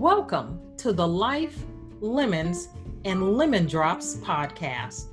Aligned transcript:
Welcome 0.00 0.62
to 0.78 0.94
the 0.94 1.06
Life, 1.06 1.62
Lemons, 2.00 2.68
and 3.04 3.36
Lemon 3.36 3.66
Drops 3.66 4.14
podcast. 4.14 5.08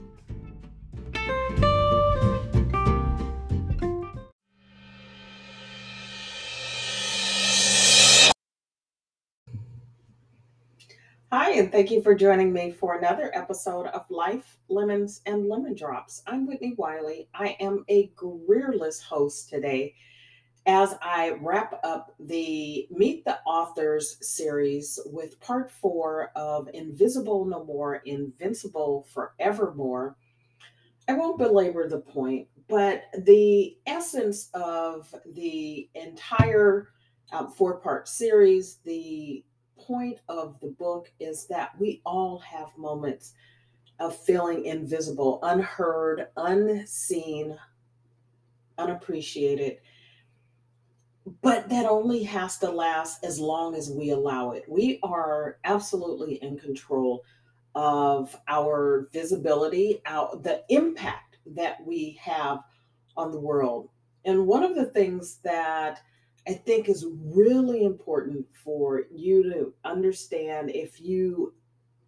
Hi, 11.34 11.52
and 11.52 11.70
thank 11.70 11.92
you 11.92 12.02
for 12.02 12.16
joining 12.16 12.54
me 12.54 12.72
for 12.72 12.98
another 12.98 13.30
episode 13.34 13.88
of 13.88 14.10
Life, 14.10 14.58
Lemons, 14.70 15.20
and 15.26 15.50
Lemon 15.50 15.76
Drops. 15.76 16.24
I'm 16.28 16.48
Whitney 16.48 16.76
Wiley. 16.78 17.28
I 17.34 17.58
am 17.60 17.84
a 17.90 18.08
Greerless 18.16 19.02
host 19.02 19.50
today 19.50 19.96
as 20.68 20.96
I 21.02 21.32
wrap 21.42 21.80
up 21.84 22.14
the 22.20 22.88
Meet 22.92 23.24
the 23.24 23.40
Authors 23.46 24.18
series 24.22 25.00
with 25.06 25.40
part 25.40 25.72
four 25.72 26.32
of 26.36 26.70
Invisible 26.74 27.46
No 27.46 27.64
More, 27.64 28.02
Invincible 28.06 29.08
Forevermore. 29.14 30.18
I 31.08 31.14
won't 31.14 31.38
belabor 31.38 31.88
the 31.88 32.02
point, 32.02 32.50
but 32.68 33.04
the 33.24 33.78
essence 33.88 34.50
of 34.54 35.16
the 35.34 35.90
entire 35.96 36.90
um, 37.32 37.50
four 37.50 37.80
part 37.80 38.10
series, 38.10 38.80
the 38.84 39.46
point 39.80 40.20
of 40.28 40.60
the 40.60 40.72
book 40.72 41.10
is 41.22 41.48
that 41.48 41.80
we 41.80 42.02
all 42.06 42.40
have 42.40 42.78
moments 42.78 43.34
of 44.00 44.18
feeling 44.18 44.66
invisible, 44.66 45.40
unheard, 45.44 46.28
unseen, 46.36 47.58
unappreciated. 48.78 49.78
But 51.42 51.68
that 51.70 51.86
only 51.86 52.24
has 52.24 52.58
to 52.60 52.70
last 52.72 53.24
as 53.24 53.40
long 53.40 53.76
as 53.76 53.90
we 53.90 54.12
allow 54.12 54.52
it. 54.52 54.64
We 54.68 55.00
are 55.04 55.58
absolutely 55.66 56.36
in 56.36 56.58
control 56.58 57.24
of 57.76 58.36
our 58.48 59.10
visibility, 59.12 60.02
our, 60.06 60.38
the 60.38 60.64
impact 60.70 61.38
that 61.56 61.86
we 61.86 62.18
have 62.22 62.60
on 63.18 63.32
the 63.32 63.40
world. 63.40 63.90
And 64.24 64.48
one 64.48 64.64
of 64.64 64.76
the 64.76 64.86
things 64.86 65.40
that 65.44 66.00
I 66.48 66.54
think 66.54 66.88
is 66.88 67.06
really 67.12 67.84
important 67.84 68.46
for 68.64 69.04
you 69.12 69.44
to 69.52 69.74
understand 69.84 70.72
if 70.72 71.02
you 71.02 71.54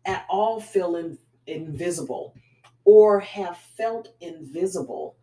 at 0.05 0.25
all 0.29 0.61
feel 0.61 0.95
in, 0.95 1.17
invisible 1.45 2.35
or 2.85 3.19
have 3.19 3.57
felt 3.57 4.09
invisible 4.21 5.17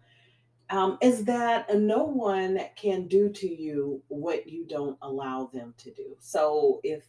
um, 0.70 0.98
is 1.00 1.24
that 1.24 1.74
no 1.76 2.04
one 2.04 2.60
can 2.74 3.06
do 3.06 3.28
to 3.30 3.48
you 3.48 4.02
what 4.08 4.48
you 4.48 4.66
don't 4.66 4.98
allow 5.02 5.48
them 5.52 5.74
to 5.78 5.92
do. 5.92 6.16
So 6.18 6.80
if 6.82 7.04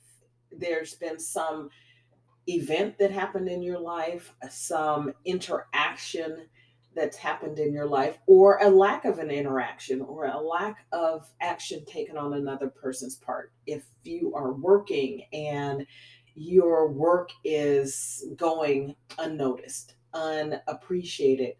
there's 0.52 0.96
been 0.96 1.20
some 1.20 1.70
event 2.48 2.98
that 3.00 3.12
happened 3.12 3.50
in 3.50 3.62
your 3.62 3.80
life, 3.80 4.34
some 4.50 5.14
interaction 5.26 6.48
that's 6.96 7.18
happened 7.18 7.60
in 7.60 7.74
your 7.74 7.86
life 7.86 8.18
or 8.26 8.58
a 8.62 8.70
lack 8.70 9.06
of 9.06 9.20
an 9.20 9.30
interaction 9.30 10.02
or 10.02 10.26
a 10.26 10.40
lack 10.40 10.86
of 10.92 11.30
action 11.42 11.86
taken 11.86 12.18
on 12.18 12.34
another 12.34 12.70
person's 12.70 13.16
part. 13.16 13.52
If 13.68 13.84
you 14.04 14.34
are 14.36 14.54
working 14.54 15.24
and 15.32 15.86
your 16.34 16.92
work 16.92 17.30
is 17.44 18.26
going 18.36 18.96
unnoticed, 19.20 19.96
unappreciated, 20.14 21.56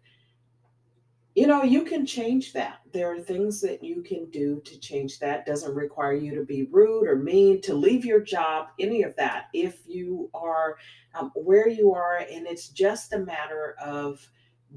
you 1.38 1.46
know, 1.46 1.62
you 1.62 1.84
can 1.84 2.04
change 2.04 2.52
that. 2.52 2.80
There 2.92 3.14
are 3.14 3.20
things 3.20 3.60
that 3.60 3.84
you 3.84 4.02
can 4.02 4.28
do 4.30 4.60
to 4.64 4.80
change 4.80 5.20
that. 5.20 5.46
Doesn't 5.46 5.72
require 5.72 6.14
you 6.14 6.34
to 6.34 6.44
be 6.44 6.64
rude 6.64 7.06
or 7.06 7.14
mean, 7.14 7.60
to 7.62 7.74
leave 7.74 8.04
your 8.04 8.20
job, 8.20 8.70
any 8.80 9.04
of 9.04 9.14
that. 9.14 9.44
If 9.54 9.78
you 9.86 10.30
are 10.34 10.78
um, 11.14 11.30
where 11.36 11.68
you 11.68 11.94
are 11.94 12.16
and 12.16 12.44
it's 12.48 12.70
just 12.70 13.12
a 13.12 13.20
matter 13.20 13.76
of 13.80 14.28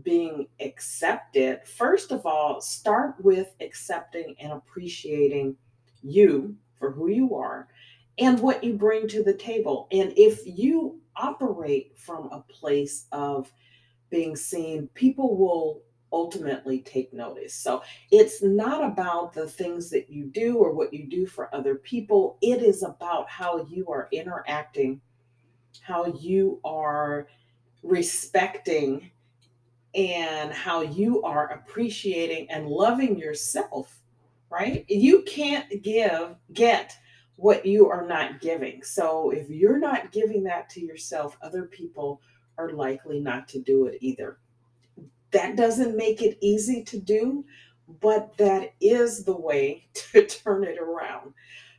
being 0.03 0.49
accepted, 0.59 1.61
first 1.66 2.11
of 2.11 2.27
all, 2.27 2.61
start 2.61 3.16
with 3.23 3.55
accepting 3.59 4.35
and 4.39 4.51
appreciating 4.51 5.55
you 6.03 6.55
for 6.78 6.91
who 6.91 7.09
you 7.09 7.33
are 7.33 7.69
and 8.19 8.39
what 8.39 8.63
you 8.63 8.73
bring 8.73 9.07
to 9.07 9.23
the 9.23 9.33
table. 9.33 9.88
And 9.91 10.13
if 10.16 10.41
you 10.45 11.01
operate 11.16 11.97
from 11.97 12.29
a 12.31 12.41
place 12.41 13.07
of 13.11 13.51
being 14.11 14.35
seen, 14.35 14.89
people 14.93 15.35
will 15.35 15.81
ultimately 16.11 16.79
take 16.79 17.13
notice. 17.13 17.53
So 17.53 17.83
it's 18.11 18.44
not 18.44 18.83
about 18.83 19.33
the 19.33 19.47
things 19.47 19.89
that 19.91 20.09
you 20.09 20.25
do 20.25 20.57
or 20.57 20.73
what 20.73 20.94
you 20.94 21.07
do 21.07 21.25
for 21.25 21.53
other 21.55 21.75
people, 21.75 22.38
it 22.41 22.61
is 22.61 22.83
about 22.83 23.29
how 23.29 23.66
you 23.66 23.88
are 23.88 24.07
interacting, 24.11 25.01
how 25.81 26.05
you 26.05 26.59
are 26.63 27.27
respecting 27.83 29.11
and 29.95 30.51
how 30.51 30.81
you 30.81 31.22
are 31.23 31.51
appreciating 31.51 32.49
and 32.49 32.67
loving 32.67 33.17
yourself, 33.17 33.99
right? 34.49 34.85
You 34.88 35.23
can't 35.23 35.81
give, 35.81 36.35
get 36.53 36.95
what 37.35 37.66
you 37.66 37.89
are 37.89 38.05
not 38.05 38.39
giving. 38.39 38.83
So 38.83 39.31
if 39.31 39.49
you're 39.49 39.79
not 39.79 40.11
giving 40.11 40.43
that 40.43 40.69
to 40.72 40.81
yourself, 40.81 41.38
other 41.41 41.63
people 41.63 42.22
are 42.57 42.72
likely 42.72 43.19
not 43.19 43.47
to 43.49 43.59
do 43.59 43.88
it 43.88 43.97
either. 44.01 44.38
That 45.31 45.56
doesn't 45.56 45.96
make 45.96 46.22
it 46.22 46.38
easy 46.42 46.84
to 46.86 47.00
do, 47.00 47.46
but 48.02 48.38
that 48.38 48.74
is 48.81 49.24
the 49.24 49.36
way 49.38 49.88
to 49.94 50.25
turn 50.25 50.64
it 50.64 50.78
around. 50.80 51.34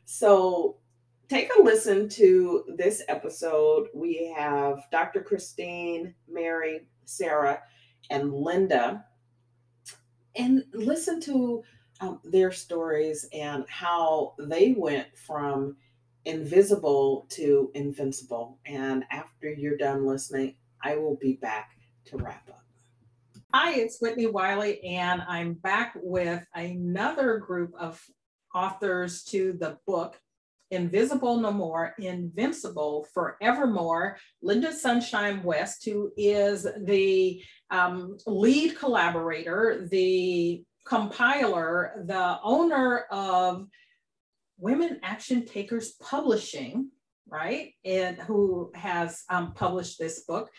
So 0.05 0.77
take 1.29 1.49
a 1.57 1.61
listen 1.61 2.09
to 2.09 2.63
this 2.77 3.03
episode. 3.07 3.87
We 3.93 4.33
have 4.37 4.83
Dr. 4.91 5.21
Christine, 5.21 6.13
Mary, 6.27 6.87
Sarah, 7.05 7.61
and 8.09 8.33
Linda 8.33 9.05
and 10.35 10.63
listen 10.73 11.21
to 11.21 11.63
um, 12.01 12.19
their 12.23 12.51
stories 12.51 13.27
and 13.33 13.65
how 13.69 14.33
they 14.39 14.73
went 14.77 15.07
from 15.17 15.75
invisible 16.25 17.27
to 17.29 17.71
invincible. 17.75 18.57
And 18.65 19.03
after 19.11 19.51
you're 19.51 19.77
done 19.77 20.05
listening, 20.05 20.55
I 20.83 20.97
will 20.97 21.15
be 21.15 21.33
back 21.33 21.71
to 22.05 22.17
wrap 22.17 22.49
up. 22.49 22.62
Hi, 23.55 23.73
it's 23.73 23.99
Whitney 24.01 24.25
Wiley, 24.25 24.83
and 24.83 25.21
I'm 25.27 25.53
back 25.53 25.93
with 26.01 26.43
another 26.55 27.37
group 27.37 27.75
of 27.79 28.01
authors 28.55 29.23
to 29.25 29.53
the 29.53 29.77
book 29.85 30.19
Invisible 30.71 31.37
No 31.37 31.51
More, 31.51 31.93
Invincible 31.99 33.05
Forevermore. 33.13 34.17
Linda 34.41 34.73
Sunshine 34.73 35.43
West, 35.43 35.85
who 35.85 36.11
is 36.17 36.65
the 36.83 37.43
um, 37.69 38.17
lead 38.25 38.75
collaborator, 38.75 39.87
the 39.87 40.63
compiler, 40.87 42.03
the 42.07 42.39
owner 42.43 43.05
of 43.11 43.67
Women 44.57 44.99
Action 45.03 45.45
Takers 45.45 45.91
Publishing, 46.01 46.89
right? 47.27 47.73
And 47.85 48.17
who 48.17 48.71
has 48.73 49.21
um, 49.29 49.53
published 49.53 49.99
this 49.99 50.21
book. 50.21 50.49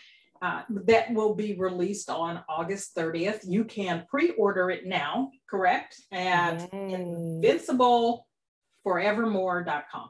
Uh, 0.45 0.61
that 0.69 1.11
will 1.11 1.33
be 1.33 1.55
released 1.55 2.07
on 2.07 2.43
August 2.47 2.95
30th. 2.95 3.39
You 3.47 3.63
can 3.63 4.05
pre 4.07 4.29
order 4.33 4.69
it 4.69 4.85
now, 4.85 5.31
correct? 5.49 5.99
At 6.11 6.71
Yay. 6.71 6.93
Invincible 6.93 8.27
forevermore.com. 8.83 10.09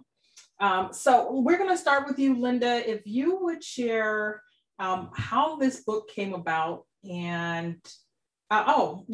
Um, 0.59 0.89
so 0.91 1.39
we're 1.39 1.57
going 1.57 1.69
to 1.69 1.77
start 1.77 2.05
with 2.05 2.19
you, 2.19 2.37
Linda. 2.37 2.83
If 2.85 3.03
you 3.05 3.37
would 3.43 3.63
share 3.63 4.41
um, 4.77 5.09
how 5.15 5.55
this 5.55 5.85
book 5.85 6.09
came 6.09 6.33
about 6.33 6.83
and 7.09 7.77
uh, 8.51 8.65
oh, 8.67 9.05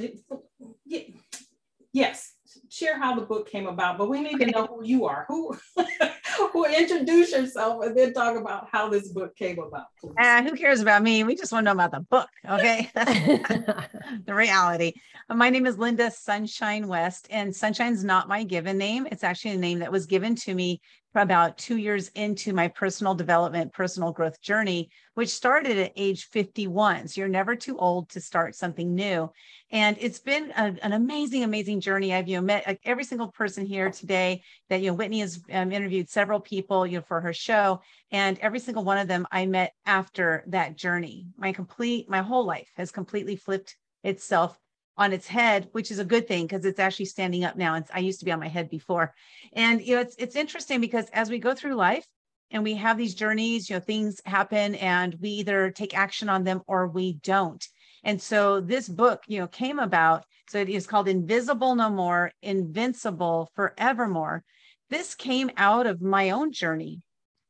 yes, 1.94 2.34
share 2.72 2.98
how 2.98 3.14
the 3.14 3.22
book 3.22 3.50
came 3.50 3.68
about, 3.68 3.98
but 3.98 4.10
we 4.10 4.22
need 4.22 4.40
to 4.40 4.46
know 4.46 4.66
who 4.66 4.84
you 4.84 5.06
are. 5.06 5.26
Who 5.28 5.58
who 6.54 6.66
introduce 6.66 7.32
yourself 7.32 7.84
and 7.84 7.96
then 7.96 8.14
talk 8.14 8.38
about 8.38 8.70
how 8.72 8.90
this 8.90 9.10
book 9.10 9.36
came 9.36 9.60
about. 9.60 9.88
Uh, 10.18 10.42
who 10.42 10.56
cares 10.56 10.80
about 10.80 11.04
me? 11.04 11.24
We 11.24 11.36
just 11.36 11.52
want 11.52 11.66
to 11.66 11.74
know 11.74 11.84
about 11.84 11.92
the 11.92 12.00
book. 12.00 12.30
Okay. 12.50 12.90
the 12.96 14.34
reality. 14.34 14.94
My 15.30 15.50
name 15.50 15.66
is 15.66 15.78
Linda 15.78 16.10
Sunshine 16.12 16.88
West, 16.88 17.28
and 17.30 17.54
Sunshine's 17.54 18.04
not 18.04 18.30
my 18.30 18.44
given 18.44 18.78
name. 18.78 19.06
It's 19.12 19.24
actually 19.24 19.52
a 19.52 19.58
name 19.58 19.80
that 19.80 19.92
was 19.92 20.06
given 20.06 20.36
to 20.36 20.56
me 20.56 20.80
about 21.14 21.58
two 21.58 21.78
years 21.78 22.08
into 22.10 22.54
my 22.54 22.68
personal 22.70 23.14
development, 23.14 23.74
personal 23.74 24.12
growth 24.12 24.42
journey, 24.42 24.90
which 25.14 25.30
started 25.30 25.78
at 25.78 25.92
age 25.96 26.26
51. 26.26 27.08
So 27.08 27.20
you're 27.20 27.28
never 27.28 27.56
too 27.56 27.78
old 27.78 28.10
to 28.10 28.22
start 28.22 28.56
something 28.56 28.96
new. 28.96 29.30
And 29.72 29.98
it's 30.00 30.20
been 30.20 30.52
a, 30.52 30.74
an 30.82 30.94
amazing, 30.94 31.44
amazing 31.44 31.82
journey. 31.82 32.14
I've 32.14 32.30
you 32.30 32.38
know 32.38 32.42
met 32.42 32.80
every 32.86 33.04
single 33.04 33.28
person 33.28 33.66
here 33.66 33.90
today 33.90 34.42
that 34.70 34.82
you 34.82 34.90
know 34.90 34.94
Whitney 34.96 35.20
has 35.20 35.42
um, 35.52 35.72
interviewed 35.72 36.10
several 36.10 36.40
people 36.40 36.88
you 36.88 37.00
know 37.00 37.04
for 37.08 37.20
her 37.20 37.34
show, 37.34 37.82
and 38.12 38.40
every 38.40 38.60
single 38.60 38.84
one 38.84 38.98
of 38.98 39.08
them 39.08 39.28
I 39.32 39.46
met 39.46 39.74
after 39.86 40.46
that 40.48 40.78
journey. 40.78 41.28
My 41.38 41.52
complete, 41.52 42.10
my 42.10 42.22
whole 42.22 42.46
life 42.46 42.70
has 42.78 42.92
completely 42.92 43.36
flipped 43.36 43.76
itself 44.04 44.58
on 44.98 45.14
its 45.14 45.28
head, 45.28 45.68
which 45.72 45.92
is 45.92 46.00
a 46.00 46.06
good 46.06 46.28
thing 46.28 46.46
because 46.46 46.66
it's 46.66 46.80
actually 46.80 47.06
standing 47.06 47.44
up 47.44 47.56
now. 47.56 47.76
It's, 47.76 47.90
I 47.94 48.00
used 48.00 48.20
to 48.20 48.26
be 48.26 48.32
on 48.32 48.40
my 48.40 48.48
head 48.48 48.70
before. 48.70 49.14
And 49.54 49.82
you 49.82 49.96
know, 49.96 50.02
it's 50.02 50.16
it's 50.18 50.36
interesting 50.36 50.82
because 50.82 51.08
as 51.14 51.30
we 51.30 51.40
go 51.40 51.56
through 51.56 51.76
life 51.76 52.06
and 52.52 52.64
we 52.64 52.76
have 52.76 52.98
these 52.98 53.16
journeys, 53.16 53.70
you 53.70 53.76
know, 53.76 53.80
things 53.80 54.22
happen 54.26 54.76
and 54.76 55.16
we 55.22 55.30
either 55.30 55.72
take 55.72 55.98
action 55.98 56.30
on 56.30 56.44
them 56.44 56.62
or 56.68 56.88
we 56.88 57.14
don't. 57.14 57.66
And 58.04 58.22
so 58.22 58.60
this 58.60 58.90
book, 58.90 59.24
you 59.28 59.40
know, 59.40 59.48
came 59.48 59.80
about. 59.80 60.26
So 60.50 60.60
it 60.60 60.70
is 60.70 60.88
called 60.88 61.08
Invisible 61.08 61.76
No 61.76 61.90
More, 61.90 62.32
Invincible 62.42 63.50
Forevermore. 63.56 64.44
This 64.90 65.16
came 65.16 65.50
out 65.56 65.88
of 65.88 66.02
my 66.02 66.32
own 66.32 66.52
journey 66.52 67.02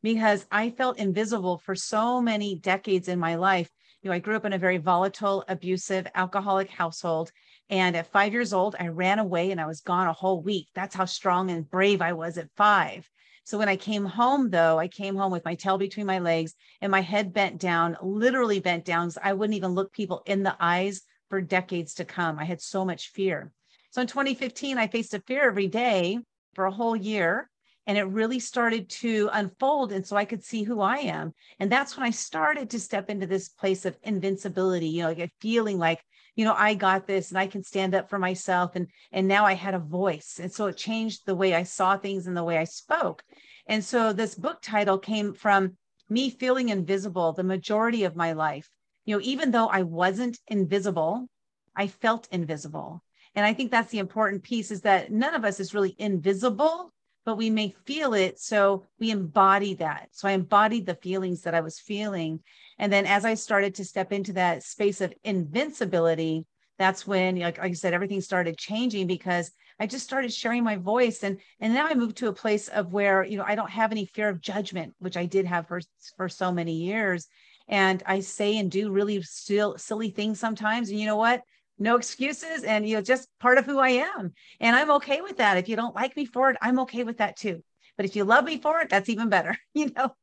because 0.04 0.46
I 0.52 0.70
felt 0.70 1.00
invisible 1.00 1.58
for 1.58 1.74
so 1.76 2.22
many 2.22 2.56
decades 2.56 3.08
in 3.08 3.20
my 3.20 3.36
life 3.36 3.70
you 4.02 4.10
know, 4.10 4.16
I 4.16 4.20
grew 4.20 4.36
up 4.36 4.46
in 4.46 4.54
a 4.54 4.58
very 4.58 4.78
volatile, 4.78 5.44
abusive, 5.48 6.08
alcoholic 6.16 6.70
household. 6.70 7.32
And 7.70 7.96
at 7.96 8.12
five 8.12 8.34
years 8.34 8.52
old, 8.52 8.76
I 8.80 8.88
ran 8.88 9.20
away 9.20 9.52
and 9.52 9.62
I 9.62 9.68
was 9.68 9.82
gone 9.82 10.08
a 10.08 10.14
whole 10.14 10.42
week. 10.42 10.70
That's 10.74 10.96
how 10.96 11.06
strong 11.06 11.52
and 11.52 11.70
brave 11.70 12.02
I 12.02 12.14
was 12.14 12.38
at 12.38 12.50
five. 12.58 13.08
So 13.44 13.58
when 13.58 13.70
I 13.70 13.76
came 13.76 14.06
home, 14.06 14.50
though, 14.50 14.80
I 14.80 14.88
came 14.88 15.16
home 15.16 15.32
with 15.32 15.46
my 15.46 15.56
tail 15.56 15.78
between 15.78 16.06
my 16.06 16.20
legs 16.20 16.54
and 16.80 16.92
my 16.92 17.02
head 17.02 17.34
bent 17.34 17.60
down, 17.60 17.98
literally 18.02 18.60
bent 18.60 18.86
down. 18.86 19.12
I 19.22 19.34
wouldn't 19.34 19.58
even 19.58 19.72
look 19.72 19.94
people 19.94 20.24
in 20.26 20.44
the 20.44 20.56
eyes 20.60 21.02
for 21.30 21.42
decades 21.42 21.94
to 21.96 22.06
come. 22.06 22.40
I 22.40 22.46
had 22.46 22.62
so 22.62 22.84
much 22.84 23.12
fear. 23.12 23.52
So 23.92 24.02
in 24.02 24.08
2015, 24.08 24.78
I 24.78 24.88
faced 24.88 25.14
a 25.14 25.20
fear 25.20 25.44
every 25.44 25.68
day 25.68 26.20
for 26.56 26.66
a 26.66 26.72
whole 26.72 26.96
year 26.96 27.50
and 27.88 27.98
it 27.98 28.04
really 28.04 28.40
started 28.40 28.90
to 28.90 29.30
unfold 29.34 29.92
and 29.92 30.06
so 30.06 30.16
i 30.16 30.26
could 30.26 30.44
see 30.44 30.64
who 30.64 30.82
i 30.82 30.98
am. 30.98 31.34
And 31.60 31.72
that's 31.72 31.98
when 31.98 32.06
i 32.06 32.12
started 32.12 32.70
to 32.70 32.80
step 32.80 33.10
into 33.10 33.28
this 33.28 33.50
place 33.50 33.86
of 33.86 33.98
invincibility 34.04 34.88
you 34.88 35.04
know 35.04 35.10
like 35.10 35.20
a 35.20 35.32
feeling 35.40 35.78
like 35.78 36.02
you 36.36 36.46
know 36.46 36.56
i 36.58 36.74
got 36.74 37.08
this 37.08 37.30
and 37.30 37.38
i 37.38 37.48
can 37.48 37.64
stand 37.64 37.96
up 37.96 38.10
for 38.10 38.20
myself 38.20 38.76
and 38.76 38.88
and 39.12 39.28
now 39.28 39.46
i 39.46 39.54
had 39.54 39.74
a 39.74 39.80
voice. 39.80 40.40
And 40.42 40.52
so 40.52 40.68
it 40.68 40.78
changed 40.78 41.26
the 41.26 41.36
way 41.36 41.54
i 41.54 41.64
saw 41.64 41.98
things 41.98 42.28
and 42.28 42.36
the 42.38 42.44
way 42.44 42.58
i 42.58 42.64
spoke. 42.64 43.24
And 43.68 43.84
so 43.84 44.14
this 44.14 44.36
book 44.36 44.62
title 44.62 44.98
came 44.98 45.34
from 45.34 45.78
me 46.10 46.30
feeling 46.30 46.70
invisible 46.70 47.34
the 47.34 47.44
majority 47.44 48.04
of 48.04 48.16
my 48.16 48.34
life. 48.34 48.70
You 49.06 49.16
know 49.16 49.22
even 49.24 49.52
though 49.52 49.68
i 49.68 49.82
wasn't 49.82 50.40
invisible 50.48 51.28
i 51.76 51.88
felt 51.88 52.28
invisible. 52.32 53.04
And 53.36 53.46
i 53.46 53.54
think 53.54 53.72
that's 53.72 53.92
the 53.92 54.00
important 54.00 54.44
piece 54.44 54.72
is 54.72 54.82
that 54.82 55.12
none 55.12 55.36
of 55.36 55.46
us 55.46 55.60
is 55.60 55.74
really 55.74 55.96
invisible 55.98 56.92
but 57.26 57.38
we 57.38 57.50
may 57.50 57.76
feel 57.86 58.14
it. 58.14 58.40
So 58.40 58.86
we 59.00 59.12
embody 59.12 59.76
that. 59.76 60.10
So 60.12 60.28
I 60.28 60.32
embodied 60.32 60.86
the 60.86 60.96
feelings 60.96 61.42
that 61.42 61.54
I 61.54 61.62
was 61.62 61.80
feeling. 61.80 62.40
And 62.80 62.92
then 62.92 63.06
as 63.06 63.26
I 63.26 63.36
started 63.36 63.76
to 63.76 63.86
step 63.86 64.12
into 64.12 64.34
that 64.34 64.64
space 64.64 65.02
of 65.02 65.14
invincibility, 65.24 66.46
that's 66.80 67.06
when, 67.06 67.38
like, 67.38 67.60
like 67.60 67.72
I 67.72 67.74
said, 67.74 67.94
everything 67.94 68.22
started 68.22 68.58
changing 68.58 69.06
because 69.06 69.52
I 69.80 69.86
just 69.86 70.06
started 70.06 70.34
sharing 70.34 70.64
my 70.64 70.78
voice. 70.78 71.24
And, 71.24 71.40
and 71.60 71.74
now 71.74 71.86
I 71.86 71.94
moved 71.94 72.18
to 72.18 72.28
a 72.28 72.34
place 72.34 72.70
of 72.70 72.92
where, 72.92 73.24
you 73.24 73.38
know, 73.38 73.46
I 73.46 73.56
don't 73.56 73.70
have 73.70 73.92
any 73.92 74.08
fear 74.08 74.30
of 74.30 74.42
judgment, 74.42 74.96
which 75.00 75.16
I 75.16 75.26
did 75.26 75.46
have 75.46 75.68
for, 75.68 75.82
for 76.18 76.28
so 76.28 76.52
many 76.52 76.74
years. 76.74 77.28
And 77.68 78.02
I 78.08 78.22
say 78.22 78.58
and 78.58 78.72
do 78.72 78.92
really 78.92 79.22
still 79.22 79.78
silly 79.78 80.10
things 80.10 80.40
sometimes. 80.40 80.90
And 80.90 81.00
you 81.00 81.06
know 81.06 81.18
what? 81.18 81.42
No 81.82 81.96
excuses 81.98 82.64
and 82.64 82.88
you 82.88 82.96
know 82.96 83.02
just 83.02 83.28
part 83.40 83.58
of 83.58 83.66
who 83.66 83.80
i 83.80 83.90
am. 83.90 84.34
And 84.60 84.76
i'm 84.76 84.92
okay 84.92 85.22
with 85.22 85.38
that. 85.38 85.58
If 85.58 85.68
you 85.70 85.76
don't 85.76 85.96
like 85.96 86.16
me 86.16 86.26
for 86.26 86.50
it 86.50 86.58
i'm 86.62 86.80
okay 86.80 87.04
with 87.04 87.18
that 87.18 87.36
too. 87.38 87.64
But 87.98 88.06
if 88.06 88.16
you 88.16 88.24
love 88.24 88.46
me 88.46 88.58
for 88.60 88.80
it 88.82 88.90
that's 88.90 89.10
even 89.10 89.30
better 89.30 89.58
you 89.74 89.92
know? 89.92 90.16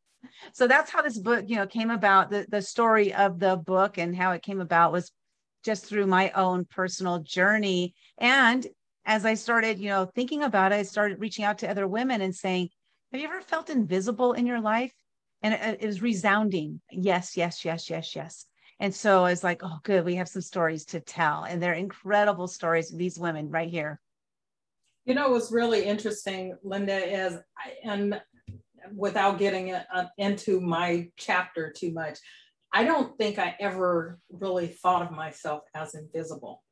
So 0.52 0.66
that's 0.66 0.90
how 0.90 1.02
this 1.02 1.18
book 1.18 1.44
you 1.48 1.56
know 1.56 1.66
came 1.66 1.90
about. 1.90 2.30
The, 2.30 2.46
the 2.48 2.62
story 2.62 3.12
of 3.14 3.38
the 3.38 3.56
book 3.56 3.98
and 3.98 4.16
how 4.16 4.32
it 4.32 4.42
came 4.42 4.60
about 4.60 4.92
was 4.92 5.12
just 5.64 5.86
through 5.86 6.06
my 6.06 6.30
own 6.30 6.64
personal 6.64 7.18
journey. 7.20 7.94
And 8.18 8.66
as 9.04 9.24
i 9.24 9.34
started 9.34 9.78
you 9.78 9.88
know 9.88 10.10
thinking 10.14 10.42
about 10.42 10.70
it 10.70 10.76
i 10.76 10.82
started 10.82 11.18
reaching 11.18 11.44
out 11.44 11.58
to 11.58 11.70
other 11.70 11.88
women 11.88 12.20
and 12.20 12.34
saying 12.34 12.68
have 13.12 13.20
you 13.20 13.26
ever 13.26 13.40
felt 13.40 13.70
invisible 13.70 14.34
in 14.34 14.46
your 14.46 14.60
life? 14.60 14.92
And 15.40 15.54
it, 15.54 15.78
it 15.80 15.86
was 15.86 16.02
resounding. 16.02 16.80
Yes 16.90 17.36
yes 17.36 17.64
yes 17.64 17.88
yes 17.88 18.14
yes 18.14 18.46
and 18.80 18.94
so 18.94 19.24
I 19.24 19.30
was 19.30 19.42
like, 19.42 19.62
oh, 19.64 19.78
good, 19.82 20.04
we 20.04 20.14
have 20.14 20.28
some 20.28 20.42
stories 20.42 20.84
to 20.86 21.00
tell. 21.00 21.44
And 21.44 21.60
they're 21.60 21.74
incredible 21.74 22.46
stories 22.46 22.90
these 22.90 23.18
women 23.18 23.50
right 23.50 23.68
here. 23.68 24.00
You 25.04 25.14
know, 25.14 25.30
what's 25.30 25.50
really 25.50 25.84
interesting, 25.84 26.56
Linda, 26.62 26.94
is, 26.94 27.38
and 27.82 28.20
without 28.94 29.38
getting 29.38 29.72
uh, 29.72 30.08
into 30.18 30.60
my 30.60 31.08
chapter 31.16 31.72
too 31.72 31.92
much, 31.92 32.18
I 32.72 32.84
don't 32.84 33.16
think 33.16 33.38
I 33.38 33.56
ever 33.58 34.18
really 34.30 34.68
thought 34.68 35.02
of 35.02 35.10
myself 35.10 35.62
as 35.74 35.94
invisible 35.94 36.62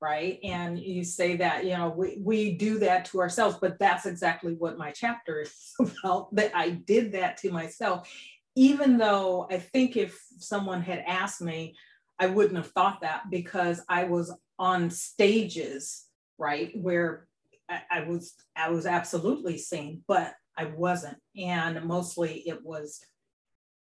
right 0.00 0.38
and 0.42 0.78
you 0.78 1.04
say 1.04 1.36
that 1.36 1.64
you 1.64 1.76
know 1.76 1.92
we, 1.94 2.18
we 2.22 2.56
do 2.56 2.78
that 2.78 3.04
to 3.04 3.20
ourselves 3.20 3.58
but 3.60 3.78
that's 3.78 4.06
exactly 4.06 4.54
what 4.54 4.78
my 4.78 4.90
chapter 4.90 5.40
is 5.42 5.74
about 5.78 6.34
that 6.34 6.50
i 6.54 6.70
did 6.70 7.12
that 7.12 7.36
to 7.36 7.50
myself 7.50 8.08
even 8.56 8.98
though 8.98 9.46
I 9.50 9.58
think 9.58 9.96
if 9.96 10.18
someone 10.38 10.82
had 10.82 11.04
asked 11.06 11.40
me, 11.40 11.76
I 12.18 12.26
wouldn't 12.26 12.56
have 12.56 12.72
thought 12.72 13.00
that 13.02 13.30
because 13.30 13.82
I 13.88 14.04
was 14.04 14.34
on 14.58 14.90
stages, 14.90 16.06
right, 16.38 16.70
where 16.74 17.26
I, 17.68 17.82
I 17.90 18.00
was 18.04 18.34
I 18.56 18.70
was 18.70 18.86
absolutely 18.86 19.56
seen, 19.56 20.02
but 20.06 20.34
I 20.56 20.66
wasn't, 20.66 21.16
and 21.36 21.82
mostly 21.84 22.42
it 22.46 22.62
was 22.64 23.00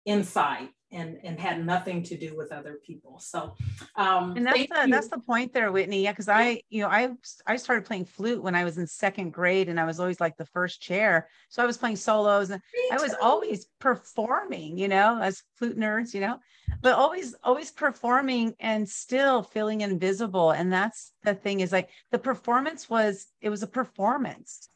inside 0.05 0.69
and 0.97 1.19
and 1.23 1.39
had 1.39 1.65
nothing 1.65 2.03
to 2.05 2.17
do 2.17 2.37
with 2.37 2.53
other 2.53 2.79
people. 2.85 3.19
So 3.19 3.55
um 3.97 4.37
and 4.37 4.47
that's 4.47 4.67
the, 4.67 4.89
that's 4.91 5.09
the 5.09 5.21
point 5.21 5.53
there 5.53 5.71
whitney. 5.71 6.03
Yeah 6.03 6.13
because 6.13 6.29
i 6.29 6.61
you 6.69 6.83
know 6.83 6.89
i 6.89 7.11
i 7.47 7.57
started 7.57 7.85
playing 7.85 8.07
flute 8.07 8.43
when 8.43 8.55
i 8.55 8.65
was 8.65 8.79
in 8.79 8.87
second 8.87 9.31
grade 9.31 9.69
and 9.69 9.79
i 9.79 9.85
was 9.85 10.01
always 10.01 10.21
like 10.21 10.37
the 10.37 10.47
first 10.47 10.81
chair. 10.81 11.29
So 11.49 11.63
i 11.63 11.67
was 11.67 11.77
playing 11.77 11.97
solos 11.97 12.51
and 12.51 12.61
i 12.93 12.97
was 13.01 13.15
always 13.21 13.67
performing 13.79 14.79
you 14.79 14.89
know 14.89 15.21
as 15.21 15.43
flute 15.59 15.79
nerds 15.79 16.15
you 16.15 16.21
know 16.21 16.39
but 16.81 16.95
always 16.95 17.35
always 17.43 17.71
performing 17.71 18.55
and 18.61 18.89
still 18.89 19.43
feeling 19.43 19.81
invisible. 19.81 20.51
And 20.51 20.73
that's 20.73 21.13
the 21.23 21.35
thing 21.35 21.61
is 21.61 21.73
like 21.73 21.91
the 22.11 22.19
performance 22.19 22.89
was 22.89 23.27
it 23.41 23.51
was 23.51 23.63
a 23.63 23.69
performance. 23.69 24.69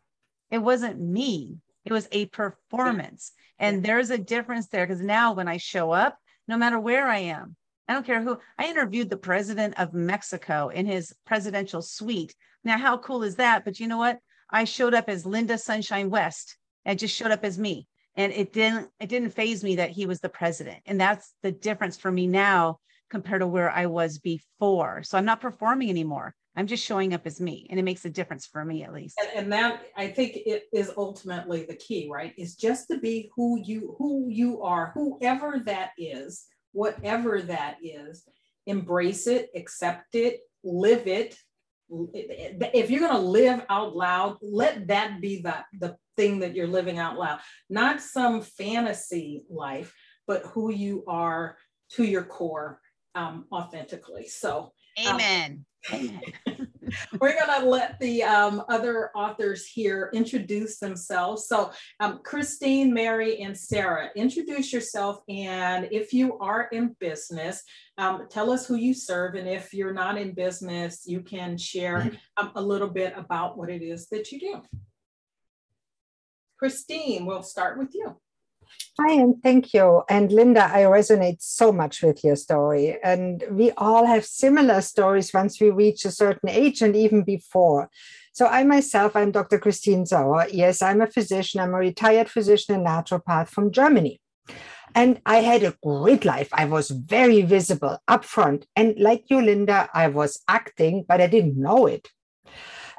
It 0.50 0.58
wasn't 0.58 1.00
me 1.00 1.58
it 1.84 1.92
was 1.92 2.08
a 2.12 2.26
performance. 2.26 3.32
And 3.58 3.84
there's 3.84 4.10
a 4.10 4.18
difference 4.18 4.68
there 4.68 4.86
because 4.86 5.02
now 5.02 5.32
when 5.32 5.48
I 5.48 5.56
show 5.56 5.90
up, 5.90 6.16
no 6.48 6.56
matter 6.56 6.78
where 6.80 7.06
I 7.06 7.18
am, 7.18 7.56
I 7.88 7.94
don't 7.94 8.06
care 8.06 8.22
who, 8.22 8.38
I 8.58 8.66
interviewed 8.66 9.10
the 9.10 9.16
president 9.16 9.74
of 9.78 9.92
Mexico 9.92 10.68
in 10.68 10.86
his 10.86 11.12
presidential 11.26 11.82
suite. 11.82 12.34
Now, 12.62 12.78
how 12.78 12.98
cool 12.98 13.22
is 13.22 13.36
that? 13.36 13.64
But 13.64 13.80
you 13.80 13.88
know 13.88 13.98
what? 13.98 14.18
I 14.50 14.64
showed 14.64 14.94
up 14.94 15.08
as 15.08 15.26
Linda 15.26 15.58
Sunshine 15.58 16.10
West 16.10 16.56
and 16.84 16.98
just 16.98 17.14
showed 17.14 17.30
up 17.30 17.44
as 17.44 17.58
me. 17.58 17.86
And 18.16 18.32
it 18.32 18.52
didn't, 18.52 18.88
it 19.00 19.08
didn't 19.08 19.30
phase 19.30 19.62
me 19.64 19.76
that 19.76 19.90
he 19.90 20.06
was 20.06 20.20
the 20.20 20.28
president. 20.28 20.78
And 20.86 21.00
that's 21.00 21.32
the 21.42 21.52
difference 21.52 21.96
for 21.96 22.10
me 22.10 22.26
now 22.26 22.78
compared 23.10 23.40
to 23.40 23.46
where 23.46 23.70
I 23.70 23.86
was 23.86 24.18
before. 24.18 25.02
So 25.02 25.18
I'm 25.18 25.24
not 25.24 25.40
performing 25.40 25.90
anymore. 25.90 26.34
I'm 26.60 26.66
just 26.66 26.84
showing 26.84 27.14
up 27.14 27.26
as 27.26 27.40
me, 27.40 27.66
and 27.70 27.80
it 27.80 27.84
makes 27.84 28.04
a 28.04 28.10
difference 28.10 28.46
for 28.46 28.64
me 28.64 28.84
at 28.84 28.92
least. 28.92 29.18
And, 29.18 29.44
and, 29.44 29.52
that 29.52 29.82
I 29.96 30.08
think 30.08 30.36
it 30.36 30.64
is 30.74 30.92
ultimately 30.96 31.64
the 31.64 31.74
key, 31.74 32.08
right? 32.12 32.34
Is 32.36 32.54
just 32.54 32.88
to 32.88 32.98
be 32.98 33.30
who 33.34 33.58
you 33.64 33.96
who 33.98 34.28
you 34.28 34.62
are, 34.62 34.92
whoever 34.94 35.62
that 35.64 35.92
is, 35.96 36.44
whatever 36.72 37.40
that 37.40 37.78
is. 37.82 38.24
Embrace 38.66 39.26
it, 39.26 39.48
accept 39.56 40.14
it, 40.14 40.40
live 40.62 41.06
it, 41.06 41.34
if 41.90 42.90
you're 42.90 43.00
going 43.00 43.12
to 43.12 43.18
live 43.18 43.64
out 43.68 43.96
loud, 43.96 44.36
let 44.42 44.86
that 44.88 45.20
be 45.20 45.42
the, 45.42 45.56
the 45.78 45.96
thing 46.16 46.40
that 46.40 46.54
you're 46.54 46.66
living 46.66 46.98
out 46.98 47.18
loud, 47.18 47.40
not 47.68 48.00
some 48.00 48.42
fantasy 48.42 49.44
life, 49.50 49.92
but 50.26 50.44
who 50.46 50.70
you 50.70 51.04
are 51.08 51.56
to 51.92 52.04
your 52.04 52.22
core 52.22 52.80
um, 53.14 53.46
authentically. 53.50 54.28
So, 54.28 54.72
um, 55.04 55.14
amen. 55.14 55.64
We're 57.20 57.38
going 57.38 57.60
to 57.60 57.68
let 57.68 57.98
the 58.00 58.22
um, 58.22 58.62
other 58.68 59.10
authors 59.14 59.66
here 59.66 60.10
introduce 60.12 60.78
themselves. 60.78 61.46
So, 61.46 61.70
um, 62.00 62.20
Christine, 62.22 62.92
Mary, 62.92 63.40
and 63.40 63.56
Sarah, 63.56 64.10
introduce 64.16 64.72
yourself. 64.72 65.20
And 65.28 65.88
if 65.90 66.12
you 66.12 66.38
are 66.38 66.68
in 66.72 66.96
business, 67.00 67.62
um, 67.98 68.26
tell 68.28 68.50
us 68.50 68.66
who 68.66 68.76
you 68.76 68.92
serve. 68.92 69.34
And 69.34 69.48
if 69.48 69.72
you're 69.72 69.94
not 69.94 70.18
in 70.18 70.32
business, 70.32 71.04
you 71.06 71.20
can 71.20 71.56
share 71.56 72.12
um, 72.36 72.52
a 72.54 72.62
little 72.62 72.88
bit 72.88 73.14
about 73.16 73.56
what 73.56 73.70
it 73.70 73.82
is 73.82 74.08
that 74.08 74.32
you 74.32 74.40
do. 74.40 74.62
Christine, 76.58 77.24
we'll 77.24 77.42
start 77.42 77.78
with 77.78 77.94
you. 77.94 78.16
Hi, 78.98 79.14
and 79.14 79.42
thank 79.42 79.72
you. 79.72 80.02
And 80.08 80.30
Linda, 80.30 80.64
I 80.64 80.82
resonate 80.82 81.40
so 81.40 81.72
much 81.72 82.02
with 82.02 82.22
your 82.22 82.36
story. 82.36 82.98
And 83.02 83.42
we 83.50 83.70
all 83.72 84.04
have 84.06 84.24
similar 84.24 84.80
stories 84.80 85.32
once 85.32 85.60
we 85.60 85.70
reach 85.70 86.04
a 86.04 86.10
certain 86.10 86.50
age 86.50 86.82
and 86.82 86.94
even 86.94 87.22
before. 87.22 87.88
So, 88.32 88.46
I 88.46 88.64
myself, 88.64 89.16
I'm 89.16 89.32
Dr. 89.32 89.58
Christine 89.58 90.06
Sauer. 90.06 90.46
Yes, 90.50 90.82
I'm 90.82 91.00
a 91.00 91.06
physician. 91.06 91.60
I'm 91.60 91.74
a 91.74 91.78
retired 91.78 92.28
physician 92.28 92.74
and 92.74 92.86
naturopath 92.86 93.48
from 93.48 93.72
Germany. 93.72 94.20
And 94.94 95.20
I 95.24 95.38
had 95.38 95.62
a 95.62 95.76
great 95.82 96.24
life. 96.24 96.48
I 96.52 96.64
was 96.64 96.90
very 96.90 97.42
visible 97.42 97.98
upfront. 98.08 98.64
And 98.76 98.98
like 98.98 99.24
you, 99.28 99.40
Linda, 99.40 99.88
I 99.94 100.08
was 100.08 100.42
acting, 100.48 101.04
but 101.08 101.20
I 101.20 101.26
didn't 101.26 101.56
know 101.56 101.86
it. 101.86 102.08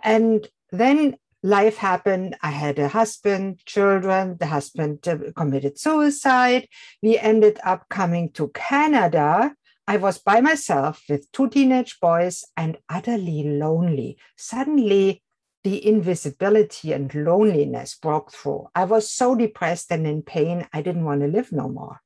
And 0.03 0.47
then 0.71 1.17
life 1.43 1.77
happened. 1.77 2.35
I 2.41 2.51
had 2.51 2.79
a 2.79 2.87
husband, 2.87 3.65
children. 3.65 4.37
The 4.39 4.47
husband 4.47 5.07
uh, 5.07 5.17
committed 5.35 5.79
suicide. 5.79 6.67
We 7.01 7.17
ended 7.17 7.59
up 7.63 7.89
coming 7.89 8.31
to 8.31 8.49
Canada. 8.49 9.55
I 9.87 9.97
was 9.97 10.19
by 10.19 10.41
myself 10.41 11.03
with 11.09 11.31
two 11.31 11.49
teenage 11.49 11.99
boys 11.99 12.45
and 12.55 12.77
utterly 12.87 13.43
lonely. 13.43 14.17
Suddenly, 14.37 15.23
the 15.63 15.85
invisibility 15.85 16.91
and 16.91 17.13
loneliness 17.13 17.95
broke 17.95 18.31
through. 18.31 18.67
I 18.73 18.85
was 18.85 19.11
so 19.11 19.35
depressed 19.35 19.91
and 19.91 20.07
in 20.07 20.21
pain, 20.23 20.67
I 20.73 20.81
didn't 20.81 21.05
want 21.05 21.21
to 21.21 21.27
live 21.27 21.51
no 21.51 21.69
more. 21.69 22.01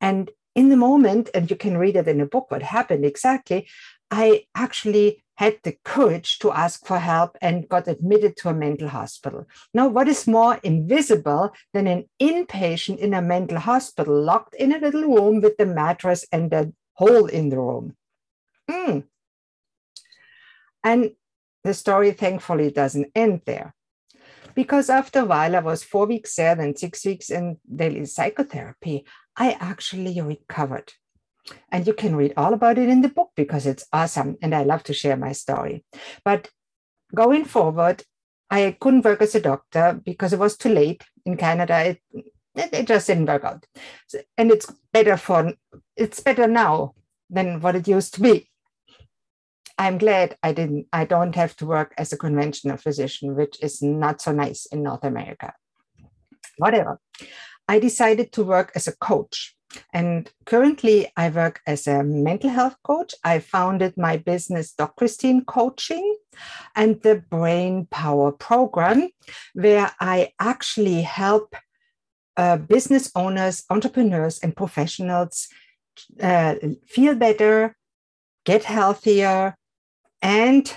And 0.00 0.30
in 0.54 0.68
the 0.68 0.76
moment, 0.76 1.30
and 1.34 1.50
you 1.50 1.56
can 1.56 1.78
read 1.78 1.96
it 1.96 2.08
in 2.08 2.20
a 2.20 2.26
book 2.26 2.50
what 2.50 2.62
happened 2.62 3.04
exactly, 3.04 3.68
I 4.10 4.44
actually 4.54 5.24
had 5.38 5.56
the 5.62 5.78
courage 5.84 6.40
to 6.40 6.50
ask 6.50 6.84
for 6.84 6.98
help 6.98 7.38
and 7.40 7.68
got 7.68 7.86
admitted 7.86 8.36
to 8.36 8.48
a 8.48 8.54
mental 8.54 8.88
hospital. 8.88 9.46
Now, 9.72 9.86
what 9.86 10.08
is 10.08 10.26
more 10.26 10.58
invisible 10.64 11.52
than 11.72 11.86
an 11.86 12.06
inpatient 12.20 12.98
in 12.98 13.14
a 13.14 13.22
mental 13.22 13.60
hospital 13.60 14.20
locked 14.20 14.56
in 14.56 14.74
a 14.74 14.80
little 14.80 15.04
room 15.04 15.40
with 15.40 15.56
the 15.56 15.66
mattress 15.66 16.26
and 16.32 16.52
a 16.52 16.72
hole 16.94 17.26
in 17.26 17.50
the 17.50 17.56
room? 17.56 17.96
Mm. 18.68 19.04
And 20.82 21.12
the 21.62 21.72
story 21.72 22.10
thankfully 22.10 22.72
doesn't 22.72 23.12
end 23.14 23.42
there. 23.46 23.76
Because 24.56 24.90
after 24.90 25.20
a 25.20 25.24
while, 25.24 25.54
I 25.54 25.60
was 25.60 25.84
four 25.84 26.06
weeks 26.06 26.34
there, 26.34 26.56
then 26.56 26.74
six 26.74 27.06
weeks 27.06 27.30
in 27.30 27.58
daily 27.72 28.06
psychotherapy, 28.06 29.04
I 29.36 29.56
actually 29.60 30.20
recovered. 30.20 30.94
And 31.70 31.86
you 31.86 31.94
can 31.94 32.16
read 32.16 32.34
all 32.36 32.54
about 32.54 32.78
it 32.78 32.88
in 32.88 33.02
the 33.02 33.08
book 33.08 33.30
because 33.36 33.66
it's 33.66 33.86
awesome. 33.92 34.36
And 34.42 34.54
I 34.54 34.62
love 34.62 34.82
to 34.84 34.94
share 34.94 35.16
my 35.16 35.32
story. 35.32 35.84
But 36.24 36.50
going 37.14 37.44
forward, 37.44 38.02
I 38.50 38.76
couldn't 38.80 39.04
work 39.04 39.22
as 39.22 39.34
a 39.34 39.40
doctor 39.40 40.00
because 40.04 40.32
it 40.32 40.38
was 40.38 40.56
too 40.56 40.70
late 40.70 41.04
in 41.24 41.36
Canada. 41.36 41.96
It, 41.96 42.02
it 42.54 42.86
just 42.86 43.06
didn't 43.06 43.26
work 43.26 43.44
out. 43.44 43.66
And 44.36 44.50
it's 44.50 44.72
better 44.92 45.16
for 45.16 45.52
it's 45.96 46.20
better 46.20 46.46
now 46.46 46.94
than 47.30 47.60
what 47.60 47.76
it 47.76 47.88
used 47.88 48.14
to 48.14 48.20
be. 48.20 48.48
I'm 49.76 49.98
glad 49.98 50.36
I 50.42 50.52
didn't 50.52 50.86
I 50.92 51.04
don't 51.04 51.34
have 51.34 51.54
to 51.56 51.66
work 51.66 51.94
as 51.98 52.12
a 52.12 52.16
conventional 52.16 52.78
physician, 52.78 53.36
which 53.36 53.62
is 53.62 53.82
not 53.82 54.20
so 54.20 54.32
nice 54.32 54.66
in 54.66 54.82
North 54.82 55.04
America. 55.04 55.52
Whatever. 56.56 57.00
I 57.68 57.78
decided 57.78 58.32
to 58.32 58.44
work 58.44 58.72
as 58.74 58.88
a 58.88 58.96
coach 58.96 59.54
and 59.92 60.30
currently, 60.46 61.12
I 61.16 61.28
work 61.28 61.60
as 61.66 61.86
a 61.86 62.02
mental 62.02 62.50
health 62.50 62.76
coach. 62.82 63.14
I 63.24 63.38
founded 63.38 63.96
my 63.96 64.16
business, 64.16 64.72
Doc 64.72 64.96
Christine 64.96 65.44
Coaching, 65.44 66.16
and 66.74 67.00
the 67.02 67.16
Brain 67.30 67.86
Power 67.90 68.32
Program, 68.32 69.08
where 69.54 69.90
I 70.00 70.32
actually 70.40 71.02
help 71.02 71.54
uh, 72.36 72.56
business 72.56 73.10
owners, 73.14 73.64
entrepreneurs, 73.68 74.38
and 74.38 74.56
professionals 74.56 75.48
uh, 76.20 76.54
feel 76.86 77.14
better, 77.14 77.76
get 78.44 78.64
healthier, 78.64 79.56
and 80.22 80.74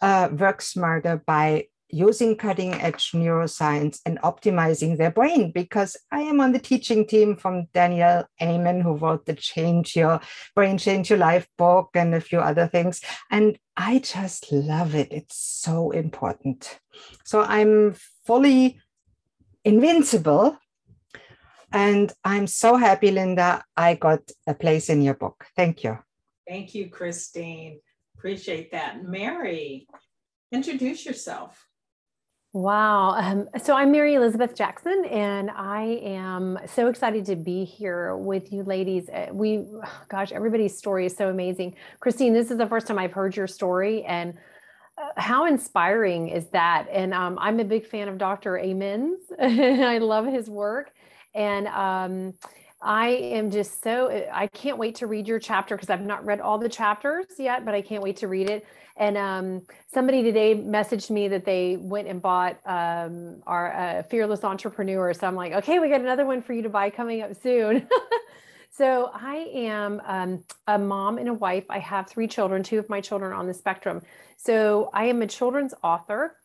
uh, 0.00 0.28
work 0.32 0.62
smarter 0.62 1.22
by 1.26 1.66
using 1.92 2.34
cutting 2.34 2.72
edge 2.74 3.12
neuroscience 3.12 4.00
and 4.06 4.18
optimizing 4.22 4.96
their 4.96 5.10
brain 5.10 5.52
because 5.52 5.94
I 6.10 6.22
am 6.22 6.40
on 6.40 6.52
the 6.52 6.58
teaching 6.58 7.06
team 7.06 7.36
from 7.36 7.66
Daniel 7.74 8.24
Amen, 8.42 8.80
who 8.80 8.96
wrote 8.96 9.26
the 9.26 9.34
Change 9.34 9.94
Your 9.94 10.18
Brain, 10.56 10.78
Change 10.78 11.10
Your 11.10 11.18
Life 11.18 11.46
book 11.58 11.90
and 11.94 12.14
a 12.14 12.20
few 12.20 12.40
other 12.40 12.66
things. 12.66 13.02
And 13.30 13.58
I 13.76 13.98
just 13.98 14.50
love 14.50 14.94
it. 14.94 15.12
It's 15.12 15.36
so 15.36 15.90
important. 15.90 16.80
So 17.24 17.42
I'm 17.42 17.94
fully 18.26 18.80
invincible. 19.64 20.58
And 21.74 22.12
I'm 22.24 22.46
so 22.46 22.76
happy, 22.76 23.10
Linda, 23.10 23.64
I 23.76 23.94
got 23.94 24.20
a 24.46 24.54
place 24.54 24.88
in 24.88 25.02
your 25.02 25.14
book. 25.14 25.46
Thank 25.56 25.84
you. 25.84 25.98
Thank 26.48 26.74
you, 26.74 26.88
Christine. 26.88 27.80
Appreciate 28.16 28.72
that. 28.72 29.04
Mary, 29.04 29.86
introduce 30.50 31.04
yourself. 31.06 31.66
Wow. 32.54 33.12
Um, 33.12 33.48
so 33.62 33.74
I'm 33.74 33.90
Mary 33.92 34.14
Elizabeth 34.14 34.54
Jackson, 34.54 35.06
and 35.06 35.50
I 35.50 35.98
am 36.02 36.58
so 36.66 36.88
excited 36.88 37.24
to 37.26 37.36
be 37.36 37.64
here 37.64 38.14
with 38.14 38.52
you 38.52 38.62
ladies. 38.62 39.08
Uh, 39.08 39.28
we, 39.32 39.64
gosh, 40.10 40.32
everybody's 40.32 40.76
story 40.76 41.06
is 41.06 41.16
so 41.16 41.30
amazing. 41.30 41.74
Christine, 42.00 42.34
this 42.34 42.50
is 42.50 42.58
the 42.58 42.66
first 42.66 42.86
time 42.86 42.98
I've 42.98 43.12
heard 43.12 43.34
your 43.36 43.46
story, 43.46 44.04
and 44.04 44.34
uh, 44.98 45.08
how 45.16 45.46
inspiring 45.46 46.28
is 46.28 46.48
that? 46.48 46.88
And 46.92 47.14
um, 47.14 47.38
I'm 47.40 47.58
a 47.58 47.64
big 47.64 47.86
fan 47.86 48.08
of 48.08 48.18
Dr. 48.18 48.58
Amen's. 48.58 49.20
I 49.40 49.96
love 49.96 50.26
his 50.26 50.50
work. 50.50 50.90
And 51.34 51.66
um, 51.68 52.34
I 52.82 53.08
am 53.08 53.50
just 53.50 53.82
so, 53.82 54.26
I 54.32 54.48
can't 54.48 54.78
wait 54.78 54.96
to 54.96 55.06
read 55.06 55.28
your 55.28 55.38
chapter 55.38 55.76
because 55.76 55.90
I've 55.90 56.04
not 56.04 56.24
read 56.24 56.40
all 56.40 56.58
the 56.58 56.68
chapters 56.68 57.26
yet, 57.38 57.64
but 57.64 57.74
I 57.74 57.82
can't 57.82 58.02
wait 58.02 58.16
to 58.18 58.28
read 58.28 58.50
it. 58.50 58.66
And 58.96 59.16
um, 59.16 59.62
somebody 59.92 60.22
today 60.22 60.54
messaged 60.54 61.10
me 61.10 61.28
that 61.28 61.44
they 61.44 61.76
went 61.76 62.08
and 62.08 62.20
bought 62.20 62.58
um, 62.66 63.42
our 63.46 63.72
uh, 63.72 64.02
Fearless 64.04 64.44
Entrepreneur. 64.44 65.14
So 65.14 65.26
I'm 65.26 65.34
like, 65.34 65.52
okay, 65.52 65.78
we 65.78 65.88
got 65.88 66.00
another 66.00 66.26
one 66.26 66.42
for 66.42 66.52
you 66.52 66.62
to 66.62 66.68
buy 66.68 66.90
coming 66.90 67.22
up 67.22 67.34
soon. 67.40 67.88
so 68.70 69.10
I 69.14 69.50
am 69.54 70.02
um, 70.04 70.44
a 70.66 70.78
mom 70.78 71.18
and 71.18 71.28
a 71.28 71.34
wife. 71.34 71.64
I 71.70 71.78
have 71.78 72.08
three 72.08 72.28
children, 72.28 72.62
two 72.62 72.78
of 72.78 72.88
my 72.88 73.00
children 73.00 73.32
on 73.32 73.46
the 73.46 73.54
spectrum. 73.54 74.02
So 74.36 74.90
I 74.92 75.06
am 75.06 75.22
a 75.22 75.26
children's 75.26 75.72
author. 75.82 76.36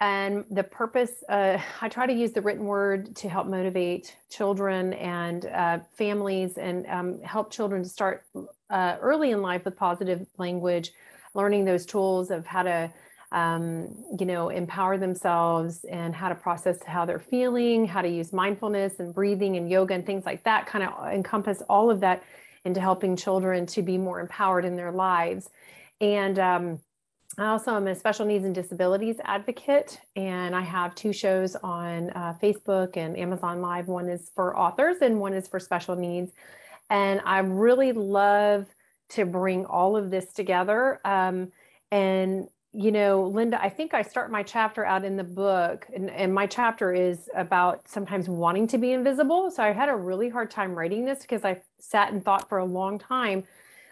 And 0.00 0.44
the 0.50 0.62
purpose, 0.62 1.12
uh, 1.28 1.58
I 1.80 1.88
try 1.88 2.06
to 2.06 2.12
use 2.12 2.32
the 2.32 2.42
written 2.42 2.64
word 2.64 3.14
to 3.16 3.28
help 3.28 3.46
motivate 3.46 4.16
children 4.30 4.94
and 4.94 5.46
uh, 5.46 5.78
families 5.96 6.56
and 6.58 6.86
um, 6.86 7.22
help 7.22 7.50
children 7.50 7.82
to 7.82 7.88
start 7.88 8.24
uh, 8.70 8.96
early 9.00 9.30
in 9.30 9.42
life 9.42 9.64
with 9.64 9.76
positive 9.76 10.26
language, 10.38 10.92
learning 11.34 11.64
those 11.64 11.86
tools 11.86 12.30
of 12.30 12.46
how 12.46 12.62
to 12.62 12.90
um, 13.32 13.94
you 14.18 14.26
know 14.26 14.48
empower 14.48 14.98
themselves 14.98 15.84
and 15.84 16.12
how 16.16 16.28
to 16.28 16.34
process 16.34 16.82
how 16.82 17.04
they're 17.04 17.20
feeling 17.20 17.86
how 17.86 18.02
to 18.02 18.08
use 18.08 18.32
mindfulness 18.32 18.98
and 18.98 19.14
breathing 19.14 19.56
and 19.56 19.70
yoga 19.70 19.94
and 19.94 20.04
things 20.04 20.26
like 20.26 20.42
that 20.42 20.66
kind 20.66 20.82
of 20.82 21.12
encompass 21.12 21.62
all 21.68 21.92
of 21.92 22.00
that 22.00 22.24
into 22.64 22.80
helping 22.80 23.16
children 23.16 23.66
to 23.66 23.82
be 23.82 23.96
more 23.96 24.20
empowered 24.20 24.64
in 24.64 24.76
their 24.76 24.92
lives. 24.92 25.48
And 26.00 26.38
um, 26.38 26.80
I 27.38 27.46
also 27.46 27.76
am 27.76 27.86
a 27.86 27.94
special 27.94 28.26
needs 28.26 28.44
and 28.44 28.54
disabilities 28.54 29.16
advocate, 29.24 30.00
and 30.16 30.54
I 30.54 30.62
have 30.62 30.94
two 30.94 31.12
shows 31.12 31.54
on 31.62 32.10
uh, 32.10 32.34
Facebook 32.42 32.96
and 32.96 33.16
Amazon 33.16 33.62
Live. 33.62 33.86
One 33.86 34.08
is 34.08 34.30
for 34.34 34.58
authors, 34.58 34.96
and 35.00 35.20
one 35.20 35.32
is 35.32 35.46
for 35.46 35.60
special 35.60 35.94
needs. 35.94 36.32
And 36.90 37.20
I 37.24 37.38
really 37.38 37.92
love 37.92 38.66
to 39.10 39.24
bring 39.24 39.64
all 39.64 39.96
of 39.96 40.10
this 40.10 40.32
together. 40.32 41.00
Um, 41.04 41.52
and 41.92 42.48
you 42.72 42.92
know, 42.92 43.24
Linda, 43.24 43.60
I 43.60 43.68
think 43.68 43.94
I 43.94 44.02
start 44.02 44.30
my 44.30 44.44
chapter 44.44 44.84
out 44.84 45.04
in 45.04 45.16
the 45.16 45.24
book, 45.24 45.86
and, 45.94 46.10
and 46.10 46.32
my 46.32 46.46
chapter 46.46 46.92
is 46.92 47.28
about 47.34 47.88
sometimes 47.88 48.28
wanting 48.28 48.66
to 48.68 48.78
be 48.78 48.92
invisible. 48.92 49.50
So 49.50 49.62
I 49.62 49.72
had 49.72 49.88
a 49.88 49.96
really 49.96 50.28
hard 50.28 50.50
time 50.50 50.74
writing 50.74 51.04
this 51.04 51.22
because 51.22 51.44
I 51.44 51.62
sat 51.78 52.12
and 52.12 52.24
thought 52.24 52.48
for 52.48 52.58
a 52.58 52.64
long 52.64 52.98
time 52.98 53.44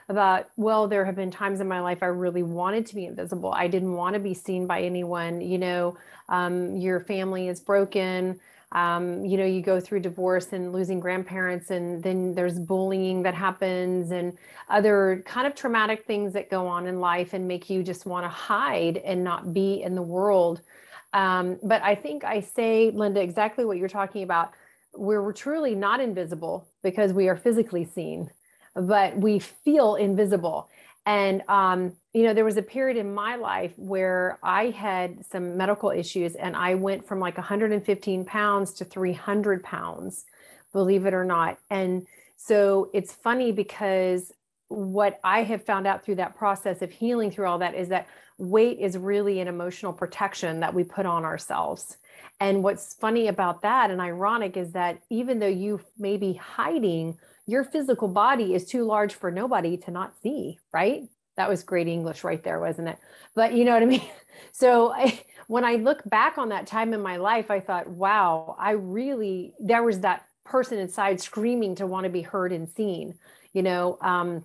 about, 0.08 0.46
well, 0.56 0.88
there 0.88 1.04
have 1.04 1.16
been 1.16 1.30
times 1.30 1.60
in 1.60 1.68
my 1.68 1.80
life 1.80 2.02
I 2.02 2.06
really 2.06 2.42
wanted 2.42 2.86
to 2.86 2.94
be 2.94 3.04
invisible. 3.06 3.52
I 3.52 3.68
didn't 3.68 3.92
want 3.92 4.14
to 4.14 4.20
be 4.20 4.34
seen 4.34 4.66
by 4.66 4.82
anyone. 4.82 5.40
You 5.40 5.58
know, 5.58 5.98
um, 6.28 6.76
your 6.76 7.00
family 7.00 7.48
is 7.48 7.60
broken. 7.60 8.40
Um, 8.72 9.24
you 9.24 9.38
know, 9.38 9.46
you 9.46 9.62
go 9.62 9.80
through 9.80 10.00
divorce 10.00 10.52
and 10.52 10.72
losing 10.72 11.00
grandparents, 11.00 11.70
and 11.70 12.02
then 12.02 12.34
there's 12.34 12.58
bullying 12.58 13.22
that 13.22 13.34
happens 13.34 14.10
and 14.10 14.36
other 14.68 15.22
kind 15.26 15.46
of 15.46 15.54
traumatic 15.54 16.04
things 16.04 16.34
that 16.34 16.50
go 16.50 16.66
on 16.66 16.86
in 16.86 17.00
life 17.00 17.32
and 17.32 17.48
make 17.48 17.70
you 17.70 17.82
just 17.82 18.04
want 18.04 18.24
to 18.24 18.28
hide 18.28 18.98
and 18.98 19.24
not 19.24 19.54
be 19.54 19.82
in 19.82 19.94
the 19.94 20.02
world. 20.02 20.60
Um, 21.14 21.58
but 21.62 21.82
I 21.82 21.94
think 21.94 22.24
I 22.24 22.40
say, 22.40 22.90
Linda, 22.90 23.22
exactly 23.22 23.64
what 23.64 23.78
you're 23.78 23.88
talking 23.88 24.22
about. 24.22 24.52
We're 24.94 25.32
truly 25.32 25.74
not 25.74 26.00
invisible 26.00 26.68
because 26.82 27.12
we 27.14 27.28
are 27.28 27.36
physically 27.36 27.86
seen 27.86 28.30
but 28.80 29.16
we 29.16 29.38
feel 29.38 29.96
invisible. 29.96 30.68
And, 31.06 31.42
um, 31.48 31.94
you 32.12 32.24
know, 32.24 32.34
there 32.34 32.44
was 32.44 32.58
a 32.58 32.62
period 32.62 32.98
in 32.98 33.14
my 33.14 33.36
life 33.36 33.72
where 33.76 34.38
I 34.42 34.70
had 34.70 35.24
some 35.24 35.56
medical 35.56 35.90
issues 35.90 36.34
and 36.34 36.54
I 36.54 36.74
went 36.74 37.06
from 37.06 37.18
like 37.18 37.38
115 37.38 38.24
pounds 38.26 38.74
to 38.74 38.84
300 38.84 39.62
pounds, 39.62 40.26
believe 40.72 41.06
it 41.06 41.14
or 41.14 41.24
not. 41.24 41.58
And 41.70 42.06
so 42.36 42.90
it's 42.92 43.12
funny 43.12 43.52
because 43.52 44.32
what 44.68 45.18
I 45.24 45.44
have 45.44 45.64
found 45.64 45.86
out 45.86 46.04
through 46.04 46.16
that 46.16 46.36
process 46.36 46.82
of 46.82 46.90
healing 46.90 47.30
through 47.30 47.46
all 47.46 47.58
that 47.58 47.74
is 47.74 47.88
that 47.88 48.06
weight 48.36 48.78
is 48.78 48.98
really 48.98 49.40
an 49.40 49.48
emotional 49.48 49.92
protection 49.92 50.60
that 50.60 50.74
we 50.74 50.84
put 50.84 51.06
on 51.06 51.24
ourselves. 51.24 51.96
And 52.38 52.62
what's 52.62 52.94
funny 52.94 53.28
about 53.28 53.62
that 53.62 53.90
and 53.90 54.00
ironic 54.00 54.56
is 54.56 54.72
that 54.72 55.00
even 55.10 55.38
though 55.38 55.46
you 55.46 55.80
may 55.98 56.16
be 56.16 56.34
hiding 56.34 57.18
your 57.48 57.64
physical 57.64 58.08
body 58.08 58.54
is 58.54 58.66
too 58.66 58.84
large 58.84 59.14
for 59.14 59.30
nobody 59.30 59.78
to 59.78 59.90
not 59.90 60.12
see, 60.22 60.58
right? 60.70 61.04
That 61.36 61.48
was 61.48 61.62
great 61.62 61.88
English 61.88 62.22
right 62.22 62.44
there, 62.44 62.60
wasn't 62.60 62.88
it? 62.88 62.98
But 63.34 63.54
you 63.54 63.64
know 63.64 63.72
what 63.72 63.82
I 63.82 63.86
mean? 63.96 64.02
So 64.52 64.92
I, 64.92 65.18
when 65.46 65.64
I 65.64 65.76
look 65.76 66.02
back 66.04 66.36
on 66.36 66.50
that 66.50 66.66
time 66.66 66.92
in 66.92 67.00
my 67.00 67.16
life, 67.16 67.50
I 67.50 67.58
thought, 67.58 67.88
wow, 67.88 68.54
I 68.58 68.72
really, 68.72 69.54
there 69.58 69.82
was 69.82 70.00
that 70.00 70.26
person 70.44 70.78
inside 70.78 71.22
screaming 71.22 71.74
to 71.76 71.86
want 71.86 72.04
to 72.04 72.10
be 72.10 72.20
heard 72.20 72.52
and 72.52 72.68
seen. 72.68 73.14
You 73.54 73.62
know, 73.62 73.96
um, 74.02 74.44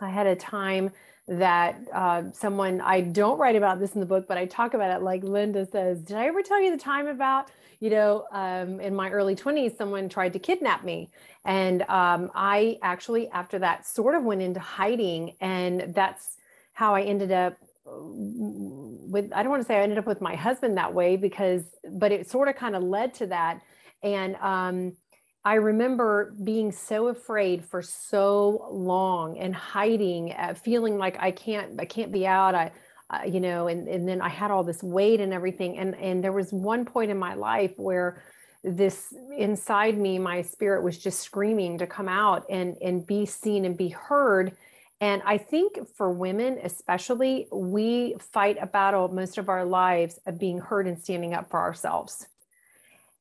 I 0.00 0.10
had 0.10 0.26
a 0.26 0.34
time 0.34 0.90
that 1.28 1.80
uh, 1.92 2.24
someone, 2.32 2.80
I 2.80 3.00
don't 3.00 3.38
write 3.38 3.56
about 3.56 3.78
this 3.78 3.94
in 3.94 4.00
the 4.00 4.06
book, 4.06 4.26
but 4.26 4.38
I 4.38 4.46
talk 4.46 4.74
about 4.74 4.90
it 4.90 5.02
like 5.02 5.22
Linda 5.22 5.66
says, 5.66 6.00
Did 6.00 6.16
I 6.16 6.26
ever 6.26 6.42
tell 6.42 6.60
you 6.60 6.70
the 6.70 6.82
time 6.82 7.06
about, 7.06 7.48
you 7.80 7.90
know, 7.90 8.26
um, 8.32 8.80
in 8.80 8.94
my 8.94 9.10
early 9.10 9.36
20s, 9.36 9.76
someone 9.76 10.08
tried 10.08 10.32
to 10.32 10.38
kidnap 10.38 10.84
me? 10.84 11.10
And 11.44 11.82
um, 11.82 12.30
I 12.34 12.78
actually, 12.82 13.28
after 13.28 13.58
that, 13.60 13.86
sort 13.86 14.14
of 14.14 14.24
went 14.24 14.42
into 14.42 14.60
hiding. 14.60 15.36
And 15.40 15.94
that's 15.94 16.36
how 16.72 16.94
I 16.94 17.02
ended 17.02 17.30
up 17.30 17.56
with, 17.84 19.32
I 19.32 19.42
don't 19.42 19.50
want 19.50 19.62
to 19.62 19.66
say 19.66 19.76
I 19.76 19.82
ended 19.82 19.98
up 19.98 20.06
with 20.06 20.20
my 20.20 20.34
husband 20.34 20.76
that 20.76 20.94
way 20.94 21.16
because, 21.16 21.62
but 21.90 22.12
it 22.12 22.30
sort 22.30 22.48
of 22.48 22.56
kind 22.56 22.74
of 22.76 22.82
led 22.82 23.14
to 23.14 23.26
that. 23.26 23.60
And, 24.02 24.36
um, 24.36 24.96
I 25.44 25.54
remember 25.54 26.34
being 26.44 26.70
so 26.70 27.08
afraid 27.08 27.64
for 27.64 27.82
so 27.82 28.68
long 28.70 29.38
and 29.38 29.54
hiding, 29.54 30.32
uh, 30.32 30.54
feeling 30.54 30.98
like 30.98 31.16
I 31.20 31.32
can't, 31.32 31.80
I 31.80 31.84
can't 31.84 32.12
be 32.12 32.26
out. 32.26 32.54
I, 32.54 32.70
uh, 33.10 33.24
you 33.24 33.40
know, 33.40 33.66
and 33.66 33.88
and 33.88 34.08
then 34.08 34.20
I 34.22 34.28
had 34.28 34.50
all 34.50 34.62
this 34.64 34.82
weight 34.82 35.20
and 35.20 35.32
everything. 35.32 35.78
And 35.78 35.94
and 35.96 36.22
there 36.22 36.32
was 36.32 36.52
one 36.52 36.84
point 36.84 37.10
in 37.10 37.18
my 37.18 37.34
life 37.34 37.72
where 37.76 38.22
this 38.62 39.12
inside 39.36 39.98
me, 39.98 40.18
my 40.18 40.42
spirit 40.42 40.84
was 40.84 40.96
just 40.96 41.20
screaming 41.20 41.76
to 41.78 41.86
come 41.86 42.08
out 42.08 42.46
and 42.48 42.76
and 42.80 43.06
be 43.06 43.26
seen 43.26 43.64
and 43.64 43.76
be 43.76 43.88
heard. 43.88 44.56
And 45.00 45.20
I 45.26 45.36
think 45.36 45.76
for 45.96 46.12
women, 46.12 46.60
especially, 46.62 47.48
we 47.52 48.14
fight 48.32 48.56
a 48.60 48.66
battle 48.66 49.08
most 49.08 49.36
of 49.36 49.48
our 49.48 49.64
lives 49.64 50.20
of 50.26 50.38
being 50.38 50.60
heard 50.60 50.86
and 50.86 50.96
standing 50.96 51.34
up 51.34 51.50
for 51.50 51.58
ourselves 51.58 52.28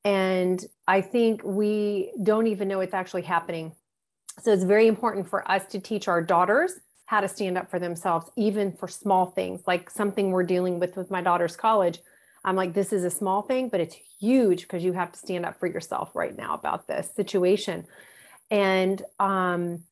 and 0.04 0.64
I 0.88 1.02
think 1.02 1.42
we 1.44 2.12
don't 2.24 2.48
even 2.48 2.68
know 2.68 2.82
it's 2.82 2.94
actually 2.94 3.22
happening. 3.22 3.74
So 4.40 4.52
it's 4.52 4.64
very 4.64 4.88
important 4.88 5.28
for 5.28 5.50
us 5.50 5.66
to 5.68 5.80
teach 5.80 6.08
our 6.08 6.22
daughters 6.22 6.74
how 7.06 7.20
to 7.20 7.28
stand 7.28 7.58
up 7.58 7.70
for 7.70 7.78
themselves, 7.78 8.32
even 8.38 8.72
for 8.72 8.88
small 8.88 9.28
things 9.28 9.62
like 9.68 9.90
something 9.90 10.32
we're 10.32 10.44
dealing 10.44 10.80
with 10.80 10.96
with 10.96 11.12
my 11.12 11.22
daughter's 11.22 11.56
college. 11.56 12.00
I'm 12.44 12.56
like, 12.56 12.74
this 12.74 12.92
is 12.92 13.04
a 13.04 13.12
small 13.12 13.44
thing, 13.44 13.70
but 13.70 13.82
it's 13.82 13.96
huge 14.20 14.62
because 14.62 14.84
you 14.84 14.94
have 14.94 15.12
to 15.12 15.20
stand 15.20 15.46
up 15.46 15.60
for 15.60 15.68
yourself 15.68 16.16
right 16.16 16.36
now 16.36 16.56
about 16.56 16.88
this 16.88 17.12
situation. 17.14 17.86
And 18.50 19.02
um, 19.20 19.84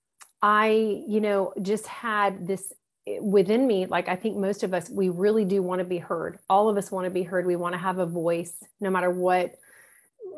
I, 0.41 1.03
you 1.07 1.21
know, 1.21 1.53
just 1.61 1.85
had 1.85 2.47
this 2.47 2.73
within 3.21 3.65
me 3.65 3.85
like 3.87 4.07
i 4.07 4.15
think 4.15 4.37
most 4.37 4.61
of 4.61 4.73
us 4.73 4.89
we 4.89 5.09
really 5.09 5.45
do 5.45 5.63
want 5.63 5.79
to 5.79 5.85
be 5.85 5.97
heard 5.97 6.37
all 6.47 6.69
of 6.69 6.77
us 6.77 6.91
want 6.91 7.05
to 7.05 7.09
be 7.09 7.23
heard 7.23 7.45
we 7.45 7.55
want 7.55 7.73
to 7.73 7.79
have 7.79 7.97
a 7.97 8.05
voice 8.05 8.53
no 8.79 8.89
matter 8.89 9.09
what 9.09 9.55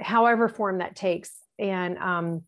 however 0.01 0.49
form 0.49 0.79
that 0.79 0.95
takes. 0.95 1.31
And 1.59 1.97
um, 1.97 2.43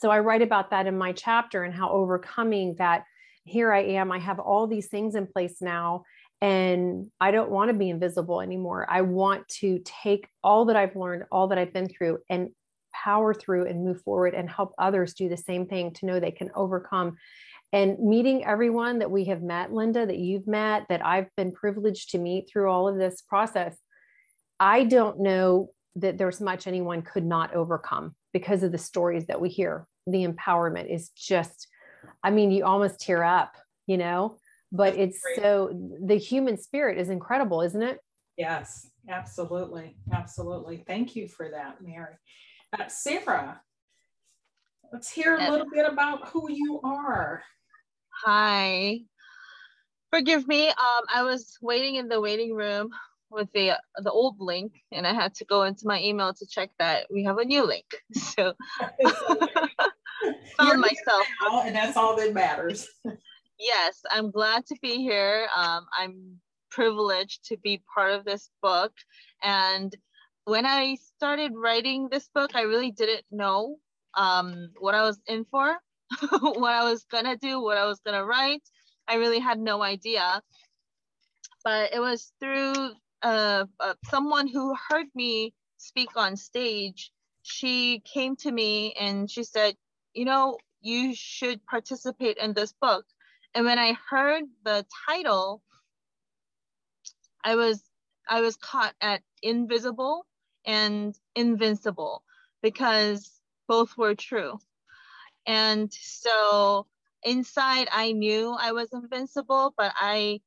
so 0.00 0.10
I 0.10 0.20
write 0.20 0.42
about 0.42 0.70
that 0.70 0.86
in 0.86 0.96
my 0.96 1.12
chapter 1.12 1.62
and 1.64 1.74
how 1.74 1.90
overcoming 1.90 2.76
that. 2.78 3.04
Here 3.44 3.72
I 3.72 3.80
am, 3.80 4.12
I 4.12 4.18
have 4.18 4.40
all 4.40 4.66
these 4.66 4.88
things 4.88 5.14
in 5.14 5.26
place 5.26 5.62
now, 5.62 6.02
and 6.42 7.06
I 7.18 7.30
don't 7.30 7.50
want 7.50 7.70
to 7.70 7.74
be 7.74 7.88
invisible 7.88 8.42
anymore. 8.42 8.86
I 8.90 9.00
want 9.00 9.48
to 9.60 9.80
take 9.86 10.28
all 10.44 10.66
that 10.66 10.76
I've 10.76 10.96
learned, 10.96 11.24
all 11.32 11.48
that 11.48 11.56
I've 11.56 11.72
been 11.72 11.88
through, 11.88 12.18
and 12.28 12.50
power 12.92 13.32
through 13.32 13.66
and 13.66 13.84
move 13.84 14.02
forward 14.02 14.34
and 14.34 14.50
help 14.50 14.74
others 14.78 15.14
do 15.14 15.30
the 15.30 15.36
same 15.36 15.66
thing 15.66 15.92
to 15.94 16.06
know 16.06 16.20
they 16.20 16.30
can 16.30 16.50
overcome. 16.54 17.16
And 17.72 17.98
meeting 17.98 18.44
everyone 18.44 18.98
that 18.98 19.10
we 19.10 19.24
have 19.26 19.42
met, 19.42 19.72
Linda, 19.72 20.04
that 20.06 20.18
you've 20.18 20.46
met, 20.46 20.86
that 20.88 21.04
I've 21.04 21.34
been 21.36 21.52
privileged 21.52 22.10
to 22.10 22.18
meet 22.18 22.50
through 22.50 22.70
all 22.70 22.88
of 22.88 22.98
this 22.98 23.22
process, 23.22 23.76
I 24.60 24.84
don't 24.84 25.20
know 25.20 25.70
that 25.96 26.18
there's 26.18 26.40
much 26.40 26.66
anyone 26.66 27.02
could 27.02 27.24
not 27.24 27.54
overcome 27.54 28.14
because 28.32 28.62
of 28.62 28.72
the 28.72 28.78
stories 28.78 29.26
that 29.26 29.40
we 29.40 29.48
hear. 29.48 29.86
The 30.06 30.26
empowerment 30.26 30.92
is 30.92 31.10
just, 31.10 31.68
I 32.22 32.30
mean, 32.30 32.50
you 32.50 32.64
almost 32.64 33.00
tear 33.00 33.24
up, 33.24 33.56
you 33.86 33.96
know, 33.98 34.36
but 34.72 34.96
That's 34.96 35.16
it's 35.16 35.22
great. 35.22 35.36
so 35.38 35.96
the 36.04 36.16
human 36.16 36.56
spirit 36.58 36.98
is 36.98 37.08
incredible, 37.08 37.62
isn't 37.62 37.82
it? 37.82 38.00
Yes, 38.36 38.88
absolutely. 39.08 39.96
Absolutely. 40.12 40.84
Thank 40.86 41.16
you 41.16 41.28
for 41.28 41.50
that, 41.50 41.82
Mary. 41.82 42.14
Uh, 42.78 42.86
Sarah, 42.86 43.60
let's 44.92 45.10
hear 45.10 45.36
a 45.36 45.50
little 45.50 45.66
bit 45.72 45.90
about 45.90 46.28
who 46.28 46.50
you 46.50 46.80
are. 46.84 47.42
Hi. 48.24 49.00
Forgive 50.10 50.46
me. 50.46 50.68
Um, 50.68 51.04
I 51.12 51.22
was 51.22 51.58
waiting 51.60 51.96
in 51.96 52.08
the 52.08 52.20
waiting 52.20 52.54
room 52.54 52.90
with 53.30 53.50
the 53.52 53.78
the 53.96 54.10
old 54.10 54.40
link 54.40 54.72
and 54.92 55.06
I 55.06 55.12
had 55.12 55.34
to 55.34 55.44
go 55.44 55.64
into 55.64 55.86
my 55.86 56.00
email 56.02 56.32
to 56.32 56.46
check 56.46 56.70
that 56.78 57.06
we 57.12 57.24
have 57.24 57.38
a 57.38 57.44
new 57.44 57.64
link. 57.64 57.86
So 58.14 58.54
found 60.58 60.80
myself 60.80 61.26
now, 61.42 61.62
and 61.62 61.74
that's 61.74 61.96
all 61.96 62.16
that 62.16 62.34
matters. 62.34 62.88
yes, 63.58 64.00
I'm 64.10 64.30
glad 64.30 64.66
to 64.66 64.76
be 64.82 64.96
here. 64.96 65.48
Um, 65.56 65.86
I'm 65.96 66.40
privileged 66.70 67.44
to 67.46 67.56
be 67.58 67.82
part 67.94 68.12
of 68.12 68.24
this 68.24 68.50
book. 68.62 68.92
And 69.42 69.94
when 70.44 70.66
I 70.66 70.96
started 71.16 71.52
writing 71.54 72.08
this 72.10 72.28
book, 72.34 72.54
I 72.54 72.62
really 72.62 72.90
didn't 72.90 73.24
know 73.30 73.76
um, 74.14 74.70
what 74.78 74.94
I 74.94 75.02
was 75.02 75.20
in 75.26 75.44
for, 75.50 75.76
what 76.30 76.72
I 76.72 76.84
was 76.84 77.04
gonna 77.10 77.36
do, 77.36 77.60
what 77.60 77.78
I 77.78 77.86
was 77.86 78.00
gonna 78.04 78.24
write. 78.24 78.62
I 79.06 79.14
really 79.14 79.38
had 79.38 79.58
no 79.58 79.82
idea 79.82 80.42
but 81.64 81.92
it 81.92 82.00
was 82.00 82.32
through 82.40 82.92
uh, 83.22 83.66
uh, 83.80 83.94
someone 84.04 84.48
who 84.48 84.74
heard 84.88 85.06
me 85.14 85.54
speak 85.78 86.10
on 86.16 86.36
stage, 86.36 87.12
she 87.42 88.00
came 88.00 88.36
to 88.36 88.50
me 88.50 88.92
and 88.94 89.30
she 89.30 89.44
said, 89.44 89.76
you 90.14 90.24
know, 90.24 90.58
you 90.80 91.14
should 91.14 91.64
participate 91.66 92.36
in 92.38 92.52
this 92.52 92.72
book. 92.72 93.04
And 93.54 93.64
when 93.64 93.78
I 93.78 93.96
heard 94.10 94.44
the 94.64 94.86
title, 95.08 95.62
I 97.44 97.56
was 97.56 97.82
I 98.28 98.40
was 98.40 98.56
caught 98.56 98.94
at 99.00 99.22
invisible 99.42 100.26
and 100.66 101.18
invincible 101.34 102.22
because 102.62 103.40
both 103.66 103.96
were 103.96 104.14
true. 104.14 104.58
And 105.46 105.92
so 105.92 106.86
inside 107.22 107.88
I 107.90 108.12
knew 108.12 108.50
I 108.50 108.72
was 108.72 108.92
invincible, 108.92 109.74
but 109.76 109.92
I 109.96 110.40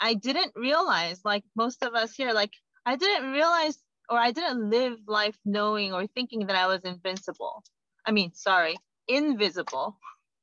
I 0.00 0.14
didn't 0.14 0.52
realize, 0.56 1.20
like 1.24 1.44
most 1.56 1.82
of 1.84 1.94
us 1.94 2.14
here, 2.14 2.32
like 2.32 2.52
I 2.86 2.96
didn't 2.96 3.32
realize 3.32 3.78
or 4.08 4.18
I 4.18 4.32
didn't 4.32 4.70
live 4.70 4.98
life 5.06 5.36
knowing 5.44 5.92
or 5.92 6.06
thinking 6.06 6.46
that 6.46 6.56
I 6.56 6.66
was 6.66 6.82
invincible. 6.84 7.64
I 8.06 8.12
mean, 8.12 8.32
sorry, 8.34 8.76
invisible. 9.08 9.98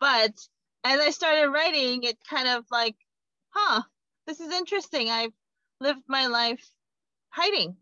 but 0.00 0.32
as 0.84 1.00
I 1.00 1.10
started 1.10 1.50
writing, 1.50 2.02
it 2.02 2.16
kind 2.28 2.48
of 2.48 2.64
like, 2.70 2.96
huh, 3.50 3.82
this 4.26 4.40
is 4.40 4.52
interesting. 4.52 5.08
I've 5.08 5.32
lived 5.80 6.02
my 6.08 6.26
life 6.26 6.64
hiding. 7.30 7.76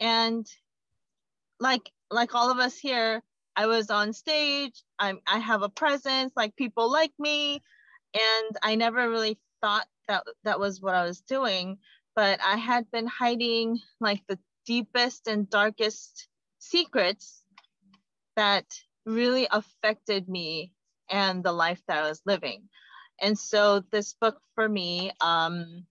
And 0.00 0.46
like 1.60 1.90
like 2.10 2.34
all 2.34 2.50
of 2.50 2.58
us 2.58 2.76
here, 2.76 3.22
I 3.56 3.66
was 3.66 3.90
on 3.90 4.12
stage. 4.12 4.82
I'm 4.98 5.20
I 5.26 5.38
have 5.38 5.62
a 5.62 5.68
presence, 5.68 6.32
like 6.36 6.56
people 6.56 6.90
like 6.90 7.12
me, 7.18 7.62
and 8.14 8.56
I 8.62 8.74
never 8.74 9.08
really 9.08 9.38
thought 9.62 9.86
that 10.08 10.24
that 10.44 10.60
was 10.60 10.80
what 10.80 10.94
I 10.94 11.04
was 11.04 11.20
doing. 11.20 11.78
But 12.14 12.40
I 12.44 12.56
had 12.56 12.90
been 12.90 13.06
hiding 13.06 13.80
like 14.00 14.22
the 14.28 14.38
deepest 14.66 15.28
and 15.28 15.48
darkest 15.48 16.28
secrets 16.58 17.42
that 18.36 18.66
really 19.06 19.48
affected 19.50 20.28
me 20.28 20.72
and 21.10 21.42
the 21.42 21.52
life 21.52 21.80
that 21.88 22.04
I 22.04 22.08
was 22.08 22.22
living. 22.26 22.68
And 23.20 23.38
so 23.38 23.82
this 23.90 24.14
book 24.20 24.38
for 24.54 24.68
me 24.68 25.12
um, 25.20 25.86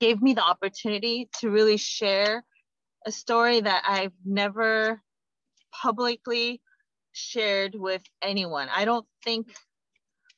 gave 0.00 0.20
me 0.20 0.34
the 0.34 0.44
opportunity 0.44 1.28
to 1.40 1.50
really 1.50 1.76
share 1.76 2.44
a 3.06 3.12
story 3.12 3.60
that 3.60 3.82
I've 3.86 4.12
never 4.24 5.00
publicly 5.72 6.60
shared 7.12 7.74
with 7.74 8.02
anyone. 8.22 8.68
I 8.74 8.84
don't 8.84 9.06
think 9.24 9.54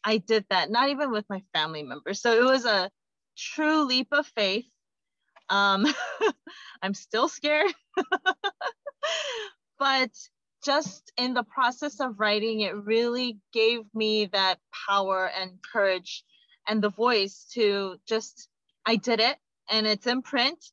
I 0.05 0.19
did 0.19 0.45
that, 0.51 0.71
not 0.71 0.91
even 0.91 1.11
with 1.11 1.25
my 1.29 1.43
family 1.55 1.83
members. 1.83 2.21
So 2.21 2.33
it 2.33 2.45
was 2.45 2.67
a 2.67 2.91
true 3.37 3.85
leap 3.85 4.09
of 4.13 4.27
faith. 4.27 4.67
Um, 5.49 5.87
I'm 6.83 6.95
still 6.95 7.29
scared, 7.29 7.73
but 9.79 10.11
just 10.65 11.13
in 11.17 11.35
the 11.35 11.43
process 11.43 12.01
of 12.01 12.19
writing, 12.21 12.61
it 12.61 12.75
really 12.75 13.39
gave 13.53 13.81
me 13.95 14.27
that 14.27 14.59
power 14.89 15.31
and 15.39 15.59
courage 15.73 16.25
and 16.67 16.83
the 16.83 16.91
voice 16.91 17.47
to 17.53 17.97
just, 18.09 18.49
I 18.87 18.97
did 18.97 19.21
it 19.21 19.37
and 19.71 19.87
it's 19.87 20.07
in 20.07 20.23
print. 20.23 20.65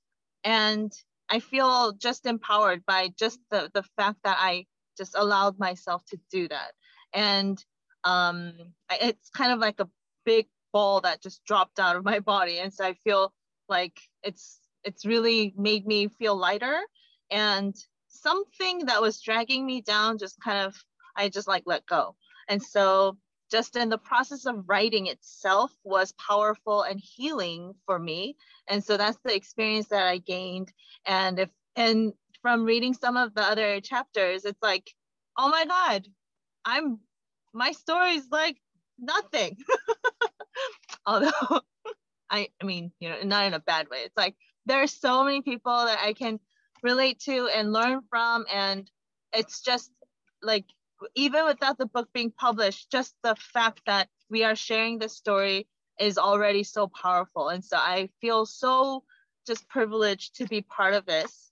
And 0.44 0.92
I 1.30 1.40
feel 1.40 1.94
just 1.94 2.26
empowered 2.26 2.86
by 2.86 3.10
just 3.18 3.40
the, 3.52 3.70
the 3.74 3.84
fact 3.98 4.20
that 4.24 4.38
I 4.40 4.66
just 4.98 5.16
allowed 5.16 5.60
myself 5.60 6.04
to 6.08 6.20
do 6.32 6.48
that. 6.48 6.72
And 7.14 7.64
um, 8.04 8.54
it's 8.90 9.30
kind 9.30 9.52
of 9.52 9.60
like 9.60 9.80
a 9.80 9.90
big 10.26 10.48
ball 10.74 11.02
that 11.02 11.22
just 11.22 11.44
dropped 11.46 11.80
out 11.80 11.96
of 11.96 12.04
my 12.04 12.20
body. 12.20 12.60
And 12.60 12.74
so 12.74 12.86
I 12.86 12.94
feel 12.94 13.34
like 13.70 14.00
it's 14.24 14.60
it's 14.84 15.06
really 15.06 15.54
made 15.58 15.86
me 15.86 16.08
feel 16.08 16.36
lighter 16.36 16.80
and 17.30 17.76
something 18.08 18.86
that 18.86 19.02
was 19.02 19.22
dragging 19.22 19.66
me 19.66 19.82
down 19.82 20.18
just 20.18 20.40
kind 20.42 20.66
of 20.66 20.76
I 21.16 21.30
just 21.30 21.48
like 21.48 21.64
let 21.66 21.86
go. 21.86 22.16
And 22.48 22.62
so 22.62 23.18
just 23.52 23.76
in 23.76 23.90
the 23.90 23.98
process 23.98 24.46
of 24.46 24.64
writing 24.68 25.08
itself 25.08 25.72
was 25.84 26.14
powerful 26.14 26.84
and 26.84 27.00
healing 27.00 27.74
for 27.86 28.00
me. 28.00 28.38
And 28.68 28.84
so 28.84 28.96
that's 28.96 29.18
the 29.24 29.36
experience 29.36 29.90
that 29.90 30.08
I 30.08 30.20
gained. 30.20 30.72
And 31.06 31.40
if 31.40 31.50
and 31.76 32.14
from 32.42 32.64
reading 32.64 32.94
some 32.94 33.18
of 33.18 33.34
the 33.34 33.44
other 33.44 33.82
chapters, 33.82 34.46
it's 34.46 34.62
like, 34.62 34.90
oh 35.38 35.50
my 35.50 35.66
God, 35.66 36.08
I'm 36.66 37.00
my 37.54 37.72
story 37.72 38.16
is 38.16 38.28
like 38.32 38.58
nothing. 39.00 39.58
Although 41.06 41.32
I 42.30 42.50
I 42.62 42.66
mean, 42.66 42.92
you 43.00 43.10
know, 43.10 43.22
not 43.24 43.46
in 43.46 43.54
a 43.54 43.60
bad 43.60 43.90
way. 43.90 44.00
It's 44.00 44.18
like 44.18 44.36
there 44.66 44.82
are 44.82 44.88
so 44.88 45.24
many 45.24 45.42
people 45.42 45.86
that 45.86 46.00
I 46.02 46.14
can 46.14 46.40
relate 46.84 47.20
to 47.22 47.48
and 47.48 47.74
learn 47.74 48.02
from. 48.10 48.46
And 48.52 48.90
it's 49.34 49.62
just 49.62 49.92
like, 50.42 50.66
even 51.16 51.46
without 51.46 51.78
the 51.78 51.88
book 51.88 52.10
being 52.14 52.32
published, 52.32 52.92
just 52.92 53.16
the 53.24 53.36
fact 53.36 53.82
that 53.88 54.08
we 54.30 54.44
are 54.44 54.56
sharing 54.56 55.00
this 55.00 55.16
story 55.16 55.68
is 56.00 56.18
already 56.18 56.64
so 56.64 56.88
powerful. 56.88 57.50
And 57.50 57.64
so 57.64 57.78
I 57.78 58.10
feel 58.22 58.46
so 58.46 59.04
just 59.48 59.68
privileged 59.68 60.36
to 60.36 60.46
be 60.46 60.62
part 60.62 60.94
of 60.94 61.06
this. 61.06 61.52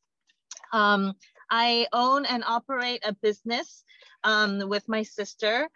Um, 0.71 1.13
I 1.49 1.88
own 1.93 2.25
and 2.25 2.43
operate 2.45 3.01
a 3.03 3.13
business 3.13 3.83
um, 4.23 4.69
with 4.69 4.88
my 4.88 5.03
sister. 5.03 5.69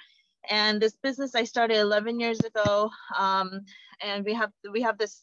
And 0.49 0.81
this 0.81 0.95
business 1.01 1.35
I 1.35 1.45
started 1.45 1.77
11 1.77 2.19
years 2.19 2.39
ago. 2.41 2.89
Um, 3.17 3.61
and 4.01 4.25
we 4.25 4.33
have 4.33 4.51
we 4.71 4.81
have 4.81 4.97
this 4.97 5.21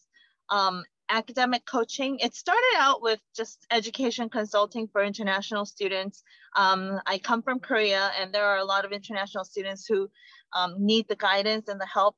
um, 0.49 0.83
academic 1.11 1.67
coaching. 1.67 2.19
It 2.21 2.35
started 2.35 2.75
out 2.79 3.03
with 3.03 3.21
just 3.37 3.67
education 3.71 4.29
consulting 4.29 4.89
for 4.89 5.03
international 5.03 5.67
students. 5.67 6.23
Um, 6.57 7.01
I 7.07 7.19
come 7.19 7.43
from 7.43 7.59
Korea, 7.61 8.11
and 8.19 8.33
there 8.33 8.47
are 8.47 8.59
a 8.59 8.65
lot 8.65 8.85
of 8.85 8.93
international 8.93 9.45
students 9.45 9.87
who 9.87 10.09
um, 10.55 10.77
need 10.79 11.07
the 11.09 11.17
guidance 11.17 11.69
and 11.69 11.81
the 11.81 11.87
help 11.87 12.17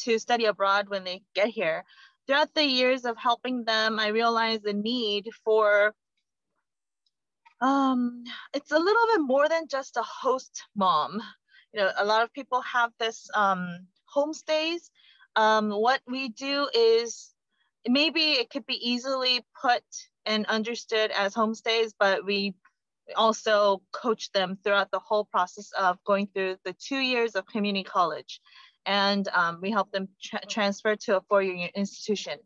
to 0.00 0.18
study 0.18 0.44
abroad 0.46 0.88
when 0.88 1.04
they 1.04 1.22
get 1.34 1.48
here. 1.48 1.84
Throughout 2.26 2.54
the 2.54 2.64
years 2.64 3.04
of 3.04 3.16
helping 3.16 3.64
them, 3.64 3.98
I 3.98 4.08
realized 4.08 4.62
the 4.62 4.72
need 4.72 5.28
for 5.44 5.94
um, 7.60 8.24
it's 8.54 8.72
a 8.72 8.78
little 8.78 9.06
bit 9.14 9.20
more 9.20 9.48
than 9.48 9.68
just 9.68 9.96
a 9.96 10.02
host 10.02 10.62
mom. 10.74 11.20
You 11.72 11.80
know, 11.80 11.90
a 11.98 12.04
lot 12.04 12.22
of 12.22 12.32
people 12.32 12.60
have 12.62 12.90
this 12.98 13.28
um, 13.34 13.86
homestays. 14.14 14.90
Um, 15.36 15.70
what 15.70 16.00
we 16.06 16.28
do 16.28 16.68
is 16.74 17.30
maybe 17.86 18.32
it 18.32 18.50
could 18.50 18.66
be 18.66 18.78
easily 18.90 19.44
put 19.60 19.82
and 20.26 20.46
understood 20.46 21.10
as 21.12 21.34
homestays, 21.34 21.92
but 21.98 22.24
we 22.24 22.54
also 23.16 23.82
coach 23.92 24.30
them 24.32 24.58
throughout 24.62 24.90
the 24.90 24.98
whole 24.98 25.24
process 25.24 25.70
of 25.78 26.02
going 26.04 26.28
through 26.28 26.56
the 26.64 26.74
two 26.74 26.98
years 26.98 27.34
of 27.34 27.46
community 27.46 27.84
college. 27.84 28.40
And 28.86 29.28
um, 29.28 29.58
we 29.60 29.70
help 29.70 29.92
them 29.92 30.08
tra 30.22 30.40
transfer 30.48 30.96
to 30.96 31.18
a 31.18 31.20
four-year 31.28 31.68
institution. 31.74 32.38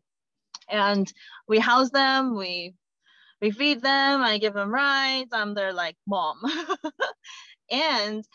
And 0.69 1.11
we 1.47 1.59
house 1.59 1.91
them, 1.91 2.35
we 2.35 2.75
we 3.45 3.51
feed 3.51 3.79
them, 3.83 4.23
I 4.23 4.39
give 4.39 4.55
them 4.55 4.71
rides, 4.73 5.29
I'm 5.31 5.53
their 5.53 5.71
like 5.71 5.95
mom. 6.07 6.41
and 7.71 8.25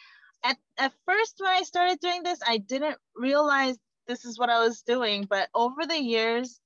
at, 0.44 0.56
at 0.78 0.92
first 1.04 1.34
when 1.40 1.50
I 1.50 1.62
started 1.62 1.98
doing 1.98 2.22
this, 2.22 2.38
I 2.46 2.58
didn't 2.58 2.96
realize 3.16 3.76
this 4.06 4.24
is 4.24 4.38
what 4.38 4.50
I 4.50 4.60
was 4.60 4.82
doing, 4.82 5.26
but 5.28 5.48
over 5.52 5.84
the 5.84 6.00
years, 6.00 6.60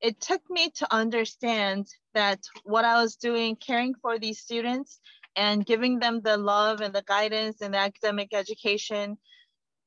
it 0.00 0.18
took 0.22 0.40
me 0.48 0.70
to 0.76 0.86
understand 0.90 1.86
that 2.14 2.38
what 2.64 2.86
I 2.86 3.02
was 3.02 3.16
doing, 3.16 3.56
caring 3.56 3.92
for 4.00 4.18
these 4.18 4.40
students 4.40 4.98
and 5.36 5.66
giving 5.66 5.98
them 5.98 6.22
the 6.22 6.38
love 6.38 6.80
and 6.80 6.94
the 6.94 7.04
guidance 7.06 7.60
and 7.60 7.74
the 7.74 7.78
academic 7.78 8.32
education 8.32 9.18